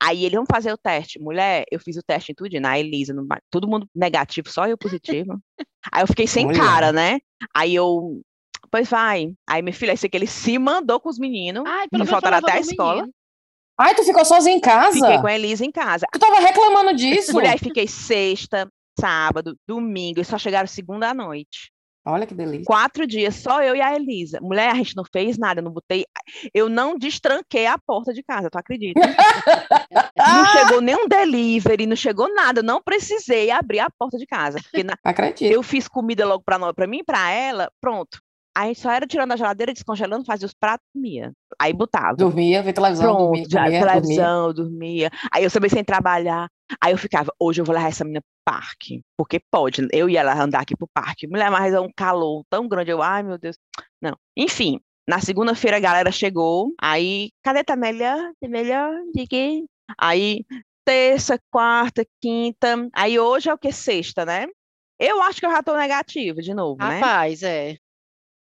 [0.03, 1.21] Aí eles vão fazer o teste.
[1.21, 4.77] Mulher, eu fiz o teste em tudo, na Elisa, no- todo mundo negativo, só eu
[4.77, 5.39] positivo.
[5.93, 6.57] Aí eu fiquei sem Olha.
[6.59, 7.19] cara, né?
[7.55, 8.21] Aí eu,
[8.71, 9.33] pois vai.
[9.49, 12.39] Aí minha filha, esse que ele se mandou com os meninos, Ai, me menos faltaram
[12.39, 12.95] até a escola.
[13.03, 13.15] menino.
[13.81, 14.93] Ai, tu ficou sozinha em casa?
[14.93, 16.07] Fiquei com a Elisa em casa.
[16.13, 17.33] Tu tava reclamando disso?
[17.33, 21.71] Mulher, fiquei sexta, sábado, domingo, e só chegaram segunda à noite.
[22.07, 22.65] Olha que delícia.
[22.65, 24.39] Quatro dias, só eu e a Elisa.
[24.41, 26.05] Mulher, a gente não fez nada, eu não botei.
[26.55, 28.99] Eu não destranquei a porta de casa, tu acredita?
[30.17, 32.61] Não chegou nenhum delivery, não chegou nada.
[32.61, 34.59] Eu não precisei abrir a porta de casa.
[34.85, 35.51] Na- Acredito.
[35.51, 38.21] eu fiz comida logo pra, nós, pra mim e pra ela, pronto.
[38.57, 41.33] Aí só era tirando da geladeira, descongelando, fazia os pratos e comia.
[41.59, 42.17] Aí botava.
[42.17, 43.81] Dormia, via televisão, Pronto, dormia, já, dormia.
[43.81, 45.11] televisão, eu dormia.
[45.33, 46.49] Aí eu também sem trabalhar.
[46.81, 49.03] Aí eu ficava, hoje eu vou levar essa menina pro parque.
[49.17, 51.27] Porque pode, eu e ela andar aqui pro parque.
[51.27, 52.91] Mulher, mas é um calor tão grande.
[52.91, 53.57] Eu, ai meu Deus.
[54.03, 54.17] Não.
[54.37, 56.73] Enfim, na segunda-feira a galera chegou.
[56.81, 58.33] Aí, cadê tá melhor?
[58.41, 58.93] Tá melhor?
[59.15, 59.65] De quê?
[59.99, 60.45] Aí,
[60.85, 62.89] terça, quarta, quinta.
[62.93, 63.73] Aí hoje é o que?
[63.73, 64.47] Sexta, né?
[64.99, 67.01] Eu acho que eu já tô negativa de novo, né?
[67.01, 67.77] Rapaz, é.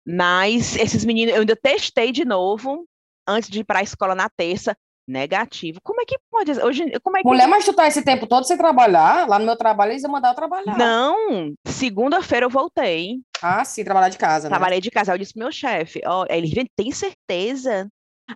[0.06, 2.86] Mas esses meninos, eu ainda testei de novo
[3.28, 4.76] antes de ir para a escola na terça.
[5.06, 5.80] Negativo.
[5.84, 6.52] Como é que pode?
[6.62, 9.28] Hoje, como é que Mulher, mas tu tá esse tempo todo sem trabalhar?
[9.28, 10.78] Lá no meu trabalho eles iam mandar eu trabalhar.
[10.78, 13.20] Não, segunda-feira eu voltei.
[13.42, 14.50] Ah, sim, trabalhar de casa, né?
[14.52, 15.14] Trabalhei de casa.
[15.14, 17.90] Eu disse meu chefe, ó, ele "Gente, tem certeza?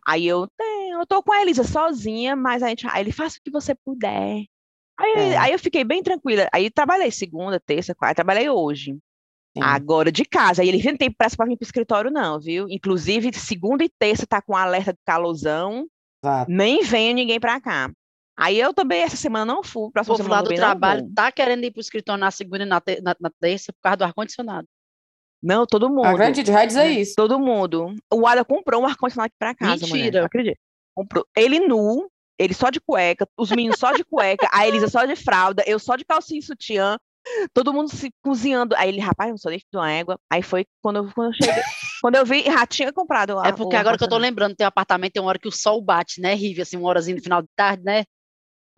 [0.06, 3.38] Aí eu tenho, eu tô com a Elisa sozinha, mas a gente, aí ele faça
[3.38, 4.44] o que você puder.
[4.99, 5.38] Aí, É.
[5.38, 6.49] aí eu fiquei bem tranquila.
[6.52, 8.98] Aí trabalhei segunda, terça, quarta, trabalhei hoje.
[9.57, 9.63] Sim.
[9.63, 10.61] Agora de casa.
[10.61, 12.67] Aí ele não tem pressa para vir pro escritório, não, viu?
[12.69, 15.88] Inclusive, segunda e terça tá com alerta de calorzão.
[16.23, 16.51] Exato.
[16.51, 17.91] Nem venho ninguém pra cá.
[18.39, 19.84] Aí eu também, essa semana não fui.
[19.88, 22.63] O Próxima povo semana lá do vem, trabalho tá querendo ir pro escritório na segunda
[22.63, 24.67] e na, te- na, na terça por causa do ar-condicionado.
[25.41, 26.05] Não, todo mundo.
[26.05, 27.13] Acredito, já ia dizer isso.
[27.15, 27.95] Todo mundo.
[28.13, 30.03] O Ada comprou um ar-condicionado aqui pra casa, mulher.
[30.03, 30.21] Mentira.
[30.21, 30.59] Tu acredita?
[30.95, 31.25] Comprou.
[31.35, 32.09] Ele nu,
[32.39, 35.77] ele só de cueca, os meninos só de cueca, a Elisa só de fralda, eu
[35.79, 36.97] só de calcinha e sutiã,
[37.53, 38.75] todo mundo se cozinhando.
[38.75, 40.19] Aí ele, rapaz, não sou nem de uma égua.
[40.31, 41.63] Aí foi quando eu, quando eu cheguei.
[42.01, 44.65] quando eu vi, já tinha comprado o É porque agora que eu tô lembrando, tem
[44.65, 47.23] um apartamento, tem uma hora que o sol bate, né, Rive, assim, uma horazinha no
[47.23, 48.03] final de tarde, né?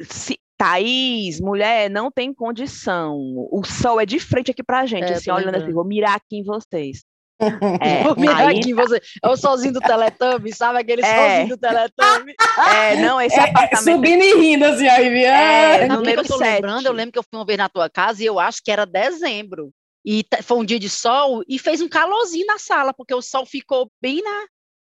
[0.02, 3.18] Se, Thaís, mulher, não tem condição.
[3.50, 6.38] O sol é de frente aqui pra gente, É, assim, olhando assim, vou mirar aqui
[6.38, 7.04] em vocês.
[7.40, 8.04] É,
[8.36, 9.02] aí aqui você.
[9.24, 11.16] É o solzinho do Teletubby, sabe aquele É.
[11.16, 12.36] solzinho do Teletubby?
[12.70, 13.96] É, não, esse É, apartamento.
[13.96, 15.30] subindo e rindo assim, aí, via.
[15.30, 16.86] É, Sabe o que número eu lembrando?
[16.86, 18.86] Eu lembro que eu fui uma vez na tua casa e eu acho que era
[18.86, 19.72] dezembro.
[20.06, 23.46] E foi um dia de sol e fez um calorzinho na sala, porque o sol
[23.46, 24.46] ficou bem na.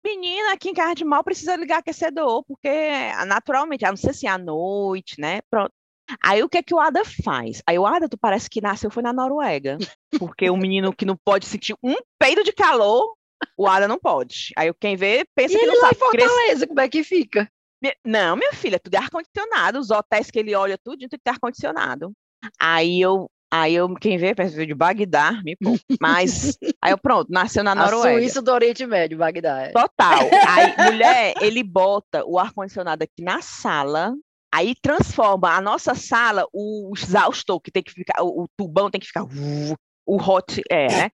[0.04, 4.10] Menina, aqui em casa de mal precisa ligar aquecedor, porque ah, naturalmente, a não ser
[4.10, 5.40] assim, à noite, né?
[6.22, 7.62] Aí o que é que o Ada faz?
[7.66, 9.78] Aí o Ada, tu parece que nasceu foi na Noruega,
[10.18, 13.14] porque o menino que não pode sentir um peido de calor,
[13.56, 14.52] o Ada não pode.
[14.56, 16.10] Aí quem vê pensa E que ele não lá em sabe.
[16.10, 17.48] Cresce- Fortaleza, como é que fica?
[18.04, 19.78] Não, minha filha, tudo é ar-condicionado.
[19.78, 22.12] Os hotéis que ele olha, tudo tem que ter ar-condicionado.
[22.58, 25.82] Aí eu, aí eu, quem vê, pensa de Bagdá, me poupa.
[26.00, 28.18] Mas, aí eu, pronto, nasceu na A Noruega.
[28.18, 29.62] Suíça do Oriente Médio, Bagdá.
[29.64, 29.68] é.
[29.72, 30.18] Total.
[30.48, 34.14] Aí, mulher, ele bota o ar-condicionado aqui na sala,
[34.54, 39.00] aí transforma a nossa sala, o exaustor que tem que ficar, o, o tubão tem
[39.00, 39.24] que ficar,
[40.06, 41.10] o hot, é, né?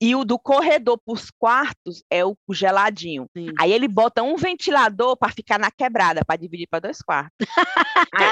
[0.00, 3.26] E o do corredor para os quartos é o geladinho.
[3.36, 3.48] Sim.
[3.58, 7.34] Aí ele bota um ventilador para ficar na quebrada, para dividir para dois quartos.
[8.14, 8.30] aí,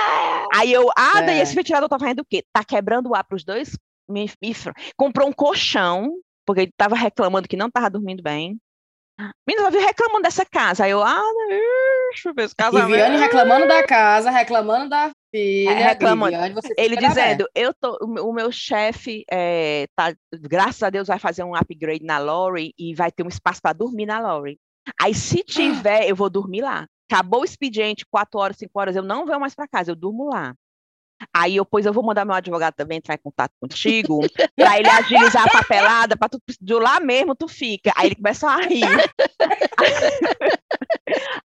[0.54, 1.42] aí eu, ah, daí É.
[1.42, 2.44] esse ventilador tá fazendo o quê?
[2.52, 3.76] Tá quebrando o ar para os dois.
[4.08, 4.54] Me, me
[4.96, 6.14] comprou um colchão,
[6.46, 8.56] porque ele tava reclamando que não tava dormindo bem.
[9.48, 10.84] Menina, eu vi reclamando dessa casa.
[10.84, 11.22] Aí eu, ah,
[12.10, 12.94] deixa eu ver esse casamento.
[12.94, 15.70] Viane reclamando da casa, reclamando da filha.
[15.70, 16.34] É, reclamando.
[16.34, 21.08] e Viane, você Ele dizendo, eu tô, o meu- chefe, é, tá, graças a Deus,
[21.08, 24.58] vai fazer um upgrade na Lori e vai ter um espaço para dormir na Lori.
[25.00, 26.86] Aí, se tiver, eu vou dormir lá.
[27.10, 30.28] Acabou o expediente, quatro horas, cinco horas, eu não venho mais para casa, eu durmo
[30.28, 30.54] lá.
[31.32, 34.20] Aí, eu, pois eu vou mandar meu advogado também entrar em contato contigo,
[34.54, 37.92] para ele agilizar a papelada, para tu, de lá mesmo tu fica.
[37.96, 38.82] Aí ele começa a rir.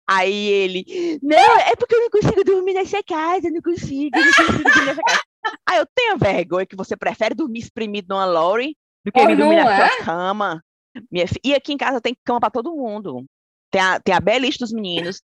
[0.09, 4.25] Aí ele, não, é porque eu não consigo dormir nessa casa, eu não consigo, eu
[4.25, 5.21] não consigo dormir nessa casa.
[5.69, 9.37] Aí eu tenho vergonha que você prefere dormir espremido numa Lori do que Oh, vir
[9.37, 9.89] dormir na é?
[9.89, 10.65] sua cama.
[11.11, 13.25] Minha E aqui em casa tem cama para todo mundo.
[13.71, 14.21] Tem a, tem a
[14.59, 15.23] dos meninos,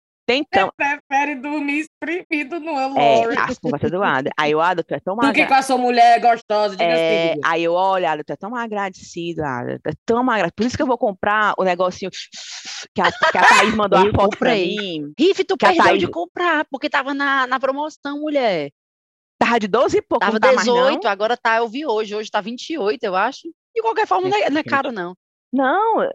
[0.51, 0.73] Cama.
[0.79, 3.39] Você prefere dormir exprimido no É, amor.
[3.39, 4.31] as conversas do Ada.
[4.37, 5.47] Aí o Ada, tu é tão Do que magra.
[5.47, 7.41] com a sua mulher gostosa, diga É, assim.
[7.45, 9.79] aí eu, olha, Ada, tu é tão agradecido, Ada.
[9.83, 10.53] Tu é tão agradecido.
[10.57, 12.11] Por isso que eu vou comprar o negocinho
[12.95, 15.13] que a, que a Thaís mandou a Eu foto pra mim.
[15.19, 18.71] Riff, tu Que a perdeu Thaís- de comprar, porque tava na, na promoção, mulher.
[19.39, 20.75] Tava de 12 e pouco, Tava tá mais, não?
[20.75, 23.43] 18, agora tá, eu vi hoje, hoje tá 28, eu acho.
[23.75, 25.15] De qualquer forma, não é, não é caro, não.
[25.53, 26.09] Não,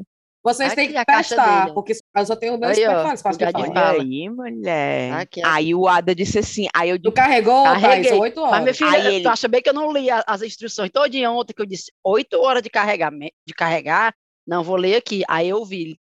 [0.43, 3.61] Vocês têm que a testar, porque eu só tenho meu Aí, espaço de lugar de
[3.61, 3.73] fala.
[3.73, 3.89] fala.
[3.93, 5.13] olha aí, mulher.
[5.13, 5.47] Aqui, ó.
[5.49, 7.81] Aí o Ada disse assim, aí eu Tu digo, carregou, Thaís?
[7.81, 8.09] Carreguei.
[8.09, 8.51] São oito horas.
[8.51, 11.31] Mas, minha filha, Aí ele- tu acha bem que eu não li as instruções todinha
[11.31, 14.13] ontem, que eu disse 8 horas de, carregamento, de carregar,
[14.45, 15.23] não vou ler aqui.
[15.29, 15.97] Aí eu vi,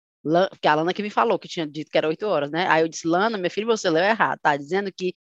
[0.50, 2.68] porque a Lana que me falou que tinha dito que era 8 horas, né?
[2.70, 5.14] Aí eu disse, Lana, minha filha, você leu errado, tá dizendo que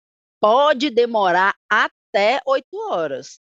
[0.41, 3.39] pode demorar até 8 horas.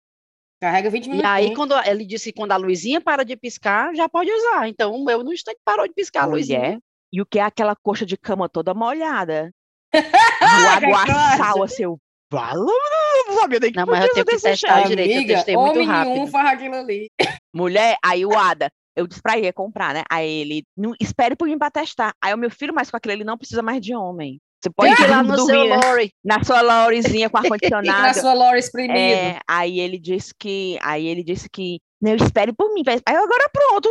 [0.59, 1.31] Carrega 20 E minutos.
[1.31, 4.67] aí, quando ele disse que quando a luzinha para de piscar, já pode usar.
[4.69, 6.81] Então, o meu no instante parou de piscar a luzinha.
[7.17, 9.51] E o que é aquela coxa de cama toda molhada?
[10.43, 11.99] O aguaçal, assim, eu...
[12.31, 12.67] Fala,
[13.27, 14.89] não sabia nem que Não, mas eu tenho que testar cheiro.
[14.89, 16.13] direito, eu testei muito homem rápido.
[16.13, 17.09] nenhum faz aquilo ali.
[17.55, 20.03] Mulher, aí o Ada, eu disse pra ele comprar, né?
[20.11, 22.13] Aí ele, não, espere por mim pra testar.
[22.23, 24.39] Aí o meu filho, mas com aquele ele não precisa mais de homem.
[24.61, 26.11] Você pode Fique lá dormir no seu Lori.
[26.23, 28.21] na sua Laurizinha com Fica na ar-condicionado.
[28.21, 28.99] sua Laura espremido.
[28.99, 32.83] É, aí ele disse que, aí ele disse que, não, espere por mim.
[32.87, 33.89] Aí agora pronto.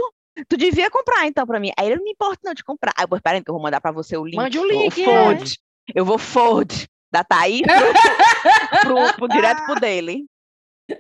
[0.50, 1.72] Tu devia comprar então pra mim.
[1.78, 2.94] Aí ele não me importa não de comprar.
[2.98, 4.36] Aí eu, pois, peraí que eu vou mandar pra você o link.
[4.36, 5.06] Mande o link, é.
[5.06, 5.58] forward.
[5.94, 10.26] Eu vou forward da Thaís pro, pro, pro- direto pro dele.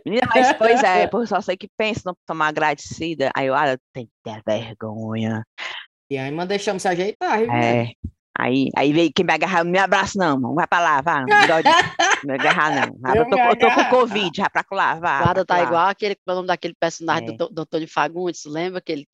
[0.05, 3.31] Menina, mas pois é, eu só sei que pensa não tomar agradecida.
[3.35, 5.43] Aí eu, ah, tem que ter vergonha.
[6.09, 7.51] E aí, mas deixamos se ajeitar, viu?
[7.51, 7.91] É.
[8.37, 10.55] Aí, aí veio quem me agarrar, não me abraça não, mano.
[10.55, 11.21] Vai pra lá, vá.
[11.21, 11.25] Não
[11.61, 11.69] de-
[12.27, 12.99] me agarrar, não.
[13.03, 13.85] Ah, Eu Eu tô, eu tô com.
[13.89, 15.23] Covid, vai pra lá, vá.
[15.23, 15.63] Guarda tá lá.
[15.63, 17.37] igual aquele, é o nome daquele personagem É.
[17.37, 18.81] do, do Antônio Fagundes, lembra?
[18.81, 19.07] Que ele,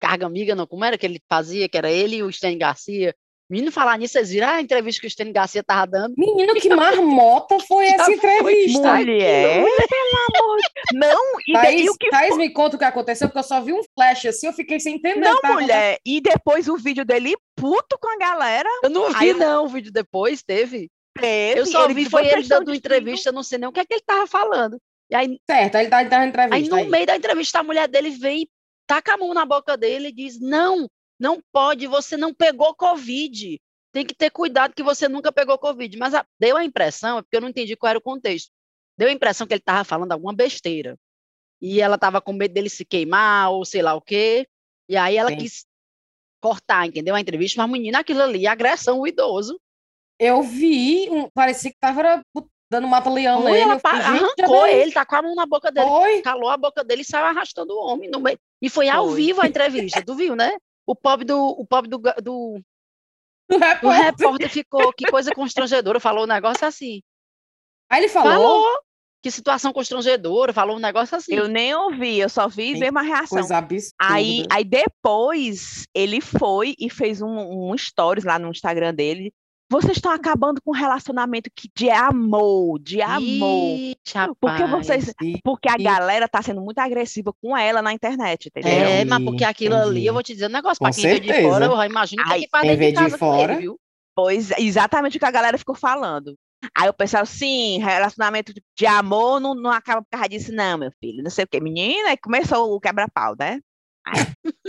[0.00, 1.68] Carga Amiga, não, como era que ele fazia?
[1.68, 3.14] Que era ele e o Stênio Garcia.
[3.48, 6.14] Menino, falar nisso, vocês viram a entrevista que o Stênio Garcia tava dando?
[6.16, 8.94] Menino, que marmota foi essa foi entrevista?
[8.94, 10.98] Mulher, pelo amor de...
[10.98, 13.60] Não, e, Thaís, e o que Thaís, me conta o que aconteceu, porque eu só
[13.60, 15.20] vi um flash assim, eu fiquei sem entender.
[15.20, 18.68] Não, tava mulher, e depois o vídeo dele puto com a galera.
[18.82, 20.90] Eu não vi, Aí não, o vídeo depois teve.
[21.16, 23.78] Teve, Eu só ele vi, foi ele dando entrevista, eu não sei nem o que
[23.78, 24.80] é que ele tava falando.
[25.10, 26.74] E aí, Certo, aí ele tá, tá na aí entrevista.
[26.74, 26.88] no aí.
[26.88, 28.48] meio da entrevista, a mulher dele vem
[28.86, 30.88] taca a mão na boca dele e diz: Não,
[31.18, 33.60] não pode, você não pegou Covid.
[33.92, 35.96] Tem que ter cuidado que você nunca pegou Covid.
[35.96, 38.50] Mas a- deu a impressão, é porque eu não entendi qual era o contexto.
[38.98, 40.96] Deu a impressão que ele estava falando alguma besteira.
[41.60, 44.46] E ela estava com medo dele se queimar, ou sei lá o quê.
[44.88, 45.36] E aí ela Sim.
[45.38, 45.64] quis
[46.40, 47.14] cortar, entendeu?
[47.14, 49.58] A entrevista, mas menina, aquilo ali, agressão ao idoso.
[50.18, 52.22] Eu vi, um, parecia que tava era,
[52.70, 53.58] dando mata-leão nele.
[53.60, 57.04] ela fiquei, arrancou ele, tacou a mão na boca dele, calou a boca dele e
[57.04, 58.38] saiu arrastando o homem no meio.
[58.60, 59.16] E foi ao Foi.
[59.16, 60.56] vivo a entrevista, tu viu, né?
[60.86, 62.60] O pobre do, o pobre do, ga- do,
[63.50, 63.90] O o repórter.
[64.04, 67.02] repórter ficou, que coisa constrangedora, falou um negócio assim.
[67.90, 68.78] Aí ele falou, Falou,
[69.22, 71.34] que situação constrangedora, falou um negócio assim.
[71.34, 73.38] Eu nem ouvi, eu só vi Sim, mesmo a reação.
[73.38, 73.94] coisa absurda.
[74.00, 79.32] Aí, aí depois ele foi e fez um, um stories lá no Instagram dele.
[79.74, 83.76] Vocês estão acabando com um relacionamento que de amor, de amor.
[83.76, 87.92] Ixi, Porque vocês, E- porque a e- galera tá sendo muito agressiva com ela na
[87.92, 88.70] internet, entendeu?
[88.70, 91.26] É, mas porque aquilo ali, eu vou te dizer um negócio, para quem veio de
[91.26, 91.48] certeza.
[91.48, 93.56] fora, eu já imagino que, Ai, que faz quem de veio de ele, fora.
[93.56, 93.76] viu?
[94.14, 96.36] Pois exatamente o que a galera ficou falando.
[96.76, 100.78] Aí o pessoal, sim, relacionamento de- de amor não, não acaba por causa disso, não,
[100.78, 101.22] meu filho.
[101.22, 101.58] Não sei o quê.
[101.60, 103.58] Menina, aí começou o quebra-pau, né?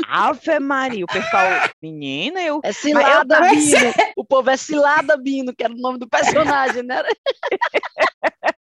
[0.07, 1.43] Ave Maria, o pessoal,
[1.81, 2.59] menina, eu.
[2.63, 3.93] É Cilada Mas eu- Bino.
[4.17, 7.01] O povo é Cilada Bino, que era o nome do personagem, né?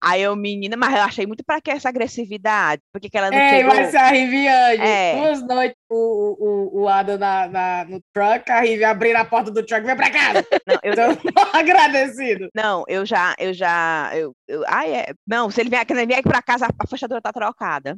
[0.00, 2.80] Aí eu, menina, mas eu achei muito pra que essa agressividade?
[2.92, 3.74] Porque que ela não Ei, chegou.
[3.74, 4.80] vai ser a Riviane.
[4.80, 5.16] É.
[5.16, 9.50] Duas noites o, o, o Adam na, na- no truck, a Rivi abrindo a porta
[9.50, 10.46] do truck, vem pra casa.
[10.66, 11.18] Não, eu, Então,
[11.52, 12.48] agradecido.
[12.54, 16.06] não, eu já, eu já, eu, eu, ai, é, não, se ele vier aqui, ele
[16.06, 17.96] vier aqui pra casa, a fechadura tá trocada.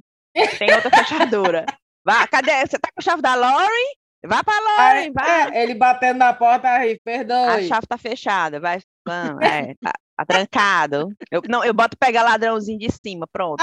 [0.58, 1.64] Tem outra fechadura.
[2.04, 2.66] Vai, cadê?
[2.66, 3.96] Você tá com a chave da Lori?
[4.26, 5.54] Vai pra Lori, Aí, vai.
[5.56, 6.98] é, ele batendo na porta, a Rivi,
[7.46, 8.80] A chave tá fechada, vai.
[9.06, 11.12] Vamos, é, tá, tá trancado.
[11.30, 13.62] Eu, não, eu boto pegar ladrãozinho de cima, pronto.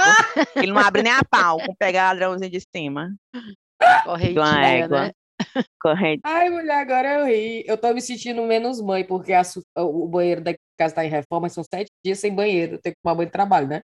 [0.56, 3.10] Ele não abre nem a pau com pegar ladrãozinho de cima.
[4.04, 5.02] Correntinha, égua.
[5.08, 5.12] né?
[5.82, 6.22] Corrente.
[6.24, 7.64] Ai, mulher, agora eu ri.
[7.66, 11.04] Eu tô me sentindo menos mãe, porque a Su- o o banheiro da casa tá
[11.04, 12.76] em reforma, são sete dias sem banheiro.
[12.76, 13.82] Eu tenho que tomar banho de trabalho, né?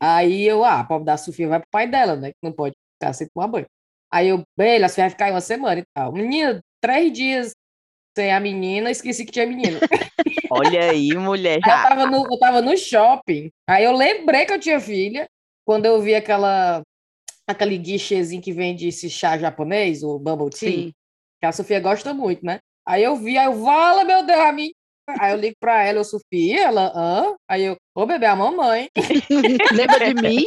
[0.00, 2.30] Aí eu, ah, a pobre da Sofia vai pro pai dela, né?
[2.30, 3.66] Que não pode ficar sem tomar banho.
[4.12, 6.12] Aí eu, bem, a Sofia vai ficar aí uma semana e tal.
[6.12, 7.52] Menina, três dias
[8.16, 9.78] sem a menina, esqueci que tinha menino.
[10.50, 11.60] Olha aí, mulher.
[11.62, 15.28] Aí eu tava, no, eu tava no shopping, aí eu lembrei que eu tinha filha,
[15.64, 16.82] quando eu vi aquela,
[17.46, 20.92] aquele guichezinho que vende esse chá japonês, o bubble tea, Sim.
[21.40, 22.58] que a Sofia gosta muito, né?
[22.84, 24.72] Aí eu vi, aí eu, vala, meu Deus, a minha.
[25.18, 27.34] Aí eu ligo pra ela, eu, Sofia, ela, hã?
[27.48, 28.88] Aí eu, ô, bebê, a mamãe.
[29.72, 30.46] Lembra de mim?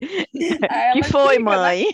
[0.70, 1.44] Aí que ela foi, né?
[1.44, 1.86] mãe?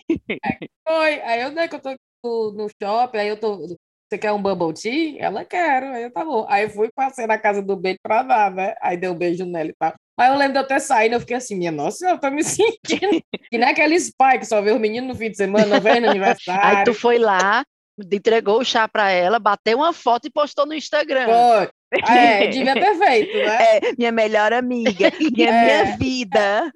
[0.87, 1.21] Foi.
[1.23, 1.95] Aí eu, né, que eu tô
[2.25, 3.59] no, no shopping, aí eu tô.
[3.67, 5.17] Você quer um bubble tea?
[5.19, 5.83] Ela quer.
[5.85, 6.45] Aí eu, tá bom.
[6.49, 8.75] Aí eu fui, passei na casa do beijo pra dar, né?
[8.83, 9.95] Aí dei um beijo nela e tal.
[10.19, 12.43] Aí eu lembro de eu ter saído, eu fiquei assim, minha nossa, eu tô me
[12.45, 13.23] sentindo.
[13.51, 16.01] que nem aqueles pais que só vê os meninos no fim de semana, não vem
[16.01, 16.85] no Aí aniversário.
[16.85, 17.65] tu foi lá,
[18.13, 21.27] entregou o chá pra ela, bateu uma foto e postou no Instagram.
[21.27, 21.71] Foi.
[22.09, 23.77] É, devia ter feito, né?
[23.77, 25.65] É, minha melhor amiga, minha, É.
[25.85, 26.73] minha vida,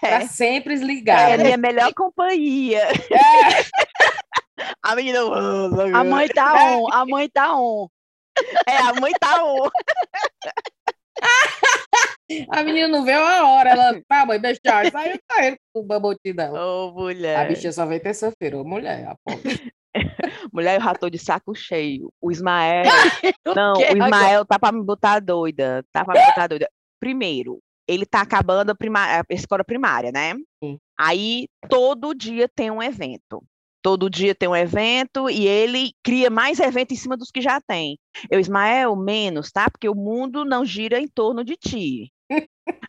[0.00, 1.44] Pra sempre é, ligada.
[1.44, 2.82] minha melhor companhia.
[2.82, 3.70] É,
[4.84, 5.20] A menina.
[5.94, 7.88] A mãe tá on, a mãe tá on.
[8.66, 9.70] É, a mãe tá on.
[12.50, 14.82] a menina não veio a hora, ela, tá, mãe, beijo, tchau.
[14.90, 16.64] Saiu saindo com o tea dela.
[16.66, 17.36] Ô, mulher.
[17.36, 19.06] A bichinha só veio terça-feira, ô mulher.
[19.08, 19.72] a pobre.
[20.52, 22.12] Mulher, eu já tô de saco cheio.
[22.20, 22.84] O Ismael.
[23.56, 25.84] Não, o Ismael tá pra me botar doida.
[25.92, 26.68] Tá pra me botar doida.
[27.00, 27.58] Primeiro,
[27.88, 30.34] ele tá acabando a, prima- a escola primária, né?
[30.62, 30.78] Sim.
[30.98, 33.42] Aí todo dia tem um evento.
[33.82, 37.60] Todo dia tem um evento e ele cria mais evento em cima dos que já
[37.62, 37.98] tem.
[38.30, 39.70] Eu, Ismael, menos, tá?
[39.70, 42.12] Porque o mundo não gira em torno de ti.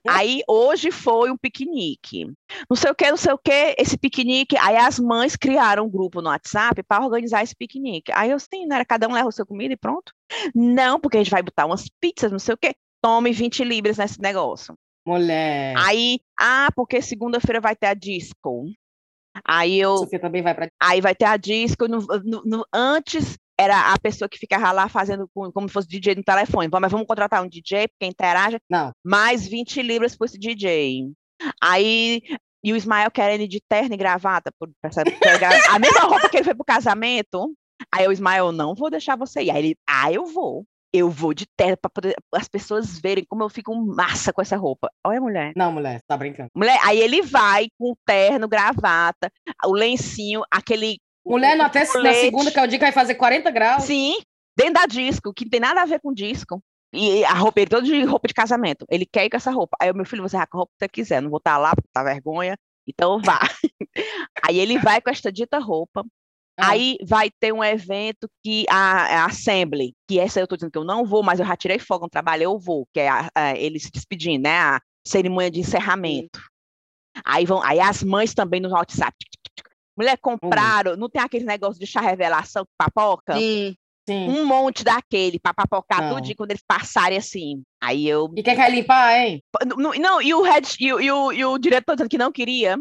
[0.07, 2.25] Aí hoje foi um piquenique.
[2.69, 4.57] Não sei o que, não sei o que, esse piquenique.
[4.57, 8.11] Aí as mães criaram um grupo no WhatsApp para organizar esse piquenique.
[8.13, 10.11] Aí eu, sim, não era cada um leva o seu comida e pronto?
[10.55, 12.73] Não, porque a gente vai botar umas pizzas, não sei o que.
[13.01, 14.75] Tome 20 libras nesse negócio.
[15.05, 15.73] Mulher.
[15.77, 18.65] Aí, ah, porque segunda-feira vai ter a disco.
[19.45, 20.67] Aí eu, Sofia também vai pra.
[20.79, 21.87] aí vai ter a disco.
[21.87, 25.87] no- no- no- antes era a pessoa que ficava lá fazendo com- como se fosse
[25.87, 26.67] DJ no telefone.
[26.67, 28.91] Bom, Mas vamos contratar um DJ, porque interage Não.
[29.05, 31.11] mais 20 libras por esse DJ.
[31.61, 32.21] Aí,
[32.63, 36.01] e o Ismael querendo ir de terno e gravata, por, pra pra gra- a mesma
[36.01, 37.53] roupa que ele foi pro casamento.
[37.93, 39.51] Aí o Ismael, não vou deixar você ir.
[39.51, 40.65] Aí ele, ah, eu vou.
[40.93, 44.57] Eu vou de terno para poder as pessoas verem como eu fico massa com essa
[44.57, 44.91] roupa.
[45.07, 45.53] Olha, mulher.
[45.55, 46.49] Não, mulher, tá brincando.
[46.53, 49.31] Mulher, aí ele vai com terno, gravata,
[49.65, 50.97] o lencinho, aquele.
[51.25, 53.83] Mulher, na, até, na segunda, que é o dia que vai fazer 40 graus.
[53.83, 54.15] Sim,
[54.57, 56.61] dentro da disco, que não tem nada a ver com disco.
[56.93, 58.85] E a roupa, ele todo de roupa de casamento.
[58.89, 59.77] Ele quer ir com essa roupa.
[59.81, 61.57] Aí o meu filho, você vai com a roupa que você quiser, não vou estar
[61.57, 62.57] lá porque tá vergonha.
[62.87, 63.39] Então vá.
[64.45, 66.03] Aí ele vai com esta dita roupa.
[66.59, 66.71] Ah.
[66.71, 70.77] Aí vai ter um evento que a, a Assembly, que essa eu tô dizendo que
[70.77, 73.29] eu não vou, mas eu já tirei folga no trabalho, eu vou, que é a,
[73.33, 74.59] a- ele se despedindo, né?
[74.59, 76.41] A cerimônia de encerramento.
[77.25, 79.15] Aí vão, aí as mães também no WhatsApp.
[80.01, 83.35] Mulher, compraram, não tem aquele negócio de chá revelação, papoca?
[83.37, 83.75] Sim.
[84.09, 84.27] Sim.
[84.29, 86.15] um monte daquele para papocar Não.
[86.15, 87.61] tudinho quando eles passarem assim.
[87.79, 88.33] Aí eu.
[88.35, 89.43] E quem quer limpar, hein?
[89.77, 92.31] Não, não, e o head, e, o- e o, e o diretor dizendo que não
[92.31, 92.77] queria.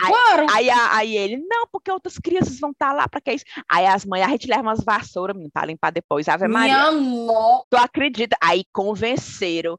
[0.00, 0.46] Ai, Claro.
[0.50, 3.44] Aí, aí ele, não, porque outras crianças vão estar lá, para que isso?
[3.70, 6.26] Aí as mães, a gente leva umas vassouras, menino, para limpar depois.
[6.26, 6.90] Ave Maria.
[6.90, 7.66] Minha no...
[7.70, 8.34] Tu acredita?
[8.42, 9.78] Aí convenceram.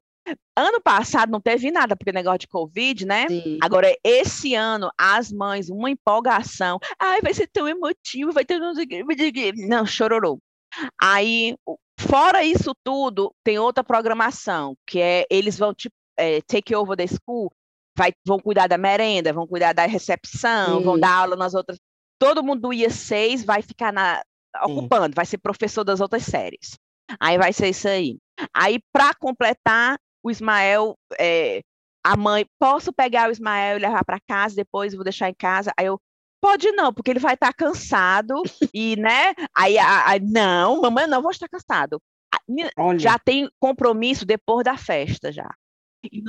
[0.56, 3.28] Ano passado não teve nada, porque negócio de Covid, né?
[3.28, 3.58] Sim.
[3.62, 6.80] Agora, esse ano, as mães, uma empolgação.
[7.00, 8.60] Ai, vai ser tão emotivo, vai ter.
[9.56, 10.40] não chororou.
[11.02, 11.56] Aí,
[12.00, 17.06] fora isso tudo, tem outra programação, que é eles vão tipo, é, take over the
[17.08, 17.52] school,
[17.98, 21.02] vai, vão cuidar da merenda, vão cuidar da recepção, vão Sim.
[21.02, 21.78] dar aula nas outras.
[22.20, 24.22] Todo mundo do IA 6 vai ficar na,
[24.64, 26.78] ocupando, vai ser professor das outras séries.
[27.20, 28.18] Aí vai ser isso aí.
[28.54, 31.62] Aí, para completar, o Ismael, é,
[32.06, 35.72] a mãe, posso pegar o Ismael e levar para casa, depois vou deixar em casa.
[35.78, 36.00] Aí eu,
[36.42, 38.36] pode não, porque ele vai estar cansado
[38.74, 39.34] e, né?
[39.56, 42.00] Aí, a, a- não, mamãe, não vou estar cansado.
[42.78, 45.50] Olha, Já tem compromisso depois da festa já.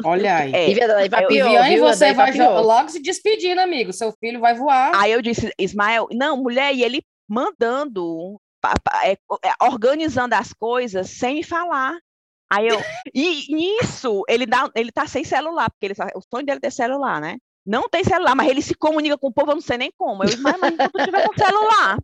[0.05, 0.55] Olha aí.
[0.55, 1.85] É, E vai pior, Viviane, viu?
[1.85, 2.61] você vai pior.
[2.65, 3.93] logo se despedindo, amigo.
[3.93, 4.93] Seu filho vai voar.
[4.95, 8.41] Aí eu disse, Ismael, não, mulher, e ele mandando,
[9.03, 9.17] é, é,
[9.61, 11.99] organizando as coisas sem me falar.
[12.55, 12.79] Aí eu,
[13.15, 16.71] e nisso, ele, dá, ele tá sem celular, porque ele, o sonho dele é ter
[16.71, 17.37] celular, né?
[17.67, 20.23] Não tem celular, mas ele se comunica com o povo, eu não sei nem como.
[20.23, 21.99] Eu, mas enquanto tu tiver com celular.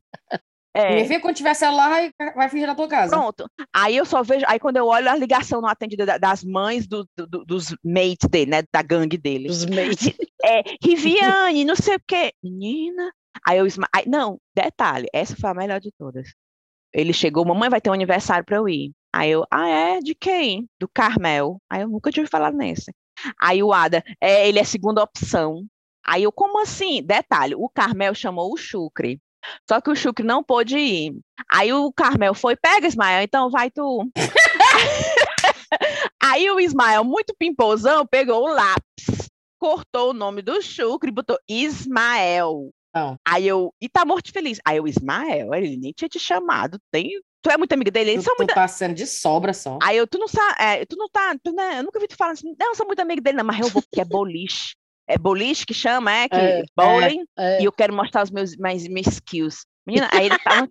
[0.72, 3.10] É, Minha filha, quando tiver celular, vai, vai fingir na tua casa.
[3.14, 3.44] Pronto.
[3.74, 6.86] Aí eu só vejo, aí quando eu olho a ligação não atendida da- das mães
[6.86, 8.62] do- do- dos mates dele, né?
[8.72, 9.51] Da gangue dele.
[9.51, 10.12] Os mates.
[10.44, 12.32] É, Riviane, não sei o quê.
[12.43, 13.10] Menina.
[13.47, 16.32] Aí eu, aí, não, detalhe, essa foi a melhor de todas.
[16.94, 18.93] Ele chegou, mamãe vai ter um aniversário para eu ir.
[19.12, 20.01] Aí eu, ah, é?
[20.01, 20.69] De quem?
[20.78, 21.61] Do Carmel.
[21.69, 22.93] Aí eu nunca tinha ouvido falar nesse.
[23.39, 25.66] Aí o Ada, é, ele é segunda opção.
[26.07, 27.03] Aí eu, como assim?
[27.03, 29.20] Detalhe, o Carmel chamou o Chucre.
[29.69, 31.19] Só que o Chucre não pôde ir.
[31.51, 34.09] Aí o Carmel foi, pega, Ismael, então vai tu.
[36.23, 39.28] Aí o Ismael, muito pimpozão, pegou o lápis,
[39.59, 42.70] cortou o nome do Chucre e botou Ismael.
[42.95, 43.16] Não.
[43.27, 44.61] Aí eu, e tá morto feliz.
[44.65, 48.25] Aí eu, Ismael, ele nem tinha te chamado, tem tu é muito amiga dele, eles
[48.25, 48.55] Tu, são tu muito.
[48.55, 49.79] tá sendo de sobra só.
[49.83, 52.17] Aí eu, tu não sabe, é, tu não tá, tu, né, eu nunca vi tu
[52.17, 54.75] falando assim, não, eu sou muito amiga dele, não, mas eu vou porque é boliche.
[55.09, 56.29] É boliche que chama, é?
[56.29, 57.61] Que, É, bowling, É.
[57.61, 59.65] e eu quero mostrar os meus, mais, meus skills.
[59.87, 60.69] Menina, aí ele tava.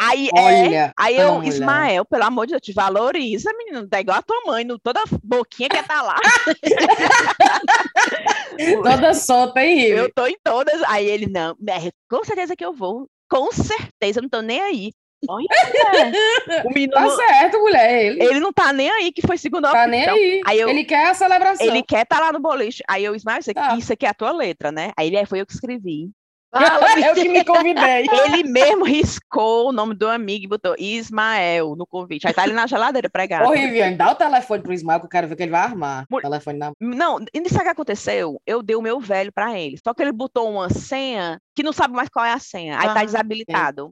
[0.00, 1.42] Aí, é, Olha, aí ah, eu.
[1.42, 3.88] Ismael, pelo amor de Deus, te valoriza, menino.
[3.88, 6.16] Tá igual a tua mãe, no, toda boquinha quer tá lá.
[8.82, 9.98] Toda solta, hein, Rive?
[9.98, 10.82] Eu tô em todas.
[10.84, 13.08] Aí ele, não, é, com certeza que eu vou.
[13.30, 14.92] Com certeza, eu não tô nem aí.
[15.28, 18.06] O menino, Tá certo, mulher.
[18.06, 20.14] Ele ele não tá nem aí que foi segunda tá nem opção.
[20.14, 20.40] aí.
[20.46, 21.66] Aí eu- Ele quer a celebração.
[21.66, 22.82] Ele quer estar lá no boliche.
[22.88, 23.76] Aí eu, Ismael, isso aqui, Tá.
[23.76, 24.92] isso aqui é a tua letra, né?
[24.96, 26.10] Aí ele, é, foi eu que escrevi.
[26.50, 28.06] Fala, eu que me convidei.
[28.40, 32.26] Ele mesmo riscou o nome do amigo e botou Ismael no convite.
[32.26, 33.46] Aí tá ali na geladeira pregado.
[33.50, 36.06] Ô, Riviane, dá o telefone pro Ismael que eu quero ver que ele vai armar.
[36.10, 38.40] Mul- telefone na Não, e sabe o que aconteceu?
[38.46, 39.76] Eu dei o meu velho pra ele.
[39.86, 42.78] Só que ele botou uma senha que não sabe mais qual é a senha.
[42.78, 43.90] Aí tá Ah, desabilitado.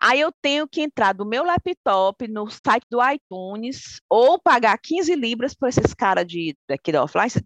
[0.00, 5.14] Aí eu tenho que entrar do meu laptop no site do iTunes ou pagar 15
[5.14, 7.44] libras por esses caras de daqui da offline,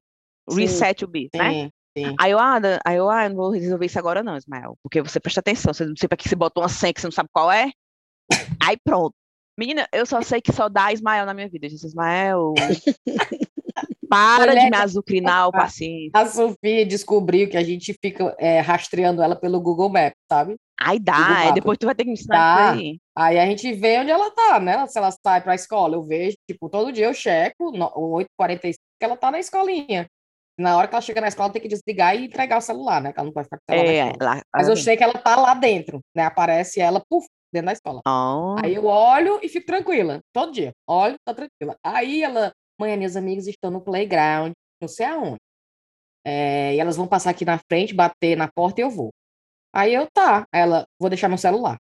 [0.51, 1.51] reset o bit, né?
[1.51, 2.15] Sim, sim.
[2.21, 5.01] Aí eu, ah, aí eu, ah, eu não vou resolver isso agora não, Ismael, porque
[5.01, 7.13] você presta atenção, você não sei pra que você botou uma senha que você não
[7.13, 7.71] sabe qual é.
[8.63, 9.15] Aí pronto.
[9.59, 11.67] Menina, eu só sei que só dá Ismael na minha vida.
[11.67, 12.55] Eu disse, Ismael,
[14.09, 16.11] para de me azucrinar o paciente.
[16.15, 20.57] A Sofia descobriu que a gente fica é, rastreando ela pelo Google Maps, sabe?
[20.85, 21.55] Aí dá, aí Maps.
[21.55, 22.99] depois tu vai ter que me ensinar aí.
[23.17, 24.87] Aí a gente vê onde ela tá, né?
[24.87, 29.05] Se ela sai pra escola, eu vejo, tipo, todo dia eu checo, no- 8h45, que
[29.05, 30.07] ela tá na escolinha.
[30.59, 33.13] Na hora que ela chega na escola, tem que desligar e entregar o celular, né?
[33.13, 35.15] Que ela não pode ficar com o celular É, lá, Mas eu sei que ela
[35.15, 36.25] tá lá dentro, né?
[36.25, 38.01] Aparece ela, puf, dentro da escola.
[38.07, 40.73] Oh, Aí eu olho e fico tranquila, todo dia.
[40.87, 41.77] Olho, tá tranquila.
[41.85, 45.37] Aí ela, mãe, minhas amigas estão no playground, não sei aonde.
[46.25, 49.11] É, e elas vão passar aqui na frente, bater na porta e eu vou.
[49.75, 50.47] Aí eu, tá.
[50.53, 51.79] Aí Ela, vou deixar meu celular.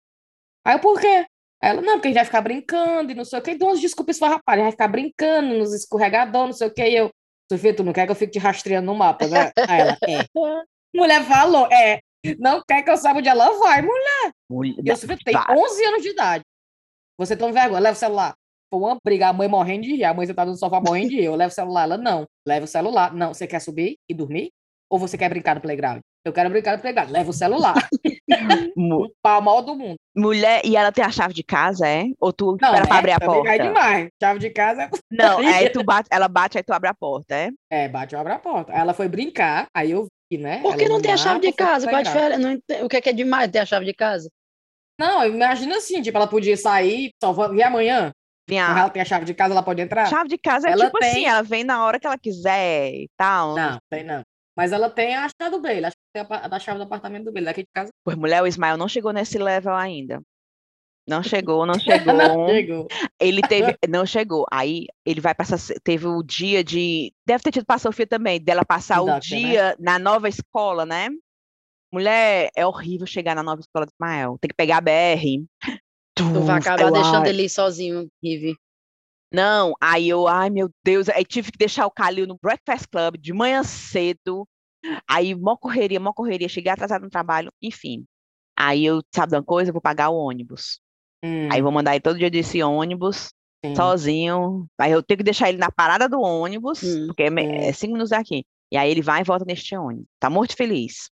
[0.64, 1.26] Aí eu, por quê?
[1.62, 3.52] Aí Ela, não, porque a gente vai ficar brincando e não sei o quê.
[3.52, 4.42] Então, umas desculpas esfarrapadas.
[4.48, 6.88] A gente vai ficar brincando nos escorregadores, não sei o quê.
[6.88, 7.10] E eu,
[7.50, 9.52] Sofia, tu não quer que eu fique te rastreando no mapa, né?
[9.68, 10.24] Aí ela, é.
[10.94, 12.00] Mulher falou, é.
[12.38, 14.32] Não quer que eu saiba onde ela vai, mulher.
[14.50, 15.56] mulher, E eu, Sofia, tem vai.
[15.56, 16.44] 11 anos de idade.
[17.18, 18.34] Você toma vergonha, leva o celular.
[18.72, 20.04] Foi uma briga, a mãe morrendo de rir.
[20.04, 21.24] A mãe sentada no sofá morrendo de rir.
[21.24, 22.26] Eu levo o celular, ela não.
[22.46, 23.12] Leva o celular.
[23.12, 24.50] Não, você quer subir e dormir?
[24.88, 26.00] Ou você quer brincar no playground?
[26.24, 27.10] Eu quero brincar no playground.
[27.10, 27.88] Leva o celular.
[28.76, 29.96] O pau mal do mundo.
[30.16, 32.04] mulher, e ela tem a chave de casa, é?
[32.20, 33.62] Ou tu Não, espera pra é, abrir a também é porta?
[33.62, 34.08] demais.
[34.22, 34.90] Chave de casa é...
[35.10, 37.50] Não, aí tu bate, ela bate, aí tu abre a porta, é?
[37.70, 38.72] É, bate e abre a porta.
[38.72, 40.60] Aí ela foi brincar, aí eu vi, né?
[40.62, 41.86] Por que ela não tem a chave de casa?
[41.86, 42.38] Qual a diferença?
[42.38, 44.28] Não O que é que é demais ter a chave de casa?
[44.98, 48.10] Não, imagina assim, tipo, ela podia sair, só vir amanhã.
[48.48, 50.06] Quando ela tem a chave de casa, ela pode entrar?
[50.06, 52.90] chave de casa é Ela tipo assim, tem- ela vem na hora que ela quiser
[52.92, 53.54] e tal.
[53.54, 54.22] Não, tem não.
[54.56, 55.86] Mas ela tem a chave do Bailey.
[55.86, 57.46] Acho que tem a, chave do apartamento do Bailey.
[57.46, 57.90] Daqui de casa.
[58.04, 60.22] Pois mulher, o Ismael não chegou nesse level ainda.
[61.08, 62.14] Não chegou, não chegou.
[62.14, 62.88] Não chegou.
[63.18, 64.46] Ele teve, não chegou.
[64.50, 68.40] Aí ele vai passar, teve o dia de, deve ter tido para a Sofia também,
[68.40, 69.42] dela passar o Induction, né?
[69.42, 71.08] dia na nova escola, né?
[71.92, 74.38] Mulher, é horrível chegar na nova escola do Ismael.
[74.40, 75.44] Tem que pegar a BR.
[76.14, 78.56] Tu vai acabar eu, deixando ai, ele ir sozinho, Rive.
[79.32, 83.16] Não, aí eu, ai meu Deus, aí tive que deixar o Calil no Breakfast Club
[83.18, 84.46] de manhã cedo.
[85.08, 88.04] Aí, mó correria, mó correria, cheguei atrasado no trabalho, enfim.
[88.58, 89.70] Aí eu, sabe de uma coisa?
[89.70, 90.80] Eu vou pagar o ônibus.
[91.24, 93.32] Hum, Aí vou mandar ele todo dia desse ônibus,
[93.64, 93.74] sim.
[93.76, 94.66] sozinho.
[94.78, 97.38] Aí eu tenho que deixar ele na parada do ônibus, Hum, porque é, hum.
[97.38, 98.44] é cinco minutos daqui.
[98.72, 100.06] E aí ele vai e volta neste ônibus.
[100.18, 101.10] Tá muito feliz.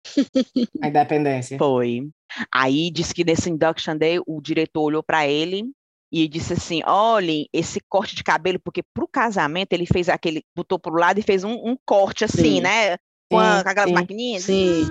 [0.82, 1.58] A independência.
[1.58, 2.10] Foi.
[2.52, 5.72] Aí disse que nesse induction day o diretor olhou para ele
[6.16, 10.78] e disse assim: olhem, esse corte de cabelo, porque pro casamento ele fez aquele, botou
[10.78, 12.62] pro lado e fez um, um corte assim, Sim.
[12.62, 12.98] né?
[13.32, 13.96] Com, a- Sim, aquelas sim.
[13.96, 14.44] maquininhas.
[14.44, 14.88] Sim.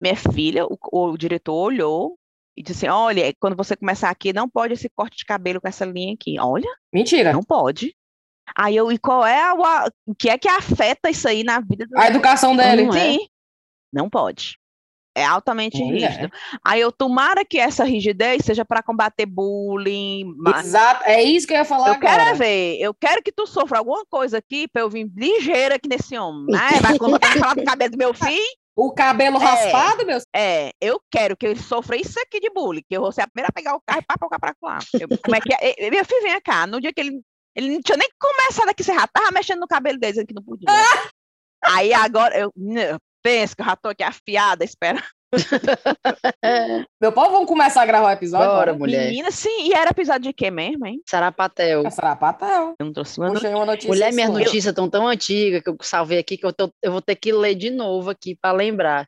[0.00, 2.18] Minha filha, o, o diretor olhou
[2.54, 5.68] e disse assim: olha, quando você começar aqui, não pode esse corte de cabelo com
[5.68, 6.38] essa linha aqui.
[6.38, 7.32] Olha, Mentira.
[7.32, 7.96] não pode.
[8.54, 9.54] Aí eu, e qual é a,
[10.06, 12.84] o que é que afeta isso aí na vida do A educação dele.
[12.84, 13.12] Não é?
[13.12, 13.28] Sim,
[13.92, 14.58] não pode.
[15.16, 16.30] É altamente rígido.
[16.64, 20.32] Aí eu tomara que essa rigidez seja para combater bullying.
[20.36, 21.02] ma- Exato.
[21.04, 22.30] É isso que eu ia falar Eu quero agora.
[22.30, 25.88] é ver, eu quero que tu sofra alguma coisa aqui para eu vir ligeira aqui
[25.88, 26.68] nesse homem, né?
[26.80, 26.98] Vai eu
[27.40, 29.44] falar do cabelo do meu filho, O cabelo É.
[29.44, 33.10] raspado, meu é, eu quero que ele sofra isso aqui de bullying, que eu vou
[33.10, 34.78] ser a primeira a pegar o carro e pá, pra lá.
[35.00, 35.90] Eu- como é que é?
[35.90, 37.20] Meu filho, vem cá, no dia que ele,
[37.56, 40.34] ele não tinha nem começado aqui, você já tava mexendo no cabelo dele, dizendo que
[40.34, 40.66] não podia.
[41.64, 42.52] Aí agora, eu
[43.22, 45.02] penso que eu já tô aqui afiada, espera.
[47.00, 48.46] Meu povo, vamos começar a gravar o episódio?
[48.48, 49.06] Bora, mulher.
[49.08, 51.00] Menina, sim, e era episódio de quê mesmo, hein?
[51.06, 51.90] Sarapatel.
[51.90, 52.74] Sarapatel.
[52.78, 53.88] Eu não trouxe uma Puxa aí uma notícia.
[53.88, 57.02] Mulher, minhas notícias estão tão antigas que eu salvei aqui que eu, tô- eu vou
[57.02, 59.06] ter que ler de novo aqui para lembrar.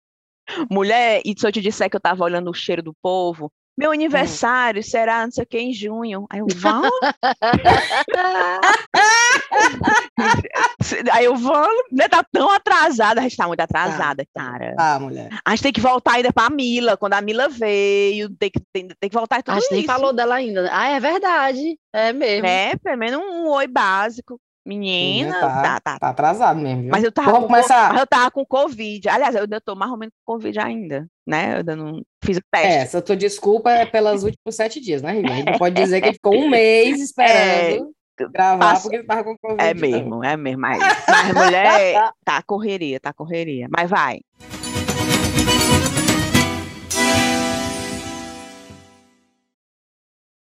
[0.71, 3.93] Mulher, e se eu te disser que eu tava olhando o cheiro do povo, meu
[3.93, 6.27] aniversário será não sei o que em junho.
[6.31, 6.83] Aí eu, Val?
[11.13, 14.43] Aí eu vou, né, tá tão atrasada, a gente tá muito atrasada, tá.
[14.43, 14.75] cara.
[14.79, 15.29] Ah, mulher.
[15.45, 18.89] A gente tem que voltar ainda pra Mila, quando a Mila veio, tem que, tem,
[18.89, 19.75] tem que voltar tudo A gente isso.
[19.75, 20.69] nem falou dela ainda.
[20.73, 21.79] Ah, é verdade.
[21.93, 22.47] É mesmo.
[22.47, 24.39] É, pelo menos um oi básico.
[24.67, 25.99] Menina, tá, tá, tá.
[25.99, 26.91] tá atrasado mesmo, viu?
[26.91, 27.97] Mas eu tava, Vamos com, começar.
[27.99, 29.09] eu tava com Covid.
[29.09, 31.55] Aliás, eu ainda tô mais ou menos com Covid ainda, né?
[31.55, 32.69] Eu ainda não fiz o teste.
[32.69, 35.13] Essa tua desculpa é pelos últimos sete dias, né?
[35.13, 37.91] A gente não pode dizer que ficou um mês esperando
[38.29, 39.63] gravar passa- porque tava com Covid.
[39.63, 40.61] É mesmo, é mesmo.
[40.61, 40.79] Mas,
[41.09, 43.67] mas mulher, tá correria, tá correria.
[43.71, 44.21] Mas vai.